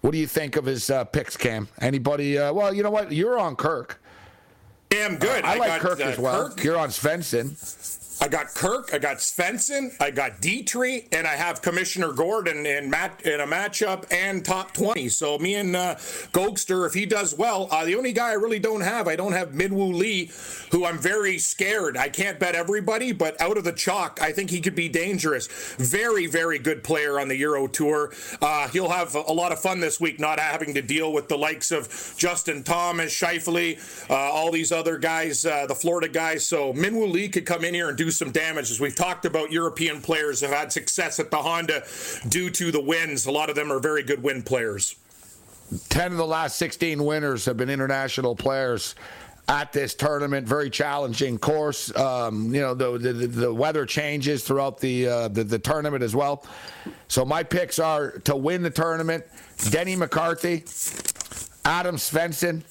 What 0.00 0.12
do 0.12 0.18
you 0.18 0.26
think 0.26 0.56
of 0.56 0.64
his 0.64 0.90
uh, 0.90 1.04
picks, 1.04 1.36
Cam? 1.36 1.68
Anybody? 1.80 2.38
Uh, 2.38 2.52
well, 2.52 2.72
you 2.72 2.82
know 2.82 2.90
what? 2.90 3.12
You're 3.12 3.38
on 3.38 3.56
Kirk. 3.56 4.00
Damn 4.90 5.16
good. 5.16 5.44
I, 5.44 5.54
I 5.54 5.58
like 5.58 5.68
got, 5.68 5.80
Kirk 5.80 6.00
uh, 6.00 6.04
as 6.04 6.18
well. 6.18 6.48
Kirk. 6.48 6.64
You're 6.64 6.78
on 6.78 6.88
Svensson. 6.88 8.07
I 8.20 8.26
got 8.26 8.48
Kirk, 8.48 8.90
I 8.92 8.98
got 8.98 9.18
Svensson, 9.18 9.94
I 10.00 10.10
got 10.10 10.40
Detry, 10.40 11.06
and 11.12 11.24
I 11.24 11.36
have 11.36 11.62
Commissioner 11.62 12.12
Gordon 12.12 12.66
in 12.66 12.90
mat 12.90 13.22
in 13.24 13.40
a 13.40 13.46
matchup 13.46 14.12
and 14.12 14.44
top 14.44 14.74
twenty. 14.74 15.08
So 15.08 15.38
me 15.38 15.54
and 15.54 15.76
uh, 15.76 15.94
Gokster, 16.32 16.84
if 16.84 16.94
he 16.94 17.06
does 17.06 17.38
well, 17.38 17.68
uh, 17.70 17.84
the 17.84 17.94
only 17.94 18.12
guy 18.12 18.30
I 18.30 18.34
really 18.34 18.58
don't 18.58 18.80
have, 18.80 19.06
I 19.06 19.14
don't 19.14 19.32
have 19.32 19.50
Minwoo 19.50 19.94
Lee, 19.94 20.32
who 20.72 20.84
I'm 20.84 20.98
very 20.98 21.38
scared. 21.38 21.96
I 21.96 22.08
can't 22.08 22.40
bet 22.40 22.56
everybody, 22.56 23.12
but 23.12 23.40
out 23.40 23.56
of 23.56 23.62
the 23.62 23.72
chalk, 23.72 24.18
I 24.20 24.32
think 24.32 24.50
he 24.50 24.60
could 24.60 24.74
be 24.74 24.88
dangerous. 24.88 25.46
Very, 25.76 26.26
very 26.26 26.58
good 26.58 26.82
player 26.82 27.20
on 27.20 27.28
the 27.28 27.36
Euro 27.36 27.68
Tour. 27.68 28.12
Uh, 28.42 28.66
he'll 28.68 28.90
have 28.90 29.14
a 29.14 29.32
lot 29.32 29.52
of 29.52 29.60
fun 29.60 29.78
this 29.78 30.00
week, 30.00 30.18
not 30.18 30.40
having 30.40 30.74
to 30.74 30.82
deal 30.82 31.12
with 31.12 31.28
the 31.28 31.38
likes 31.38 31.70
of 31.70 31.88
Justin 32.18 32.64
Thomas, 32.64 33.12
Scheffler, 33.12 33.78
uh, 34.10 34.14
all 34.14 34.50
these 34.50 34.72
other 34.72 34.98
guys, 34.98 35.46
uh, 35.46 35.66
the 35.66 35.74
Florida 35.74 36.08
guys. 36.08 36.44
So 36.44 36.72
Minwoo 36.72 37.10
Lee 37.10 37.28
could 37.28 37.46
come 37.46 37.64
in 37.64 37.74
here 37.74 37.88
and 37.88 37.96
do 37.96 38.07
some 38.10 38.30
damage. 38.30 38.70
As 38.70 38.80
we've 38.80 38.94
talked 38.94 39.24
about, 39.24 39.52
European 39.52 40.00
players 40.00 40.40
have 40.40 40.50
had 40.50 40.72
success 40.72 41.18
at 41.18 41.30
the 41.30 41.38
Honda 41.38 41.84
due 42.28 42.50
to 42.50 42.70
the 42.70 42.80
wins. 42.80 43.26
A 43.26 43.30
lot 43.30 43.50
of 43.50 43.56
them 43.56 43.72
are 43.72 43.80
very 43.80 44.02
good 44.02 44.22
win 44.22 44.42
players. 44.42 44.96
10 45.90 46.12
of 46.12 46.18
the 46.18 46.26
last 46.26 46.56
16 46.56 47.04
winners 47.04 47.44
have 47.44 47.56
been 47.56 47.68
international 47.68 48.34
players 48.34 48.94
at 49.48 49.72
this 49.72 49.94
tournament. 49.94 50.46
Very 50.46 50.70
challenging 50.70 51.38
course. 51.38 51.94
Um, 51.96 52.54
you 52.54 52.60
know, 52.60 52.74
the, 52.74 52.98
the, 52.98 53.12
the 53.12 53.54
weather 53.54 53.86
changes 53.86 54.44
throughout 54.44 54.78
the, 54.78 55.08
uh, 55.08 55.28
the, 55.28 55.44
the 55.44 55.58
tournament 55.58 56.02
as 56.02 56.14
well. 56.14 56.44
So 57.08 57.24
my 57.24 57.42
picks 57.42 57.78
are 57.78 58.18
to 58.20 58.36
win 58.36 58.62
the 58.62 58.70
tournament 58.70 59.24
Denny 59.70 59.96
McCarthy, 59.96 60.64
Adam 61.64 61.96
Svensson, 61.96 62.62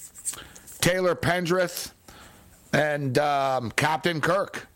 Taylor 0.80 1.14
Pendrith, 1.14 1.92
and 2.72 3.18
um, 3.18 3.70
Captain 3.72 4.20
Kirk. 4.20 4.67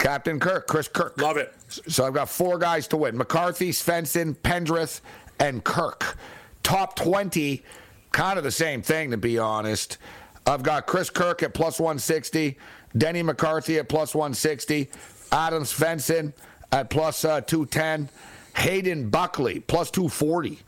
Captain 0.00 0.40
Kirk, 0.40 0.66
Chris 0.66 0.88
Kirk. 0.88 1.20
Love 1.20 1.36
it. 1.36 1.54
So 1.68 2.06
I've 2.06 2.14
got 2.14 2.30
four 2.30 2.58
guys 2.58 2.88
to 2.88 2.96
win 2.96 3.16
McCarthy, 3.16 3.70
Svensson, 3.70 4.34
Pendrith, 4.34 5.02
and 5.38 5.62
Kirk. 5.62 6.16
Top 6.62 6.96
20, 6.96 7.62
kind 8.10 8.38
of 8.38 8.44
the 8.44 8.50
same 8.50 8.80
thing, 8.80 9.10
to 9.10 9.18
be 9.18 9.38
honest. 9.38 9.98
I've 10.46 10.62
got 10.62 10.86
Chris 10.86 11.10
Kirk 11.10 11.42
at 11.42 11.52
plus 11.52 11.78
160, 11.78 12.58
Denny 12.96 13.22
McCarthy 13.22 13.78
at 13.78 13.90
plus 13.90 14.14
160, 14.14 14.88
Adam 15.32 15.64
Svensson 15.64 16.32
at 16.72 16.88
plus 16.88 17.24
uh, 17.26 17.42
210, 17.42 18.08
Hayden 18.56 19.10
Buckley 19.10 19.60
plus 19.60 19.90
240 19.90 20.58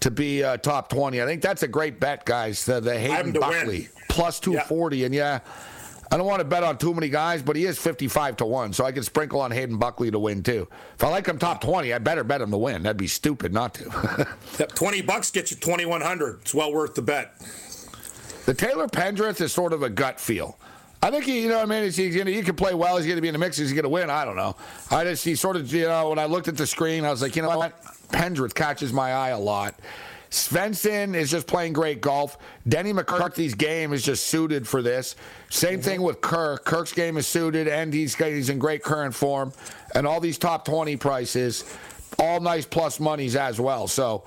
to 0.00 0.10
be 0.10 0.44
uh, 0.44 0.58
top 0.58 0.90
20. 0.90 1.22
I 1.22 1.24
think 1.24 1.40
that's 1.40 1.62
a 1.62 1.68
great 1.68 1.98
bet, 1.98 2.26
guys. 2.26 2.66
The, 2.66 2.80
the 2.80 2.98
Hayden 2.98 3.32
Buckley 3.32 3.88
plus 4.10 4.38
240. 4.38 5.04
And 5.04 5.14
yeah, 5.14 5.40
I 6.10 6.16
don't 6.16 6.26
want 6.26 6.38
to 6.40 6.44
bet 6.44 6.62
on 6.62 6.78
too 6.78 6.94
many 6.94 7.08
guys, 7.08 7.42
but 7.42 7.56
he 7.56 7.64
is 7.64 7.78
55 7.78 8.36
to 8.36 8.46
1, 8.46 8.72
so 8.72 8.84
I 8.84 8.92
can 8.92 9.02
sprinkle 9.02 9.40
on 9.40 9.50
Hayden 9.50 9.76
Buckley 9.76 10.10
to 10.10 10.18
win 10.18 10.42
too. 10.42 10.68
If 10.94 11.02
I 11.02 11.08
like 11.08 11.26
him 11.26 11.38
top 11.38 11.60
20, 11.60 11.92
I 11.92 11.98
better 11.98 12.22
bet 12.22 12.40
him 12.40 12.50
to 12.52 12.58
win. 12.58 12.84
That'd 12.84 12.96
be 12.96 13.08
stupid 13.08 13.52
not 13.52 13.74
to. 13.74 14.36
Yep, 14.58 14.72
20 14.74 15.02
bucks 15.02 15.30
gets 15.30 15.50
you 15.50 15.56
2100. 15.58 16.40
It's 16.40 16.54
well 16.54 16.72
worth 16.72 16.94
the 16.94 17.02
bet. 17.02 17.34
the 18.46 18.54
Taylor 18.54 18.86
Pendrith 18.86 19.40
is 19.40 19.52
sort 19.52 19.72
of 19.72 19.82
a 19.82 19.90
gut 19.90 20.18
feel. 20.20 20.58
I 21.02 21.10
think 21.10 21.24
he, 21.24 21.42
you 21.42 21.48
know, 21.48 21.56
what 21.56 21.66
I 21.66 21.66
mean, 21.66 21.82
he's, 21.84 21.96
he's 21.96 22.16
gonna, 22.16 22.30
he 22.30 22.42
can 22.42 22.56
play 22.56 22.72
well. 22.72 22.96
He's 22.96 23.04
going 23.06 23.16
to 23.16 23.22
be 23.22 23.28
in 23.28 23.34
the 23.34 23.38
mix. 23.38 23.56
He's 23.58 23.72
going 23.72 23.82
to 23.82 23.88
win. 23.88 24.08
I 24.08 24.24
don't 24.24 24.36
know. 24.36 24.56
I 24.90 25.04
just, 25.04 25.24
he 25.24 25.34
sort 25.34 25.56
of, 25.56 25.72
you 25.72 25.86
know, 25.86 26.08
when 26.08 26.18
I 26.18 26.24
looked 26.24 26.48
at 26.48 26.56
the 26.56 26.66
screen, 26.66 27.04
I 27.04 27.10
was 27.10 27.20
like, 27.20 27.36
you 27.36 27.42
know 27.42 27.56
what? 27.56 27.80
Pendrith 28.08 28.54
catches 28.54 28.92
my 28.92 29.12
eye 29.12 29.28
a 29.28 29.38
lot. 29.38 29.74
Svensson 30.30 31.14
is 31.14 31.30
just 31.30 31.46
playing 31.46 31.72
great 31.72 32.00
golf. 32.00 32.36
Denny 32.68 32.92
McCarthy's 32.92 33.54
game 33.54 33.92
is 33.92 34.04
just 34.04 34.26
suited 34.26 34.66
for 34.66 34.82
this. 34.82 35.16
Same 35.50 35.80
thing 35.80 36.02
with 36.02 36.20
Kirk. 36.20 36.64
Kirk's 36.64 36.92
game 36.92 37.16
is 37.16 37.26
suited, 37.26 37.68
and 37.68 37.92
he's 37.94 38.14
he's 38.14 38.48
in 38.48 38.58
great 38.58 38.82
current 38.82 39.14
form. 39.14 39.52
And 39.94 40.06
all 40.06 40.20
these 40.20 40.38
top 40.38 40.64
twenty 40.64 40.96
prices, 40.96 41.64
all 42.18 42.40
nice 42.40 42.66
plus 42.66 42.98
monies 43.00 43.36
as 43.36 43.60
well. 43.60 43.86
So 43.86 44.24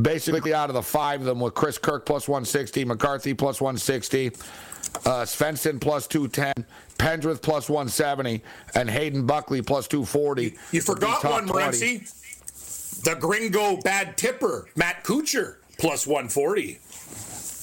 basically, 0.00 0.52
out 0.52 0.70
of 0.70 0.74
the 0.74 0.82
five 0.82 1.20
of 1.20 1.26
them, 1.26 1.40
with 1.40 1.54
Chris 1.54 1.78
Kirk 1.78 2.04
plus 2.04 2.28
one 2.28 2.44
sixty, 2.44 2.84
McCarthy 2.84 3.32
plus 3.32 3.60
one 3.60 3.78
sixty, 3.78 4.28
uh, 5.04 5.24
Svensson 5.24 5.80
plus 5.80 6.06
two 6.06 6.28
ten, 6.28 6.52
Pendrith 6.98 7.40
plus 7.42 7.70
one 7.70 7.88
seventy, 7.88 8.42
and 8.74 8.90
Hayden 8.90 9.24
Buckley 9.24 9.62
plus 9.62 9.86
two 9.86 10.04
forty. 10.04 10.56
You 10.72 10.80
forgot 10.80 11.24
one, 11.24 11.46
Morency. 11.46 12.12
The 13.04 13.14
gringo 13.14 13.76
bad 13.78 14.16
tipper, 14.16 14.66
Matt 14.76 15.04
Kuchar, 15.04 15.56
plus 15.78 16.06
140. 16.06 16.78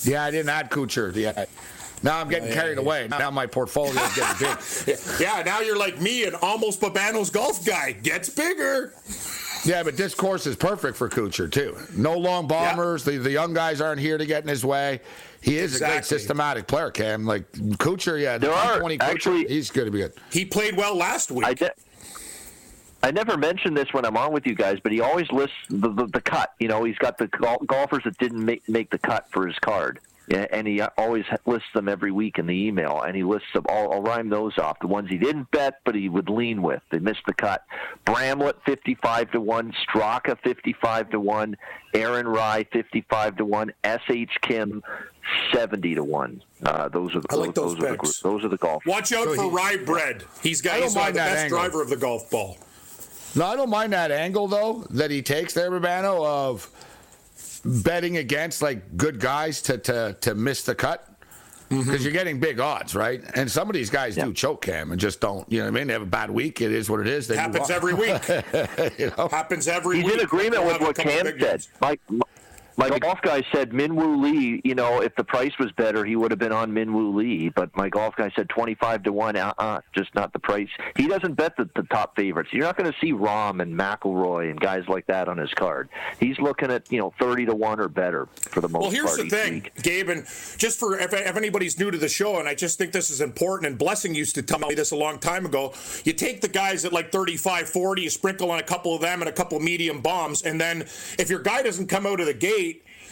Yeah, 0.09 0.23
I 0.23 0.31
didn't 0.31 0.49
add 0.49 0.69
Kuchar 0.71 1.13
yet. 1.15 1.49
Now 2.03 2.19
I'm 2.19 2.29
getting 2.29 2.51
carried 2.53 2.77
away. 2.77 3.07
Now 3.07 3.31
my 3.31 3.47
portfolio 3.47 3.99
is 3.99 4.15
getting 4.15 4.37
big. 4.85 4.97
Yeah, 5.19 5.41
now 5.43 5.61
you're 5.61 5.77
like 5.77 5.99
me 5.99 6.25
and 6.25 6.35
almost 6.35 6.79
Babano's 6.81 7.29
golf 7.31 7.65
guy 7.65 7.93
gets 7.93 8.29
bigger. 8.29 8.93
Yeah, 9.65 9.81
but 9.81 9.97
this 9.97 10.13
course 10.13 10.45
is 10.45 10.55
perfect 10.55 10.95
for 10.95 11.09
Kuchar 11.09 11.51
too. 11.51 11.75
No 11.95 12.15
long 12.17 12.47
bombers. 12.47 13.03
The 13.03 13.17
the 13.17 13.31
young 13.31 13.53
guys 13.53 13.81
aren't 13.81 13.99
here 13.99 14.17
to 14.19 14.25
get 14.25 14.43
in 14.43 14.49
his 14.49 14.63
way. 14.63 15.01
He 15.41 15.57
is 15.57 15.81
a 15.81 15.85
great 15.85 16.05
systematic 16.05 16.67
player, 16.67 16.91
Cam. 16.91 17.25
Like 17.25 17.51
Kuchar, 17.53 18.21
yeah, 18.21 18.37
There 18.37 18.51
are 18.51 18.79
20 18.79 18.97
Kuchar, 18.97 19.03
actually- 19.09 19.47
he's 19.47 19.71
going 19.71 19.85
to 19.85 19.91
be 19.91 19.99
good. 19.99 20.13
He 20.31 20.45
played 20.45 20.75
well 20.77 20.95
last 20.95 21.31
week. 21.31 21.45
I, 21.47 21.53
de- 21.55 21.71
I 23.05 23.11
never 23.11 23.37
mentioned 23.37 23.77
this 23.77 23.93
when 23.93 24.03
I'm 24.03 24.17
on 24.17 24.33
with 24.33 24.47
you 24.47 24.55
guys, 24.55 24.79
but 24.81 24.91
he 24.91 24.99
always 24.99 25.31
lists 25.31 25.55
the, 25.69 25.89
the, 25.93 26.07
the 26.07 26.21
cut. 26.21 26.53
You 26.59 26.67
know, 26.67 26.83
he's 26.83 26.97
got 26.97 27.19
the 27.19 27.27
gol- 27.27 27.63
golfers 27.67 28.03
that 28.05 28.17
didn't 28.17 28.43
make, 28.43 28.67
make 28.67 28.89
the 28.89 28.97
cut 28.97 29.29
for 29.31 29.45
his 29.45 29.57
card. 29.59 29.99
Yeah, 30.27 30.47
and 30.51 30.65
he 30.67 30.81
always 30.81 31.23
lists 31.45 31.67
them 31.75 31.87
every 31.87 32.11
week 32.11 32.39
in 32.39 32.47
the 32.47 32.53
email, 32.65 33.01
and 33.03 33.15
he 33.15 33.21
lists 33.23 33.49
them. 33.53 33.63
I'll, 33.69 33.93
I'll 33.93 34.01
rhyme 34.01 34.29
those 34.29 34.57
off. 34.57 34.79
The 34.79 34.87
ones 34.87 35.07
he 35.07 35.19
didn't 35.19 35.51
bet, 35.51 35.81
but 35.85 35.93
he 35.93 36.09
would 36.09 36.29
lean 36.31 36.63
with. 36.63 36.81
They 36.89 36.97
missed 36.97 37.21
the 37.27 37.33
cut. 37.35 37.63
Bramlett 38.05 38.55
fifty-five 38.65 39.29
to 39.33 39.39
one, 39.39 39.71
Straka 39.87 40.35
fifty-five 40.43 41.11
to 41.11 41.19
one, 41.19 41.55
Aaron 41.93 42.27
Rai 42.27 42.63
fifty-five 42.73 43.35
to 43.37 43.45
one, 43.45 43.71
S.H. 43.83 44.31
Kim 44.41 44.81
seventy 45.53 45.93
to 45.93 46.03
one. 46.03 46.41
Uh, 46.63 46.89
those 46.89 47.13
are 47.15 47.19
the 47.19 47.27
I 47.29 47.35
like 47.35 47.53
those 47.53 47.77
are 47.77 47.95
the 47.95 48.13
those 48.23 48.43
are 48.43 48.49
the 48.49 48.57
golf. 48.57 48.83
Watch 48.87 49.11
out 49.13 49.25
So 49.25 49.35
for 49.35 49.43
he- 49.43 49.49
Rye 49.49 49.77
Bread. 49.77 50.23
He's 50.41 50.59
got 50.59 50.79
he's 50.81 50.95
the 50.95 51.01
best 51.13 51.17
angle. 51.43 51.59
driver 51.59 51.83
of 51.83 51.89
the 51.91 51.97
golf 51.97 52.31
ball. 52.31 52.57
No, 53.35 53.45
I 53.45 53.55
don't 53.55 53.69
mind 53.69 53.93
that 53.93 54.11
angle 54.11 54.47
though 54.47 54.85
that 54.91 55.11
he 55.11 55.21
takes 55.21 55.53
there, 55.53 55.69
Urbano, 55.71 56.25
of 56.25 56.69
betting 57.65 58.17
against 58.17 58.61
like 58.61 58.95
good 58.97 59.19
guys 59.19 59.61
to 59.63 59.77
to 59.79 60.17
to 60.21 60.35
miss 60.35 60.63
the 60.63 60.75
cut. 60.75 61.09
Mm-hmm. 61.69 61.83
Because 61.83 62.03
you're 62.03 62.13
getting 62.13 62.39
big 62.39 62.59
odds, 62.59 62.93
right? 62.93 63.23
And 63.33 63.49
some 63.49 63.67
of 63.69 63.73
these 63.73 63.89
guys 63.89 64.15
do 64.15 64.31
choke 64.33 64.61
cam 64.61 64.91
and 64.91 65.01
just 65.01 65.19
don't, 65.19 65.51
you 65.51 65.57
know 65.57 65.65
what 65.65 65.69
I 65.69 65.79
mean? 65.79 65.87
They 65.87 65.93
have 65.93 66.03
a 66.03 66.05
bad 66.05 66.29
week. 66.29 66.61
It 66.61 66.71
is 66.71 66.91
what 66.91 66.99
it 66.99 67.07
is. 67.07 67.27
They 67.27 67.35
Happens 67.35 67.71
every 67.71 67.95
week. 67.95 68.21
you 68.99 69.11
know? 69.17 69.27
Happens 69.29 69.67
every 69.67 69.97
week. 69.97 70.05
He's 70.05 70.13
week. 70.13 70.21
in 70.21 70.27
agreement 70.27 70.63
with 70.63 70.79
what 70.79 70.95
couple 70.95 71.11
Cam 71.11 71.39
said. 71.39 71.41
ones. 71.41 72.23
My 72.77 72.99
golf 72.99 73.21
guy 73.21 73.41
said 73.53 73.71
Minwoo 73.71 74.21
Lee. 74.21 74.61
You 74.63 74.75
know, 74.75 75.01
if 75.01 75.15
the 75.15 75.23
price 75.23 75.53
was 75.59 75.71
better, 75.73 76.03
he 76.03 76.15
would 76.15 76.31
have 76.31 76.39
been 76.39 76.51
on 76.51 76.71
Minwoo 76.71 77.15
Lee. 77.15 77.49
But 77.49 77.75
my 77.75 77.89
golf 77.89 78.15
guy 78.15 78.31
said 78.35 78.49
twenty-five 78.49 79.03
to 79.03 79.13
one. 79.13 79.35
Uh, 79.37 79.53
uh 79.57 79.81
just 79.93 80.13
not 80.13 80.33
the 80.33 80.39
price. 80.39 80.67
He 80.97 81.07
doesn't 81.07 81.35
bet 81.35 81.55
the, 81.57 81.69
the 81.75 81.83
top 81.83 82.15
favorites. 82.15 82.49
You're 82.51 82.63
not 82.63 82.77
going 82.77 82.91
to 82.91 82.97
see 82.99 83.13
Rahm 83.13 83.61
and 83.61 83.73
McIlroy 83.77 84.49
and 84.49 84.59
guys 84.59 84.83
like 84.87 85.07
that 85.07 85.29
on 85.29 85.37
his 85.37 85.53
card. 85.53 85.89
He's 86.19 86.37
looking 86.39 86.69
at 86.69 86.91
you 86.91 86.99
know 86.99 87.13
thirty 87.19 87.45
to 87.45 87.55
one 87.55 87.79
or 87.79 87.87
better 87.87 88.27
for 88.41 88.59
the 88.61 88.69
most 88.69 88.81
Well, 88.81 88.91
here's 88.91 89.15
the 89.15 89.29
thing, 89.29 89.53
week. 89.55 89.75
Gabe, 89.81 90.09
and 90.09 90.25
just 90.57 90.79
for 90.79 90.99
if, 90.99 91.13
if 91.13 91.37
anybody's 91.37 91.79
new 91.79 91.91
to 91.91 91.97
the 91.97 92.09
show, 92.09 92.39
and 92.39 92.47
I 92.47 92.55
just 92.55 92.77
think 92.77 92.91
this 92.91 93.09
is 93.09 93.21
important, 93.21 93.67
and 93.67 93.77
Blessing 93.77 94.13
used 94.13 94.35
to 94.35 94.41
tell 94.41 94.59
me 94.59 94.75
this 94.75 94.91
a 94.91 94.97
long 94.97 95.19
time 95.19 95.45
ago. 95.45 95.73
You 96.03 96.13
take 96.13 96.41
the 96.41 96.47
guys 96.49 96.83
at 96.83 96.91
like 96.91 97.11
35, 97.11 97.69
40, 97.69 98.01
you 98.01 98.09
sprinkle 98.09 98.51
on 98.51 98.59
a 98.59 98.63
couple 98.63 98.93
of 98.93 99.01
them 99.01 99.21
and 99.21 99.29
a 99.29 99.33
couple 99.33 99.59
medium 99.59 100.01
bombs, 100.01 100.41
and 100.41 100.59
then 100.59 100.81
if 101.17 101.29
your 101.29 101.39
guy 101.39 101.61
doesn't 101.61 101.87
come 101.87 102.05
out 102.05 102.19
of 102.19 102.25
the 102.25 102.33
gate, 102.33 102.64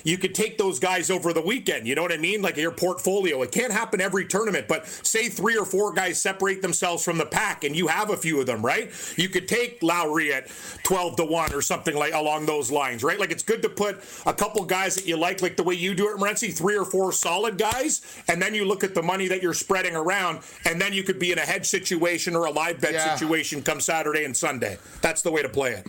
you 0.03 0.17
could 0.17 0.35
take 0.35 0.57
those 0.57 0.79
guys 0.79 1.09
over 1.09 1.33
the 1.33 1.41
weekend. 1.41 1.87
You 1.87 1.95
know 1.95 2.01
what 2.01 2.11
I 2.11 2.17
mean? 2.17 2.41
Like 2.41 2.57
your 2.57 2.71
portfolio. 2.71 3.41
It 3.41 3.51
can't 3.51 3.71
happen 3.71 4.01
every 4.01 4.25
tournament, 4.25 4.67
but 4.67 4.85
say 4.87 5.29
three 5.29 5.57
or 5.57 5.65
four 5.65 5.93
guys 5.93 6.21
separate 6.21 6.61
themselves 6.61 7.03
from 7.03 7.17
the 7.17 7.25
pack, 7.25 7.63
and 7.63 7.75
you 7.75 7.87
have 7.87 8.09
a 8.09 8.17
few 8.17 8.39
of 8.39 8.45
them, 8.45 8.63
right? 8.63 8.91
You 9.17 9.29
could 9.29 9.47
take 9.47 9.81
Lowry 9.81 10.33
at 10.33 10.47
12 10.83 11.15
to 11.17 11.25
1 11.25 11.53
or 11.53 11.61
something 11.61 11.95
like 11.95 12.13
along 12.13 12.45
those 12.45 12.69
lines, 12.71 13.03
right? 13.03 13.19
Like 13.19 13.31
it's 13.31 13.43
good 13.43 13.61
to 13.63 13.69
put 13.69 14.01
a 14.25 14.33
couple 14.33 14.63
guys 14.65 14.95
that 14.95 15.07
you 15.07 15.17
like, 15.17 15.41
like 15.41 15.55
the 15.57 15.63
way 15.63 15.75
you 15.75 15.93
do 15.95 16.09
it, 16.09 16.17
Morency, 16.17 16.53
three 16.55 16.77
or 16.77 16.85
four 16.85 17.11
solid 17.11 17.57
guys, 17.57 18.01
and 18.27 18.41
then 18.41 18.53
you 18.53 18.65
look 18.65 18.83
at 18.83 18.93
the 18.95 19.01
money 19.03 19.27
that 19.27 19.41
you're 19.41 19.53
spreading 19.53 19.95
around, 19.95 20.39
and 20.65 20.79
then 20.79 20.93
you 20.93 21.03
could 21.03 21.19
be 21.19 21.31
in 21.31 21.37
a 21.37 21.41
hedge 21.41 21.65
situation 21.65 22.35
or 22.35 22.45
a 22.45 22.51
live 22.51 22.79
bet 22.81 22.93
Yeah. 22.93 23.15
situation 23.15 23.61
come 23.63 23.79
Saturday 23.81 24.23
and 24.25 24.35
Sunday. 24.35 24.77
That's 25.01 25.21
the 25.21 25.31
way 25.31 25.41
to 25.41 25.49
play 25.49 25.71
it. 25.71 25.87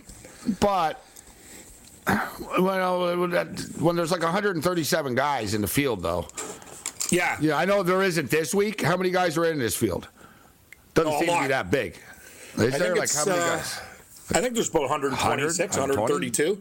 But 0.59 1.01
well, 2.59 3.17
when 3.17 3.95
there's 3.95 4.11
like 4.11 4.21
137 4.21 5.15
guys 5.15 5.53
in 5.53 5.61
the 5.61 5.67
field, 5.67 6.01
though. 6.03 6.27
Yeah. 7.11 7.37
Yeah, 7.39 7.57
I 7.57 7.65
know 7.65 7.83
there 7.83 8.01
isn't 8.01 8.29
this 8.29 8.53
week. 8.53 8.81
How 8.81 8.97
many 8.97 9.11
guys 9.11 9.37
are 9.37 9.45
in 9.45 9.59
this 9.59 9.75
field? 9.75 10.07
Doesn't 10.93 11.11
Oh, 11.13 11.19
seem 11.19 11.29
to 11.29 11.41
be 11.41 11.47
that 11.47 11.69
big. 11.71 11.97
Is 12.57 12.73
I 12.75 12.77
there 12.77 12.95
like 12.95 13.13
how 13.13 13.25
many 13.25 13.37
uh, 13.39 13.55
guys? 13.57 13.79
I 14.33 14.41
think 14.41 14.55
there's 14.55 14.69
about 14.69 14.83
126, 14.89 15.77
100, 15.77 15.99
132. 15.99 16.59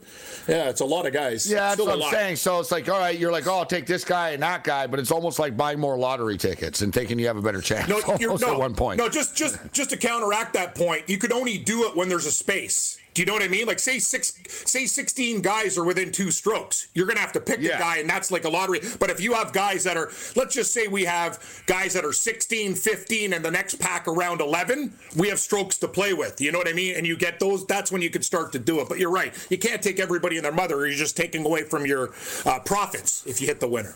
Yeah, 0.49 0.69
it's 0.69 0.83
a 0.83 0.85
lot 0.85 1.07
of 1.07 1.15
guys. 1.15 1.51
Yeah, 1.51 1.61
that's 1.61 1.75
Still 1.75 1.87
what 1.87 1.95
I'm 1.95 2.01
lot. 2.01 2.13
saying. 2.13 2.37
So 2.37 2.61
it's 2.61 2.71
like, 2.71 2.91
all 2.91 2.99
right, 2.99 3.19
you're 3.19 3.33
like, 3.33 3.47
oh, 3.47 3.55
I'll 3.59 3.65
take 3.65 3.87
this 3.87 4.05
guy 4.05 4.31
and 4.31 4.43
that 4.43 4.65
guy, 4.65 4.87
but 4.87 5.01
it's 5.01 5.11
almost 5.11 5.39
like 5.39 5.57
buying 5.57 5.79
more 5.81 5.97
lottery 5.97 6.37
tickets 6.37 6.83
and 6.83 6.93
thinking 6.93 7.19
you 7.19 7.27
have 7.27 7.39
a 7.39 7.43
better 7.43 7.63
chance. 7.63 7.89
No, 7.89 8.01
no, 8.37 8.53
at 8.53 8.59
one 8.59 8.75
point. 8.75 8.99
No, 8.99 9.09
just 9.09 9.35
just 9.35 9.57
just 9.73 9.89
to 9.91 9.97
counteract 9.97 10.53
that 10.55 10.75
point, 10.75 11.09
you 11.09 11.17
could 11.17 11.33
only 11.33 11.57
do 11.57 11.85
it 11.89 11.97
when 11.97 12.11
there's 12.11 12.27
a 12.27 12.33
space. 12.33 12.99
Do 13.15 13.23
you 13.23 13.27
know 13.27 13.33
what 13.33 13.43
I 13.45 13.49
mean? 13.49 13.67
Like 13.67 13.79
say 13.79 14.01
six, 14.01 14.33
say 14.49 14.87
16 14.87 15.41
guys 15.41 15.79
are 15.79 15.85
within 15.85 16.11
two 16.11 16.33
strokes. 16.33 16.89
You're 16.95 17.07
gonna 17.07 17.21
have 17.21 17.33
to 17.35 17.41
pick 17.41 17.61
Yeah. 17.61 17.77
a 17.77 17.79
guy, 17.79 17.97
and 17.99 18.11
that's 18.11 18.33
like 18.33 18.45
a 18.45 18.49
lottery. 18.49 18.81
But 18.99 19.09
if 19.09 19.21
you 19.21 19.35
have 19.35 19.53
guys 19.53 19.85
that 19.85 19.97
are, 19.97 20.11
let's 20.35 20.53
just 20.55 20.73
say 20.73 20.89
we 20.89 21.05
have 21.05 21.39
guys 21.67 21.93
that 21.95 22.05
are 22.05 22.13
16, 22.13 22.75
15, 22.75 23.33
and 23.33 23.45
the 23.45 23.53
next 23.53 23.77
pack 23.79 24.09
around 24.09 24.41
11, 24.41 24.93
we 25.17 25.29
have 25.29 25.39
strokes 25.39 25.79
to 25.79 25.89
play 25.89 26.13
with. 26.13 26.41
You 26.41 26.51
know 26.51 26.59
what 26.59 26.67
I 26.69 26.73
mean? 26.73 26.97
And 26.97 27.07
you 27.07 27.17
get 27.17 27.39
those. 27.39 27.65
That's 27.67 27.93
when 27.93 28.03
you 28.03 28.11
can 28.11 28.23
start 28.23 28.51
to 28.53 28.59
do 28.59 28.81
it. 28.81 28.89
But 28.89 28.99
you're 28.99 29.13
right. 29.13 29.33
You 29.49 29.59
can't 29.59 29.81
take 29.81 30.01
everybody 30.01 30.37
and 30.37 30.45
their 30.45 30.51
mother. 30.53 30.75
Or 30.75 30.87
you're 30.87 30.97
just 30.97 31.17
taking 31.17 31.47
away 31.47 31.63
from 31.63 31.87
your 31.87 32.11
uh, 32.45 32.59
profits 32.61 33.25
if 33.27 33.41
you 33.41 33.47
hit 33.47 33.61
the 33.61 33.69
winner. 33.69 33.95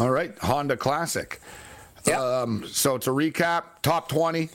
All 0.00 0.10
right, 0.10 0.36
Honda 0.38 0.76
Classic. 0.76 1.40
Um, 2.12 2.64
so 2.66 2.98
to 2.98 3.10
recap, 3.10 3.64
top 3.82 4.08
20, 4.08 4.48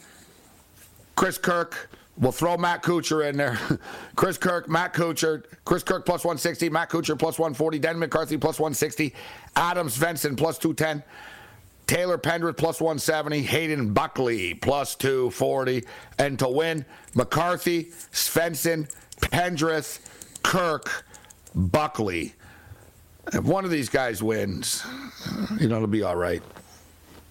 Chris 1.16 1.38
Kirk. 1.38 1.90
We'll 2.18 2.32
throw 2.32 2.58
Matt 2.58 2.84
Kuchar 2.84 3.28
in 3.28 3.38
there. 3.38 3.58
Chris 4.16 4.38
Kirk, 4.38 4.70
Matt 4.70 4.94
Kuchar, 4.94 5.46
Chris 5.66 5.82
Kirk 5.84 6.06
plus 6.06 6.24
160, 6.24 6.70
Matt 6.70 6.90
Kuchar 6.90 7.18
plus 7.18 7.40
140, 7.40 7.80
Dan 7.80 7.98
McCarthy 7.98 8.38
plus 8.38 8.60
160, 8.60 9.14
Adam 9.56 9.88
Svensson 9.88 10.38
plus 10.38 10.60
210, 10.60 11.04
Taylor 11.88 12.18
Pendrith 12.18 12.56
plus 12.56 12.80
170, 12.80 13.42
Hayden 13.42 13.94
Buckley 13.94 14.54
plus 14.54 14.96
240. 14.96 15.86
And 16.20 16.38
to 16.40 16.48
win, 16.48 16.86
McCarthy, 17.16 17.86
Svensson, 18.12 18.90
Pendrith, 19.20 20.00
Kirk, 20.44 21.06
Buckley. 21.56 22.36
If 23.34 23.44
one 23.44 23.66
of 23.66 23.72
these 23.72 23.90
guys 23.90 24.22
wins, 24.22 24.86
you 25.60 25.68
know, 25.68 25.78
it'll 25.78 25.88
be 25.88 26.04
all 26.04 26.16
right. 26.16 26.44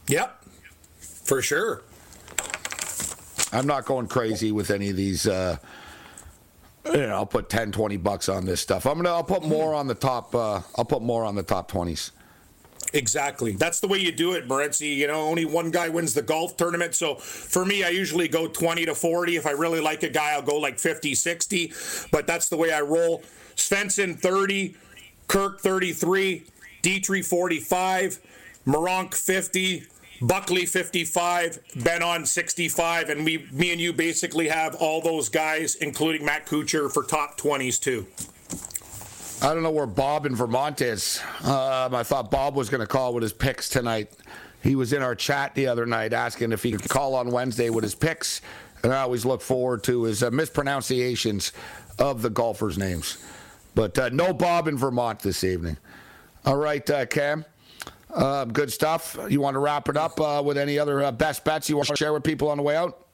Yep, 0.08 0.44
for 0.98 1.40
sure. 1.40 1.82
I'm 3.52 3.66
not 3.66 3.84
going 3.84 4.08
crazy 4.08 4.50
with 4.50 4.70
any 4.70 4.90
of 4.90 4.96
these. 4.96 5.26
Uh, 5.26 5.58
you 6.86 7.06
know, 7.06 7.14
I'll 7.14 7.26
put 7.26 7.48
10, 7.48 7.70
20 7.70 7.96
bucks 7.98 8.28
on 8.28 8.44
this 8.44 8.60
stuff. 8.60 8.86
I'm 8.86 8.96
gonna. 8.96 9.10
I'll 9.10 9.22
put 9.22 9.44
more 9.44 9.74
on 9.74 9.86
the 9.86 9.94
top. 9.94 10.34
Uh, 10.34 10.62
I'll 10.76 10.84
put 10.84 11.02
more 11.02 11.24
on 11.24 11.34
the 11.34 11.42
top 11.42 11.70
20s. 11.70 12.10
Exactly. 12.94 13.52
That's 13.52 13.80
the 13.80 13.88
way 13.88 13.98
you 13.98 14.12
do 14.12 14.32
it, 14.32 14.48
Morency. 14.48 14.96
You 14.96 15.06
know, 15.06 15.22
only 15.22 15.44
one 15.44 15.70
guy 15.70 15.88
wins 15.88 16.14
the 16.14 16.22
golf 16.22 16.56
tournament. 16.56 16.94
So 16.94 17.14
for 17.14 17.64
me, 17.64 17.84
I 17.84 17.88
usually 17.88 18.28
go 18.28 18.48
20 18.48 18.86
to 18.86 18.94
40. 18.94 19.36
If 19.36 19.46
I 19.46 19.52
really 19.52 19.80
like 19.80 20.02
a 20.02 20.10
guy, 20.10 20.32
I'll 20.32 20.42
go 20.42 20.58
like 20.58 20.78
50, 20.78 21.14
60. 21.14 21.72
But 22.10 22.26
that's 22.26 22.48
the 22.48 22.56
way 22.56 22.72
I 22.72 22.80
roll. 22.80 23.22
Svensson 23.56 24.18
30, 24.18 24.76
Kirk 25.28 25.60
33, 25.60 26.44
Detry 26.82 27.24
45, 27.24 28.20
Meronk 28.66 29.14
50, 29.14 29.84
Buckley 30.22 30.66
55, 30.66 31.58
Ben 31.82 32.00
An 32.00 32.24
65, 32.24 33.08
and 33.08 33.24
we, 33.24 33.48
me 33.50 33.72
and 33.72 33.80
you 33.80 33.92
basically 33.92 34.48
have 34.48 34.76
all 34.76 35.00
those 35.00 35.28
guys, 35.28 35.74
including 35.74 36.24
Matt 36.24 36.46
Kuchar, 36.46 36.92
for 36.92 37.02
top 37.02 37.38
20s 37.38 37.80
too. 37.80 38.06
I 39.42 39.52
don't 39.52 39.64
know 39.64 39.72
where 39.72 39.86
Bob 39.86 40.24
in 40.24 40.36
Vermont 40.36 40.80
is. 40.80 41.20
Um, 41.42 41.96
I 41.96 42.04
thought 42.04 42.30
Bob 42.30 42.54
was 42.54 42.70
going 42.70 42.80
to 42.80 42.86
call 42.86 43.12
with 43.12 43.24
his 43.24 43.32
picks 43.32 43.68
tonight. 43.68 44.12
He 44.62 44.76
was 44.76 44.92
in 44.92 45.02
our 45.02 45.16
chat 45.16 45.56
the 45.56 45.66
other 45.66 45.86
night 45.86 46.12
asking 46.12 46.52
if 46.52 46.62
he 46.62 46.70
could 46.70 46.88
call 46.88 47.16
on 47.16 47.32
Wednesday 47.32 47.68
with 47.68 47.82
his 47.82 47.96
picks, 47.96 48.42
and 48.84 48.92
I 48.92 49.00
always 49.00 49.24
look 49.24 49.42
forward 49.42 49.82
to 49.84 50.04
his 50.04 50.22
uh, 50.22 50.30
mispronunciations 50.30 51.52
of 51.98 52.22
the 52.22 52.30
golfers' 52.30 52.78
names. 52.78 53.18
But 53.74 53.98
uh, 53.98 54.10
no 54.10 54.32
Bob 54.32 54.68
in 54.68 54.78
Vermont 54.78 55.18
this 55.18 55.42
evening. 55.42 55.78
All 56.44 56.56
right, 56.56 56.88
uh, 56.88 57.06
Cam. 57.06 57.44
Uh, 58.12 58.44
good 58.44 58.72
stuff. 58.72 59.16
You 59.28 59.40
want 59.40 59.54
to 59.54 59.58
wrap 59.58 59.88
it 59.88 59.96
up 59.96 60.20
uh, 60.20 60.42
with 60.44 60.58
any 60.58 60.78
other 60.78 61.02
uh, 61.02 61.12
best 61.12 61.44
bets 61.44 61.68
you 61.68 61.76
want 61.76 61.88
to 61.88 61.96
share 61.96 62.12
with 62.12 62.22
people 62.22 62.50
on 62.50 62.58
the 62.58 62.62
way 62.62 62.76
out? 62.76 63.06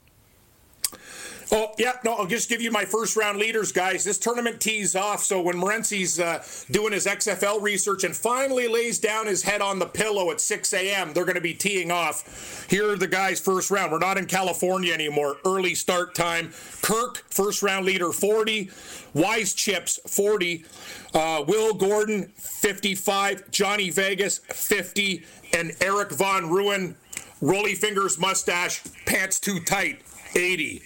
Oh, 1.51 1.73
yeah, 1.79 1.93
no, 2.05 2.15
I'll 2.15 2.27
just 2.27 2.51
give 2.51 2.61
you 2.61 2.71
my 2.71 2.85
first 2.85 3.17
round 3.17 3.39
leaders, 3.39 3.73
guys. 3.73 4.05
This 4.05 4.19
tournament 4.19 4.61
tees 4.61 4.95
off, 4.95 5.23
so 5.23 5.41
when 5.41 5.57
Morency's 5.57 6.21
uh, 6.21 6.45
doing 6.71 6.93
his 6.93 7.07
XFL 7.07 7.63
research 7.63 8.05
and 8.05 8.15
finally 8.15 8.69
lays 8.69 8.99
down 8.99 9.27
his 9.27 9.43
head 9.43 9.63
on 9.63 9.79
the 9.79 9.87
pillow 9.87 10.31
at 10.31 10.43
6 10.43 10.75
a.m., 10.75 11.15
they're 11.15 11.25
going 11.25 11.37
to 11.37 11.41
be 11.41 11.55
teeing 11.55 11.91
off. 11.91 12.67
Here 12.69 12.91
are 12.91 12.97
the 12.97 13.07
guys' 13.07 13.41
first 13.41 13.71
round. 13.71 13.93
We're 13.93 13.99
not 13.99 14.19
in 14.19 14.27
California 14.27 14.93
anymore. 14.93 15.37
Early 15.47 15.75
start 15.75 16.15
time. 16.15 16.53
Kirk, 16.83 17.25
first 17.31 17.63
round 17.63 17.87
leader, 17.87 18.13
40. 18.13 18.71
Wise 19.15 19.55
Chips, 19.55 19.99
40. 20.07 20.65
Uh, 21.15 21.45
Will 21.49 21.73
Gordon, 21.73 22.31
55. 22.37 23.51
Johnny 23.51 23.89
Vegas, 23.89 24.39
50. 24.39 25.25
And 25.55 25.73
Erik 25.81 26.11
van 26.11 26.45
Rooyen, 26.45 26.95
Rolly 27.41 27.75
Fingers 27.75 28.19
Mustache, 28.19 28.83
Pants 29.07 29.41
Too 29.41 29.61
Tight, 29.61 30.03
80. 30.37 30.83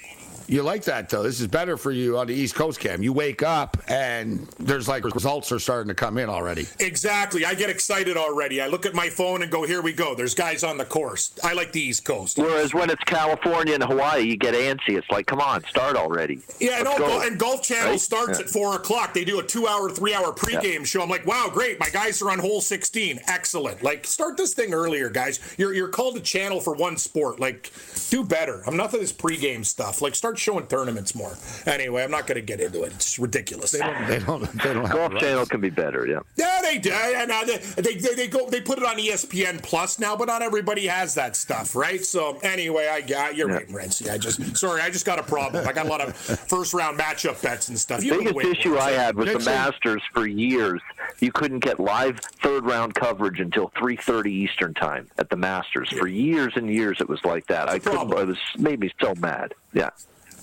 You 0.52 0.62
like 0.62 0.84
that 0.84 1.08
though. 1.08 1.22
This 1.22 1.40
is 1.40 1.46
better 1.46 1.78
for 1.78 1.90
you 1.92 2.18
on 2.18 2.26
the 2.26 2.34
East 2.34 2.54
Coast, 2.54 2.78
Cam. 2.78 3.02
You 3.02 3.14
wake 3.14 3.42
up 3.42 3.78
and 3.88 4.46
there's 4.58 4.86
like 4.86 5.02
results 5.02 5.50
are 5.50 5.58
starting 5.58 5.88
to 5.88 5.94
come 5.94 6.18
in 6.18 6.28
already. 6.28 6.66
Exactly. 6.78 7.46
I 7.46 7.54
get 7.54 7.70
excited 7.70 8.18
already. 8.18 8.60
I 8.60 8.66
look 8.66 8.84
at 8.84 8.92
my 8.94 9.08
phone 9.08 9.42
and 9.42 9.50
go, 9.50 9.66
here 9.66 9.80
we 9.80 9.94
go. 9.94 10.14
There's 10.14 10.34
guys 10.34 10.62
on 10.62 10.76
the 10.76 10.84
course. 10.84 11.32
I 11.42 11.54
like 11.54 11.72
the 11.72 11.80
East 11.80 12.04
Coast. 12.04 12.36
Whereas 12.36 12.74
when 12.74 12.90
it's 12.90 13.02
California 13.04 13.72
and 13.72 13.82
Hawaii, 13.82 14.24
you 14.24 14.36
get 14.36 14.52
antsy. 14.54 14.98
It's 14.98 15.08
like, 15.10 15.26
come 15.26 15.40
on, 15.40 15.64
start 15.64 15.96
already. 15.96 16.40
Yeah, 16.60 16.80
and, 16.80 16.86
all, 16.86 16.98
go. 16.98 17.22
and 17.22 17.38
Golf 17.38 17.62
Channel 17.62 17.92
Right? 17.92 18.00
starts 18.00 18.38
Yeah. 18.38 18.44
at 18.44 18.50
4 18.50 18.76
o'clock. 18.76 19.14
They 19.14 19.24
do 19.24 19.40
a 19.40 19.42
two 19.42 19.66
hour, 19.66 19.88
three 19.88 20.12
hour 20.12 20.34
pregame 20.34 20.84
show. 20.84 21.00
I'm 21.00 21.08
like, 21.08 21.26
wow, 21.26 21.48
great. 21.50 21.80
My 21.80 21.88
guys 21.88 22.20
are 22.20 22.30
on 22.30 22.38
hole 22.38 22.60
16. 22.60 23.20
Excellent. 23.26 23.82
Like, 23.82 24.06
start 24.06 24.36
this 24.36 24.52
thing 24.52 24.74
earlier, 24.74 25.08
guys. 25.08 25.40
You're, 25.56 25.72
you're 25.72 25.88
called 25.88 26.18
a 26.18 26.20
channel 26.20 26.60
for 26.60 26.74
one 26.74 26.98
sport. 26.98 27.40
Like, 27.40 27.72
do 28.10 28.22
better. 28.22 28.62
I'm 28.66 28.76
not 28.76 28.90
for 28.90 28.98
this 28.98 29.14
pregame 29.14 29.64
stuff. 29.64 30.02
Like, 30.02 30.14
start 30.14 30.36
showing 30.42 30.66
tournaments 30.66 31.14
more. 31.14 31.36
Anyway, 31.66 32.02
I'm 32.02 32.10
not 32.10 32.26
going 32.26 32.36
to 32.36 32.42
get 32.42 32.60
into 32.60 32.82
it. 32.82 32.92
It's 32.92 33.18
ridiculous. 33.18 33.70
They 33.72 33.78
don't. 33.78 34.06
They 34.06 34.18
don't. 34.18 34.62
They 34.62 34.74
don't 34.74 34.84
have 34.84 34.92
Golf 34.96 35.12
the 35.12 35.20
Channel 35.20 35.46
can 35.46 35.60
be 35.60 35.70
better. 35.70 36.06
Yeah. 36.06 36.20
Yeah, 36.36 36.60
they 36.62 36.78
do. 36.78 36.92
And 36.92 37.30
uh, 37.30 37.44
they, 37.44 37.58
they 37.82 37.94
they 38.14 38.28
go 38.28 38.48
they 38.50 38.60
put 38.60 38.78
it 38.78 38.84
on 38.84 38.96
ESPN 38.96 39.62
Plus 39.62 39.98
now, 39.98 40.16
but 40.16 40.26
not 40.26 40.42
everybody 40.42 40.86
has 40.86 41.14
that 41.14 41.36
stuff, 41.36 41.74
right? 41.76 42.04
So 42.04 42.38
anyway, 42.42 42.88
I 42.88 43.00
got 43.00 43.36
you're 43.36 43.48
right, 43.48 43.68
Renzi. 43.68 44.10
I 44.10 44.18
just 44.18 44.56
sorry, 44.56 44.80
I 44.80 44.90
just 44.90 45.06
got 45.06 45.18
a 45.18 45.22
problem. 45.22 45.66
I 45.66 45.72
got 45.72 45.86
a 45.86 45.88
lot 45.88 46.00
of 46.00 46.16
first 46.48 46.74
round 46.74 46.98
matchup 46.98 47.40
bets 47.42 47.68
and 47.68 47.78
stuff. 47.78 48.00
The 48.00 48.06
You 48.06 48.24
the 48.24 48.32
biggest 48.34 48.60
issue 48.60 48.72
works. 48.72 48.82
I 48.84 48.90
had 48.92 49.14
with 49.14 49.32
the 49.32 49.38
Masters 49.38 50.02
for 50.12 50.26
years, 50.26 50.80
you 51.20 51.32
couldn't 51.32 51.60
get 51.60 51.78
live 51.78 52.18
third 52.42 52.64
round 52.64 52.94
coverage 52.94 53.40
until 53.40 53.70
3:30 53.70 54.26
Eastern 54.26 54.74
time 54.74 55.08
at 55.18 55.30
the 55.30 55.36
Masters. 55.36 55.88
For 55.90 56.08
years 56.08 56.52
and 56.56 56.68
years, 56.72 57.00
it 57.00 57.08
was 57.08 57.24
like 57.24 57.46
that. 57.46 57.68
I 57.68 57.78
couldn't. 57.78 58.12
It 58.12 58.26
was 58.26 58.38
made 58.58 58.80
me 58.80 58.92
so 59.00 59.14
mad. 59.16 59.54
Yeah. 59.72 59.90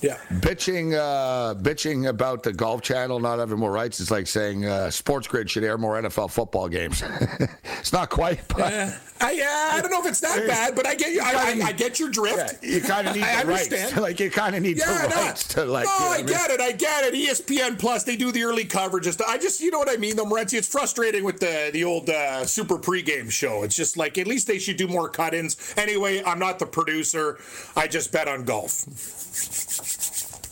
Yeah. 0.02 0.18
Bitching, 0.32 0.94
uh, 0.96 1.56
bitching 1.56 2.08
about 2.08 2.44
the 2.44 2.54
Golf 2.54 2.82
Channel 2.82 3.20
not 3.20 3.40
having 3.40 3.60
more 3.60 3.72
rights 3.72 4.00
is 4.00 4.10
like 4.10 4.28
saying 4.28 4.66
uh, 4.66 4.90
Sports 4.90 5.28
Grid 5.28 5.50
should 5.50 5.64
air 5.66 5.78
more 5.78 6.02
NFL 6.02 6.32
football 6.32 6.70
games. 6.70 7.04
it's 7.80 7.92
not 7.92 8.10
quite, 8.10 8.48
but 8.48 8.62
Uh, 8.74 8.92
I, 9.22 9.72
I 9.74 9.82
don't 9.82 9.92
know 9.92 10.00
if 10.00 10.06
it's 10.08 10.22
that 10.22 10.48
bad, 10.48 10.76
but 10.76 10.88
I 10.88 10.96
get 10.96 11.12
you. 11.12 11.20
I, 11.22 11.34
I, 11.62 11.68
I 11.68 11.72
get 11.74 12.00
your 12.00 12.10
drift. 12.10 12.64
you 12.64 12.80
kind 12.80 13.10
of 13.10 13.16
need 13.16 13.24
I 13.24 13.44
the 13.44 13.50
rights. 13.50 13.66
understand. 13.66 14.02
Like 14.10 14.20
you 14.22 14.32
kind 14.32 14.56
of 14.56 14.62
need 14.64 14.78
Yeah, 14.78 15.02
the 15.08 15.10
no. 15.10 15.16
rights 15.24 15.48
to 15.50 15.66
like. 15.66 15.86
No, 15.86 15.92
you 15.92 16.00
know 16.00 16.06
what 16.08 16.14
I 16.14 16.18
mean? 16.20 16.28
get 16.28 16.50
it. 16.52 16.62
I 16.62 16.72
get 16.72 17.04
it. 17.04 17.14
ESPN 17.16 17.78
Plus, 17.78 18.06
they 18.06 18.16
do 18.16 18.32
the 18.32 18.44
early 18.44 18.64
coverage. 18.64 19.06
I 19.28 19.38
just, 19.38 19.60
you 19.60 19.72
know 19.72 19.80
what 19.80 19.90
I 19.90 19.98
mean, 19.98 20.16
though, 20.16 20.24
Morenzi. 20.24 20.54
It's 20.58 20.68
frustrating 20.70 21.26
with 21.26 21.42
the 21.42 21.70
the 21.74 21.84
old 21.84 22.10
uh, 22.10 22.46
Super 22.46 22.78
pregame 22.78 23.30
show. 23.30 23.64
It's 23.64 23.76
just 23.76 23.98
like 23.98 24.18
at 24.18 24.28
least 24.28 24.48
they 24.48 24.60
should 24.60 24.78
do 24.78 24.88
more 24.88 25.10
cut-ins. 25.10 25.58
Anyway, 25.76 26.24
I'm 26.24 26.40
not 26.40 26.58
the 26.60 26.66
producer. 26.66 27.38
I 27.76 27.88
just 27.88 28.14
bet 28.14 28.30
on 28.30 28.46
golf. 28.46 28.86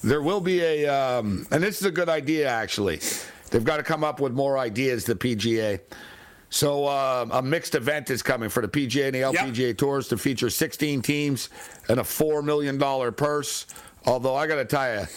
There 0.07 0.21
will 0.21 0.39
be 0.39 0.61
a, 0.61 0.87
um, 0.87 1.45
and 1.51 1.61
this 1.61 1.81
is 1.81 1.85
a 1.85 1.91
good 1.91 2.07
idea 2.07 2.47
actually. 2.47 3.01
They've 3.51 3.63
got 3.63 3.77
to 3.77 3.83
come 3.83 4.05
up 4.05 4.21
with 4.21 4.31
more 4.31 4.57
ideas. 4.57 5.03
The 5.03 5.15
PGA. 5.15 5.81
So 6.49 6.87
um, 6.87 7.29
a 7.31 7.41
mixed 7.41 7.75
event 7.75 8.09
is 8.09 8.23
coming 8.23 8.47
for 8.47 8.65
the 8.65 8.69
PGA 8.69 9.07
and 9.07 9.15
the 9.15 9.19
LPGA 9.19 9.77
tours 9.77 10.07
to 10.07 10.17
feature 10.17 10.49
16 10.49 11.01
teams 11.01 11.49
and 11.89 11.99
a 11.99 12.05
four 12.05 12.41
million 12.41 12.77
dollar 12.77 13.11
purse. 13.11 13.67
Although 14.05 14.35
I 14.35 14.47
got 14.47 14.55
to 14.55 14.65
tell 14.65 15.01
you, 15.01 15.07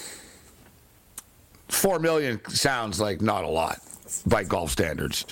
four 1.69 2.01
million 2.01 2.41
sounds 2.49 3.01
like 3.01 3.21
not 3.21 3.45
a 3.45 3.49
lot 3.49 3.79
by 4.27 4.43
golf 4.43 4.73
standards. 4.73 5.25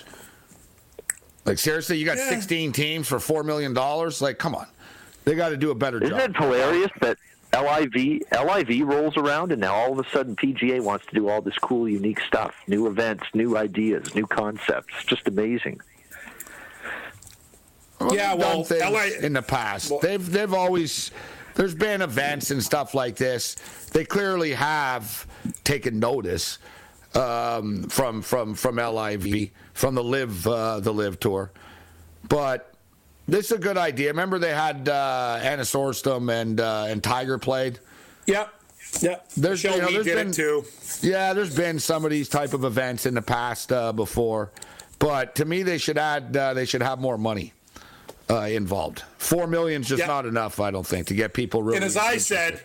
Like 1.44 1.58
seriously, 1.58 1.98
you 1.98 2.04
got 2.04 2.16
Yeah. 2.16 2.28
16 2.28 2.70
teams 2.70 3.08
for 3.08 3.18
four 3.18 3.42
million 3.42 3.74
dollars? 3.74 4.22
Like, 4.22 4.38
come 4.38 4.54
on, 4.54 4.68
they 5.24 5.34
got 5.34 5.48
to 5.48 5.56
do 5.56 5.72
a 5.72 5.74
better 5.74 5.98
job. 5.98 6.12
Isn't 6.12 6.36
it 6.36 6.36
hilarious 6.36 6.90
that 7.00 7.18
LIV 7.62 8.22
LIV 8.32 8.86
rolls 8.86 9.16
around 9.16 9.52
and 9.52 9.60
now 9.60 9.74
all 9.74 9.92
of 9.92 10.04
a 10.04 10.08
sudden 10.10 10.36
PGA 10.36 10.80
wants 10.82 11.06
to 11.06 11.14
do 11.14 11.28
all 11.28 11.40
this 11.40 11.58
cool, 11.58 11.88
unique 11.88 12.20
stuff, 12.20 12.54
new 12.66 12.86
events, 12.86 13.24
new 13.34 13.56
ideas, 13.56 14.14
new 14.14 14.26
concepts. 14.26 15.04
Just 15.04 15.28
amazing. 15.28 15.80
yeah, 18.10 18.34
well, 18.34 18.64
things 18.64 18.82
LA 18.82 19.24
in 19.26 19.32
the 19.32 19.42
past, 19.42 19.92
they've 20.02 20.30
they've 20.30 20.54
always 20.54 21.10
there's 21.54 21.74
been 21.74 22.02
events 22.02 22.50
and 22.50 22.62
stuff 22.62 22.94
like 22.94 23.16
this. 23.16 23.56
They 23.92 24.04
clearly 24.04 24.52
have 24.52 25.26
taken 25.64 25.98
notice 25.98 26.58
um, 27.14 27.84
from 27.84 28.22
from 28.22 28.54
from 28.54 28.76
LIV 28.76 29.50
from 29.74 29.94
the 29.94 30.04
LIV 30.04 30.46
uh, 30.46 30.80
the 30.80 30.92
LIV 30.92 31.18
tour, 31.18 31.50
but 32.28 32.74
this 33.28 33.46
is 33.46 33.52
a 33.52 33.58
good 33.58 33.76
idea. 33.78 34.08
Remember 34.08 34.38
they 34.38 34.54
had 34.54 34.88
uh, 34.88 35.38
and 35.42 36.60
uh, 36.60 36.86
and 36.88 37.02
Tiger 37.02 37.38
played. 37.38 37.78
Yep. 38.26 38.54
Yep. 39.00 39.30
There's, 39.36 39.62
Michelle 39.64 39.76
you 39.76 39.82
know, 39.82 39.92
there's 39.92 40.04
did 40.06 40.14
been, 40.14 40.28
it 40.28 40.34
too. 40.34 40.64
Yeah, 41.02 41.34
there's 41.34 41.54
been 41.54 41.78
some 41.78 42.04
of 42.04 42.10
these 42.10 42.28
type 42.28 42.54
of 42.54 42.64
events 42.64 43.04
in 43.04 43.14
the 43.14 43.22
past 43.22 43.70
uh, 43.70 43.92
before, 43.92 44.50
but 44.98 45.34
to 45.36 45.44
me 45.44 45.62
they 45.62 45.78
should 45.78 45.98
add 45.98 46.34
uh, 46.36 46.54
they 46.54 46.64
should 46.64 46.82
have 46.82 46.98
more 46.98 47.18
money 47.18 47.52
uh, 48.30 48.40
involved. 48.42 49.02
Four 49.18 49.46
million's 49.46 49.88
just 49.88 50.00
Yeah. 50.00 50.06
not 50.06 50.24
enough, 50.26 50.58
I 50.58 50.70
don't 50.70 50.86
think, 50.86 51.08
to 51.08 51.14
get 51.14 51.34
people 51.34 51.62
really. 51.62 51.76
And 51.76 51.84
as 51.84 51.96
I 51.96 52.16
said, 52.16 52.62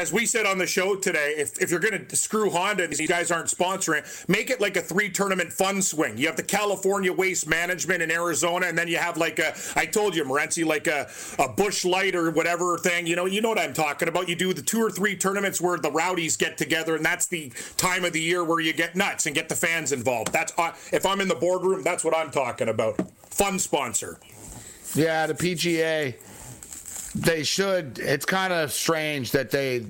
as 0.00 0.14
we 0.14 0.24
said 0.24 0.46
on 0.46 0.56
the 0.56 0.66
show 0.66 0.96
today, 0.96 1.34
if, 1.36 1.60
if 1.60 1.70
you're 1.70 1.78
going 1.78 2.06
to 2.06 2.16
screw 2.16 2.48
Honda, 2.48 2.88
these 2.88 3.06
guys 3.06 3.30
aren't 3.30 3.48
sponsoring, 3.48 4.02
make 4.28 4.48
it 4.48 4.58
like 4.58 4.78
a 4.78 4.80
three 4.80 5.10
tournament 5.10 5.52
fun 5.52 5.82
swing. 5.82 6.16
You 6.16 6.26
have 6.26 6.36
the 6.36 6.42
California 6.42 7.12
Waste 7.12 7.46
Management 7.46 8.00
in 8.00 8.10
Arizona, 8.10 8.66
and 8.66 8.78
then 8.78 8.88
you 8.88 8.96
have 8.96 9.18
like 9.18 9.38
a, 9.38 9.54
I 9.76 9.84
told 9.84 10.16
you, 10.16 10.24
Morenzi, 10.24 10.64
like 10.64 10.86
a, 10.86 11.10
a 11.38 11.48
Busch 11.50 11.84
Light 11.84 12.14
or 12.14 12.30
whatever 12.30 12.78
thing. 12.78 13.06
You 13.06 13.14
know, 13.14 13.26
you 13.26 13.42
know 13.42 13.50
what 13.50 13.58
I'm 13.58 13.74
talking 13.74 14.08
about. 14.08 14.26
You 14.26 14.36
do 14.36 14.54
the 14.54 14.62
two 14.62 14.82
or 14.82 14.90
three 14.90 15.16
tournaments 15.16 15.60
where 15.60 15.76
the 15.76 15.92
rowdies 15.92 16.38
get 16.38 16.56
together, 16.56 16.96
and 16.96 17.04
that's 17.04 17.26
the 17.26 17.52
time 17.76 18.06
of 18.06 18.14
the 18.14 18.22
year 18.22 18.42
where 18.42 18.60
you 18.60 18.72
get 18.72 18.96
nuts 18.96 19.26
and 19.26 19.34
get 19.34 19.50
the 19.50 19.54
fans 19.54 19.92
involved. 19.92 20.32
That's 20.32 20.54
uh, 20.56 20.72
if 20.92 21.04
I'm 21.04 21.20
in 21.20 21.28
the 21.28 21.34
boardroom, 21.34 21.82
that's 21.82 22.04
what 22.04 22.16
I'm 22.16 22.30
talking 22.30 22.70
about. 22.70 22.96
Fun 23.28 23.58
sponsor. 23.58 24.18
Yeah, 24.94 25.26
the 25.26 25.34
PGA. 25.34 26.14
They 27.14 27.42
should. 27.42 27.98
It's 27.98 28.24
kind 28.24 28.52
of 28.52 28.72
strange 28.72 29.32
that 29.32 29.50
they, 29.50 29.86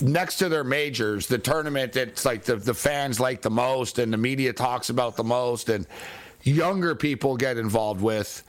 next 0.00 0.36
to 0.38 0.48
their 0.48 0.64
majors, 0.64 1.26
the 1.26 1.38
tournament 1.38 1.92
that's 1.92 2.24
like 2.24 2.44
the, 2.44 2.56
the 2.56 2.74
fans 2.74 3.18
like 3.18 3.42
the 3.42 3.50
most 3.50 3.98
and 3.98 4.12
the 4.12 4.16
media 4.16 4.52
talks 4.52 4.90
about 4.90 5.16
the 5.16 5.24
most 5.24 5.68
and 5.68 5.86
younger 6.42 6.94
people 6.94 7.36
get 7.36 7.58
involved 7.58 8.00
with. 8.00 8.44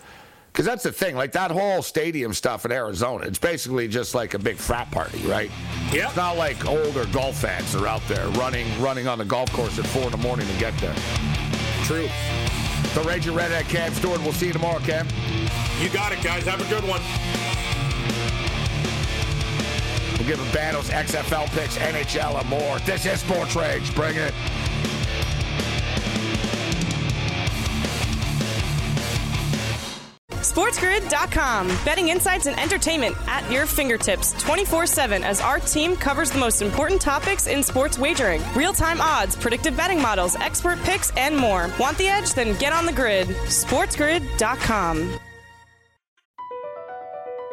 Because 0.51 0.65
that's 0.65 0.83
the 0.83 0.91
thing. 0.91 1.15
Like 1.15 1.31
that 1.31 1.49
whole 1.49 1.81
stadium 1.81 2.33
stuff 2.33 2.65
in 2.65 2.73
Arizona, 2.73 3.25
it's 3.25 3.39
basically 3.39 3.87
just 3.87 4.13
like 4.13 4.33
a 4.33 4.39
big 4.39 4.57
frat 4.57 4.91
party, 4.91 5.19
right? 5.19 5.49
Yeah. 5.93 6.07
It's 6.07 6.17
not 6.17 6.35
like 6.35 6.65
older 6.65 7.05
golf 7.07 7.37
fans 7.37 7.73
are 7.73 7.87
out 7.87 8.05
there 8.09 8.27
running 8.29 8.67
running 8.81 9.07
on 9.07 9.17
the 9.17 9.25
golf 9.25 9.51
course 9.53 9.79
at 9.79 9.87
four 9.87 10.03
in 10.03 10.11
the 10.11 10.17
morning 10.17 10.47
to 10.47 10.59
get 10.59 10.77
there. 10.79 10.95
True. 11.83 12.09
The 12.93 13.01
Ranger 13.07 13.31
Redhead 13.31 13.65
Cam 13.67 13.93
Stewart. 13.93 14.19
We'll 14.21 14.33
see 14.33 14.47
you 14.47 14.53
tomorrow, 14.53 14.79
Cam. 14.79 15.07
You 15.81 15.89
got 15.89 16.11
it, 16.11 16.21
guys. 16.21 16.43
Have 16.45 16.61
a 16.61 16.69
good 16.69 16.83
one. 16.87 17.01
We'll 20.19 20.27
give 20.27 20.37
them 20.37 20.53
Battles, 20.53 20.91
XFL 20.91 21.47
picks, 21.57 21.75
NHL, 21.77 22.39
and 22.39 22.47
more. 22.47 22.77
This 22.79 23.07
is 23.07 23.21
Sports 23.21 23.55
Rage. 23.55 23.95
Bring 23.95 24.15
it. 24.15 24.31
SportsGrid.com. 30.29 31.67
Betting 31.83 32.09
insights 32.09 32.45
and 32.45 32.59
entertainment 32.59 33.15
at 33.27 33.49
your 33.51 33.65
fingertips 33.65 34.39
24 34.43 34.85
7 34.85 35.23
as 35.23 35.41
our 35.41 35.59
team 35.59 35.95
covers 35.95 36.29
the 36.29 36.37
most 36.37 36.61
important 36.61 37.01
topics 37.01 37.47
in 37.47 37.63
sports 37.63 37.97
wagering 37.97 38.43
real 38.53 38.73
time 38.73 39.01
odds, 39.01 39.35
predictive 39.35 39.75
betting 39.75 39.99
models, 39.99 40.35
expert 40.35 40.77
picks, 40.83 41.09
and 41.17 41.35
more. 41.35 41.71
Want 41.79 41.97
the 41.97 42.07
edge? 42.07 42.35
Then 42.35 42.55
get 42.59 42.71
on 42.71 42.85
the 42.85 42.93
grid. 42.93 43.29
SportsGrid.com. 43.47 45.19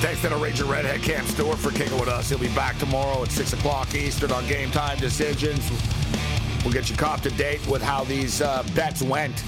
Thanks 0.00 0.20
to 0.20 0.28
the 0.28 0.36
Ranger 0.36 0.66
Redhead 0.66 1.00
Cam 1.00 1.24
Stewart 1.24 1.58
for 1.58 1.70
kicking 1.70 1.98
with 1.98 2.08
us. 2.08 2.28
He'll 2.28 2.38
be 2.38 2.54
back 2.54 2.76
tomorrow 2.76 3.22
at 3.22 3.30
6 3.30 3.54
o'clock 3.54 3.94
Eastern 3.94 4.30
on 4.30 4.46
Game 4.46 4.70
Time 4.70 4.98
Decisions. 4.98 5.70
We'll 6.62 6.74
get 6.74 6.90
you 6.90 6.96
caught 6.96 7.22
to 7.22 7.30
date 7.30 7.66
with 7.66 7.80
how 7.80 8.04
these 8.04 8.42
uh, 8.42 8.62
bets 8.74 9.00
went. 9.00 9.42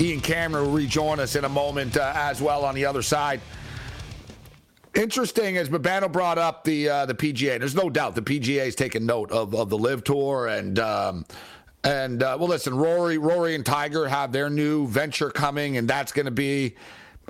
Ian 0.00 0.20
Cameron 0.20 0.66
will 0.66 0.72
rejoin 0.72 1.18
us 1.18 1.34
in 1.34 1.44
a 1.44 1.48
moment 1.48 1.96
uh, 1.96 2.12
as 2.14 2.40
well 2.40 2.64
on 2.64 2.76
the 2.76 2.86
other 2.86 3.02
side. 3.02 3.40
Interesting 4.94 5.56
as 5.56 5.68
Babano 5.68 6.10
brought 6.10 6.38
up 6.38 6.62
the 6.62 6.88
uh, 6.88 7.06
the 7.06 7.14
PGA. 7.14 7.58
There's 7.58 7.74
no 7.74 7.90
doubt 7.90 8.14
the 8.14 8.22
PGA 8.22 8.66
is 8.66 8.76
taking 8.76 9.04
note 9.04 9.32
of, 9.32 9.56
of 9.56 9.70
the 9.70 9.76
LIV 9.76 10.04
Tour 10.04 10.46
and 10.46 10.78
um, 10.78 11.26
and 11.82 12.22
uh, 12.22 12.36
well, 12.38 12.48
listen, 12.48 12.76
Rory, 12.76 13.18
Rory 13.18 13.56
and 13.56 13.66
Tiger 13.66 14.06
have 14.06 14.30
their 14.30 14.48
new 14.48 14.86
venture 14.86 15.30
coming, 15.30 15.78
and 15.78 15.88
that's 15.88 16.12
going 16.12 16.26
to 16.26 16.32
be 16.32 16.76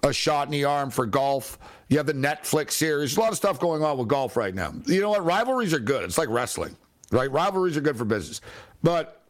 a 0.03 0.13
shot 0.13 0.47
in 0.47 0.53
the 0.53 0.65
arm 0.65 0.91
for 0.91 1.07
golf. 1.07 1.59
You 1.95 1.99
have 1.99 2.07
the 2.09 2.13
Netflix 2.13 2.73
series. 2.73 3.17
a 3.17 3.21
lot 3.21 3.31
of 3.31 3.37
stuff 3.37 3.61
going 3.61 3.85
on 3.85 3.97
with 3.97 4.09
golf 4.09 4.37
right 4.37 4.53
now. 4.53 4.75
You 4.85 5.01
know 5.01 5.11
what? 5.11 5.25
Rivalries 5.25 5.73
are 5.73 5.79
good. 5.79 6.03
It's 6.03 6.19
like 6.19 6.29
wrestling, 6.29 6.77
right? 7.13 7.31
Rivalries 7.31 7.77
are 7.77 7.81
good 7.81 7.97
for 7.97 8.05
business, 8.05 8.41
but 8.83 9.23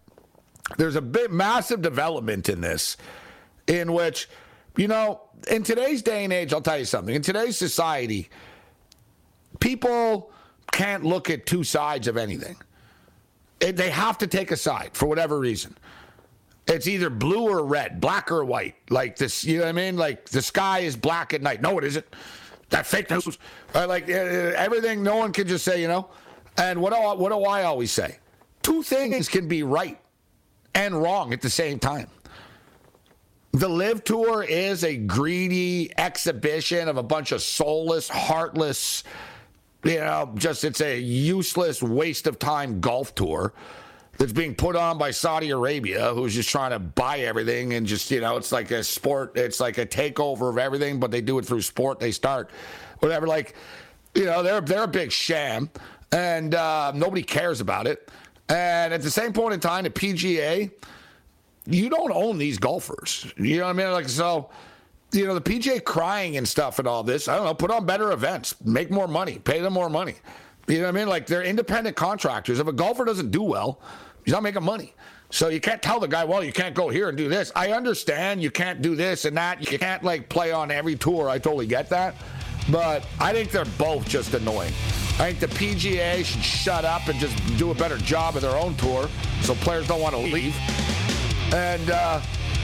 there's 0.79 0.97
a 0.97 1.03
big, 1.03 1.31
massive 1.31 1.83
development 1.83 2.49
in 2.49 2.63
this, 2.63 2.97
in 3.67 3.93
which, 3.93 4.31
you 4.79 4.89
know, 4.89 5.21
in 5.51 5.63
today's 5.63 6.01
day 6.01 6.25
and 6.25 6.33
age, 6.33 6.55
I'll 6.55 6.63
tell 6.63 6.79
you 6.79 6.87
something. 6.87 7.15
In 7.15 7.21
today's 7.21 7.59
society, 7.59 8.31
people 9.61 10.33
can't 10.73 11.05
look 11.05 11.29
at 11.29 11.45
two 11.45 11.65
sides 11.65 12.09
of 12.09 12.17
anything. 12.17 12.57
It, 13.61 13.77
they 13.77 13.91
have 13.91 14.17
to 14.17 14.27
take 14.27 14.53
a 14.53 14.57
side 14.57 14.93
for 14.95 15.05
whatever 15.05 15.39
reason. 15.39 15.77
It's 16.67 16.89
either 16.89 17.11
blue 17.11 17.47
or 17.47 17.63
red, 17.63 18.01
black 18.01 18.33
or 18.33 18.43
white. 18.43 18.77
Like 18.89 19.17
this, 19.17 19.45
you 19.45 19.59
know 19.59 19.65
what 19.65 19.69
I 19.69 19.73
mean? 19.73 19.99
Like 19.99 20.31
the 20.31 20.41
sky 20.41 20.79
is 20.79 20.97
black 20.97 21.35
at 21.35 21.43
night. 21.43 21.61
No, 21.61 21.77
it 21.77 21.85
isn't. 21.85 22.07
That 22.75 22.87
fake 22.87 23.09
news. 23.09 23.39
Uh, 23.73 23.87
like 23.87 24.11
uh, 24.11 24.15
everything, 24.57 25.05
no 25.05 25.15
one 25.15 25.33
can 25.33 25.47
just 25.47 25.65
say, 25.65 25.81
you 25.81 25.87
know. 25.87 26.09
And 26.59 26.81
what 26.81 26.93
do, 26.93 26.99
I, 26.99 27.15
what 27.15 27.31
do 27.31 27.45
I 27.45 27.63
always 27.63 27.93
say? 27.93 28.19
Two 28.63 28.83
things 28.83 29.29
can 29.29 29.47
be 29.47 29.63
right 29.63 29.97
and 30.75 31.01
wrong 31.01 31.33
at 31.33 31.41
the 31.41 31.49
same 31.49 31.79
time. 31.79 32.09
The 33.53 33.69
LIV 33.69 34.03
Tour 34.03 34.43
is 34.43 34.83
a 34.83 34.97
greedy 34.97 35.93
exhibition 35.97 36.89
of 36.89 36.97
a 36.97 37.03
bunch 37.05 37.31
of 37.31 37.43
soulless, 37.43 38.09
heartless, 38.09 39.05
you 39.85 40.01
know, 40.01 40.33
just 40.35 40.65
it's 40.65 40.81
a 40.81 40.99
useless 40.99 41.81
waste 41.81 42.27
of 42.27 42.41
time 42.41 42.81
golf 42.81 43.15
tour 43.15 43.53
that's 44.19 44.33
being 44.33 44.55
put 44.55 44.77
on 44.77 44.99
by 44.99 45.11
Saudi 45.11 45.51
Arabia, 45.51 46.13
who's 46.15 46.35
just 46.35 46.49
trying 46.49 46.71
to 46.71 46.79
buy 46.79 47.21
everything 47.21 47.75
and 47.75 47.87
just, 47.87 48.11
you 48.11 48.21
know, 48.21 48.37
it's 48.37 48.53
like 48.53 48.71
a 48.71 48.85
sport, 48.85 49.37
it's 49.37 49.61
like 49.61 49.79
a 49.79 49.87
takeover 49.87 50.49
of 50.51 50.59
everything, 50.59 51.01
but 51.01 51.11
they 51.11 51.21
do 51.21 51.39
it 51.39 51.45
through 51.45 51.63
sport. 51.63 51.99
They 51.99 52.13
start 52.13 52.51
whatever, 53.01 53.27
like, 53.27 53.55
you 54.15 54.25
know, 54.25 54.43
they're 54.43 54.61
they're 54.61 54.85
a 54.85 54.89
big 54.89 55.11
sham, 55.11 55.69
and 56.13 56.55
uh, 56.55 56.93
nobody 56.95 57.23
cares 57.23 57.61
about 57.61 57.87
it. 57.87 58.09
And 58.49 58.95
at 58.95 59.03
the 59.03 59.11
same 59.11 59.33
point 59.33 59.55
in 59.55 59.61
time, 59.61 59.85
the 59.85 59.91
PGA, 59.91 60.71
you 61.67 61.89
don't 61.89 62.13
own 62.13 62.39
these 62.39 62.59
golfers. 62.59 63.33
You 63.37 63.59
know 63.59 63.65
what 63.65 63.71
I 63.71 63.73
mean? 63.73 63.93
Like 63.93 64.09
so. 64.09 64.51
You 65.13 65.29
know, 65.29 65.35
the 65.39 65.41
PGA 65.41 65.85
crying 65.85 66.39
and 66.39 66.49
stuff 66.49 66.81
and 66.81 66.89
all 66.89 67.05
this. 67.05 67.29
I 67.29 67.37
don't 67.37 67.45
know. 67.45 67.55
Put 67.55 67.71
on 67.71 67.87
better 67.87 68.11
events, 68.11 68.57
make 68.65 68.91
more 68.91 69.07
money, 69.07 69.39
pay 69.39 69.61
them 69.61 69.73
more 69.73 69.89
money. 69.89 70.17
You 70.67 70.79
know 70.79 70.85
what 70.85 70.95
I 70.95 70.99
mean? 70.99 71.09
Like 71.09 71.27
they're 71.27 71.43
independent 71.43 71.97
contractors. 71.97 72.59
If 72.59 72.67
a 72.67 72.73
golfer 72.73 73.05
doesn't 73.05 73.31
do 73.31 73.43
well, 73.43 73.81
he's 74.25 74.33
not 74.33 74.43
making 74.43 74.63
money. 74.63 74.95
So 75.31 75.49
you 75.49 75.61
can't 75.61 75.83
tell 75.83 75.99
the 75.99 76.07
guy, 76.07 76.25
well, 76.25 76.45
you 76.45 76.53
can't 76.53 76.75
go 76.75 76.89
here 76.89 77.09
and 77.09 77.19
do 77.19 77.29
this. 77.29 77.51
I 77.57 77.73
understand 77.73 78.43
you 78.43 78.51
can't 78.51 78.83
do 78.83 78.95
this 78.95 79.25
and 79.25 79.37
that. 79.37 79.61
You 79.61 79.79
can't 79.79 80.03
like 80.03 80.29
play 80.29 80.53
on 80.53 80.71
every 80.71 80.97
tour. 80.97 81.29
I 81.29 81.39
totally 81.39 81.67
get 81.67 81.89
that. 81.91 82.15
But 82.71 83.07
I 83.21 83.33
think 83.33 83.51
they're 83.51 83.65
both 83.77 84.09
just 84.09 84.33
annoying. 84.33 84.73
I 85.19 85.33
think 85.33 85.41
the 85.41 85.47
PGA 85.49 86.25
should 86.25 86.43
shut 86.43 86.85
up 86.85 87.09
and 87.09 87.19
just 87.19 87.37
do 87.59 87.71
a 87.71 87.75
better 87.75 87.99
job 87.99 88.37
of 88.37 88.43
their 88.43 88.57
own 88.57 88.75
tour 88.77 89.09
so 89.43 89.55
players 89.57 89.87
don't 89.87 90.01
want 90.01 90.15
to 90.15 90.21
leave. 90.21 90.57
And 91.53 91.91
uh, 91.91 92.21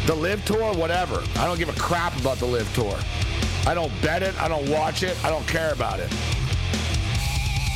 the 0.07 0.15
LIV 0.15 0.45
Tour, 0.45 0.75
whatever. 0.75 1.23
I 1.37 1.47
don't 1.47 1.59
give 1.59 1.69
a 1.69 1.79
crap 1.79 2.19
about 2.19 2.39
the 2.39 2.47
LIV 2.47 2.75
Tour. 2.75 2.99
I 3.67 3.75
don't 3.75 3.93
bet 4.01 4.23
it. 4.23 4.41
I 4.41 4.49
don't 4.49 4.69
watch 4.71 5.03
it. 5.03 5.23
I 5.25 5.29
don't 5.29 5.47
care 5.47 5.73
about 5.73 6.01
it. 6.01 6.11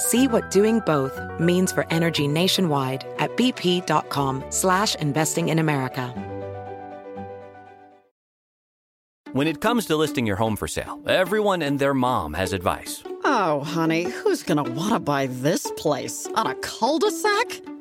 See 0.00 0.26
what 0.26 0.50
doing 0.50 0.80
both 0.80 1.20
means 1.38 1.72
for 1.72 1.86
energy 1.90 2.26
nationwide 2.26 3.06
at 3.18 3.36
bp.com 3.36 4.44
slash 4.48 4.94
investing 4.94 5.50
in 5.50 5.58
America. 5.58 6.14
When 9.32 9.46
it 9.46 9.60
comes 9.60 9.86
to 9.86 9.96
listing 9.96 10.26
your 10.26 10.36
home 10.36 10.56
for 10.56 10.66
sale, 10.66 10.98
everyone 11.06 11.62
and 11.62 11.78
their 11.78 11.92
mom 11.94 12.32
has 12.32 12.54
advice. 12.54 13.04
Oh, 13.24 13.60
honey, 13.60 14.04
who's 14.04 14.42
going 14.42 14.64
to 14.64 14.72
want 14.72 14.92
to 14.94 14.98
buy 14.98 15.26
this 15.26 15.70
place? 15.76 16.26
On 16.34 16.46
a 16.46 16.54
cul-de-sac? 16.56 17.60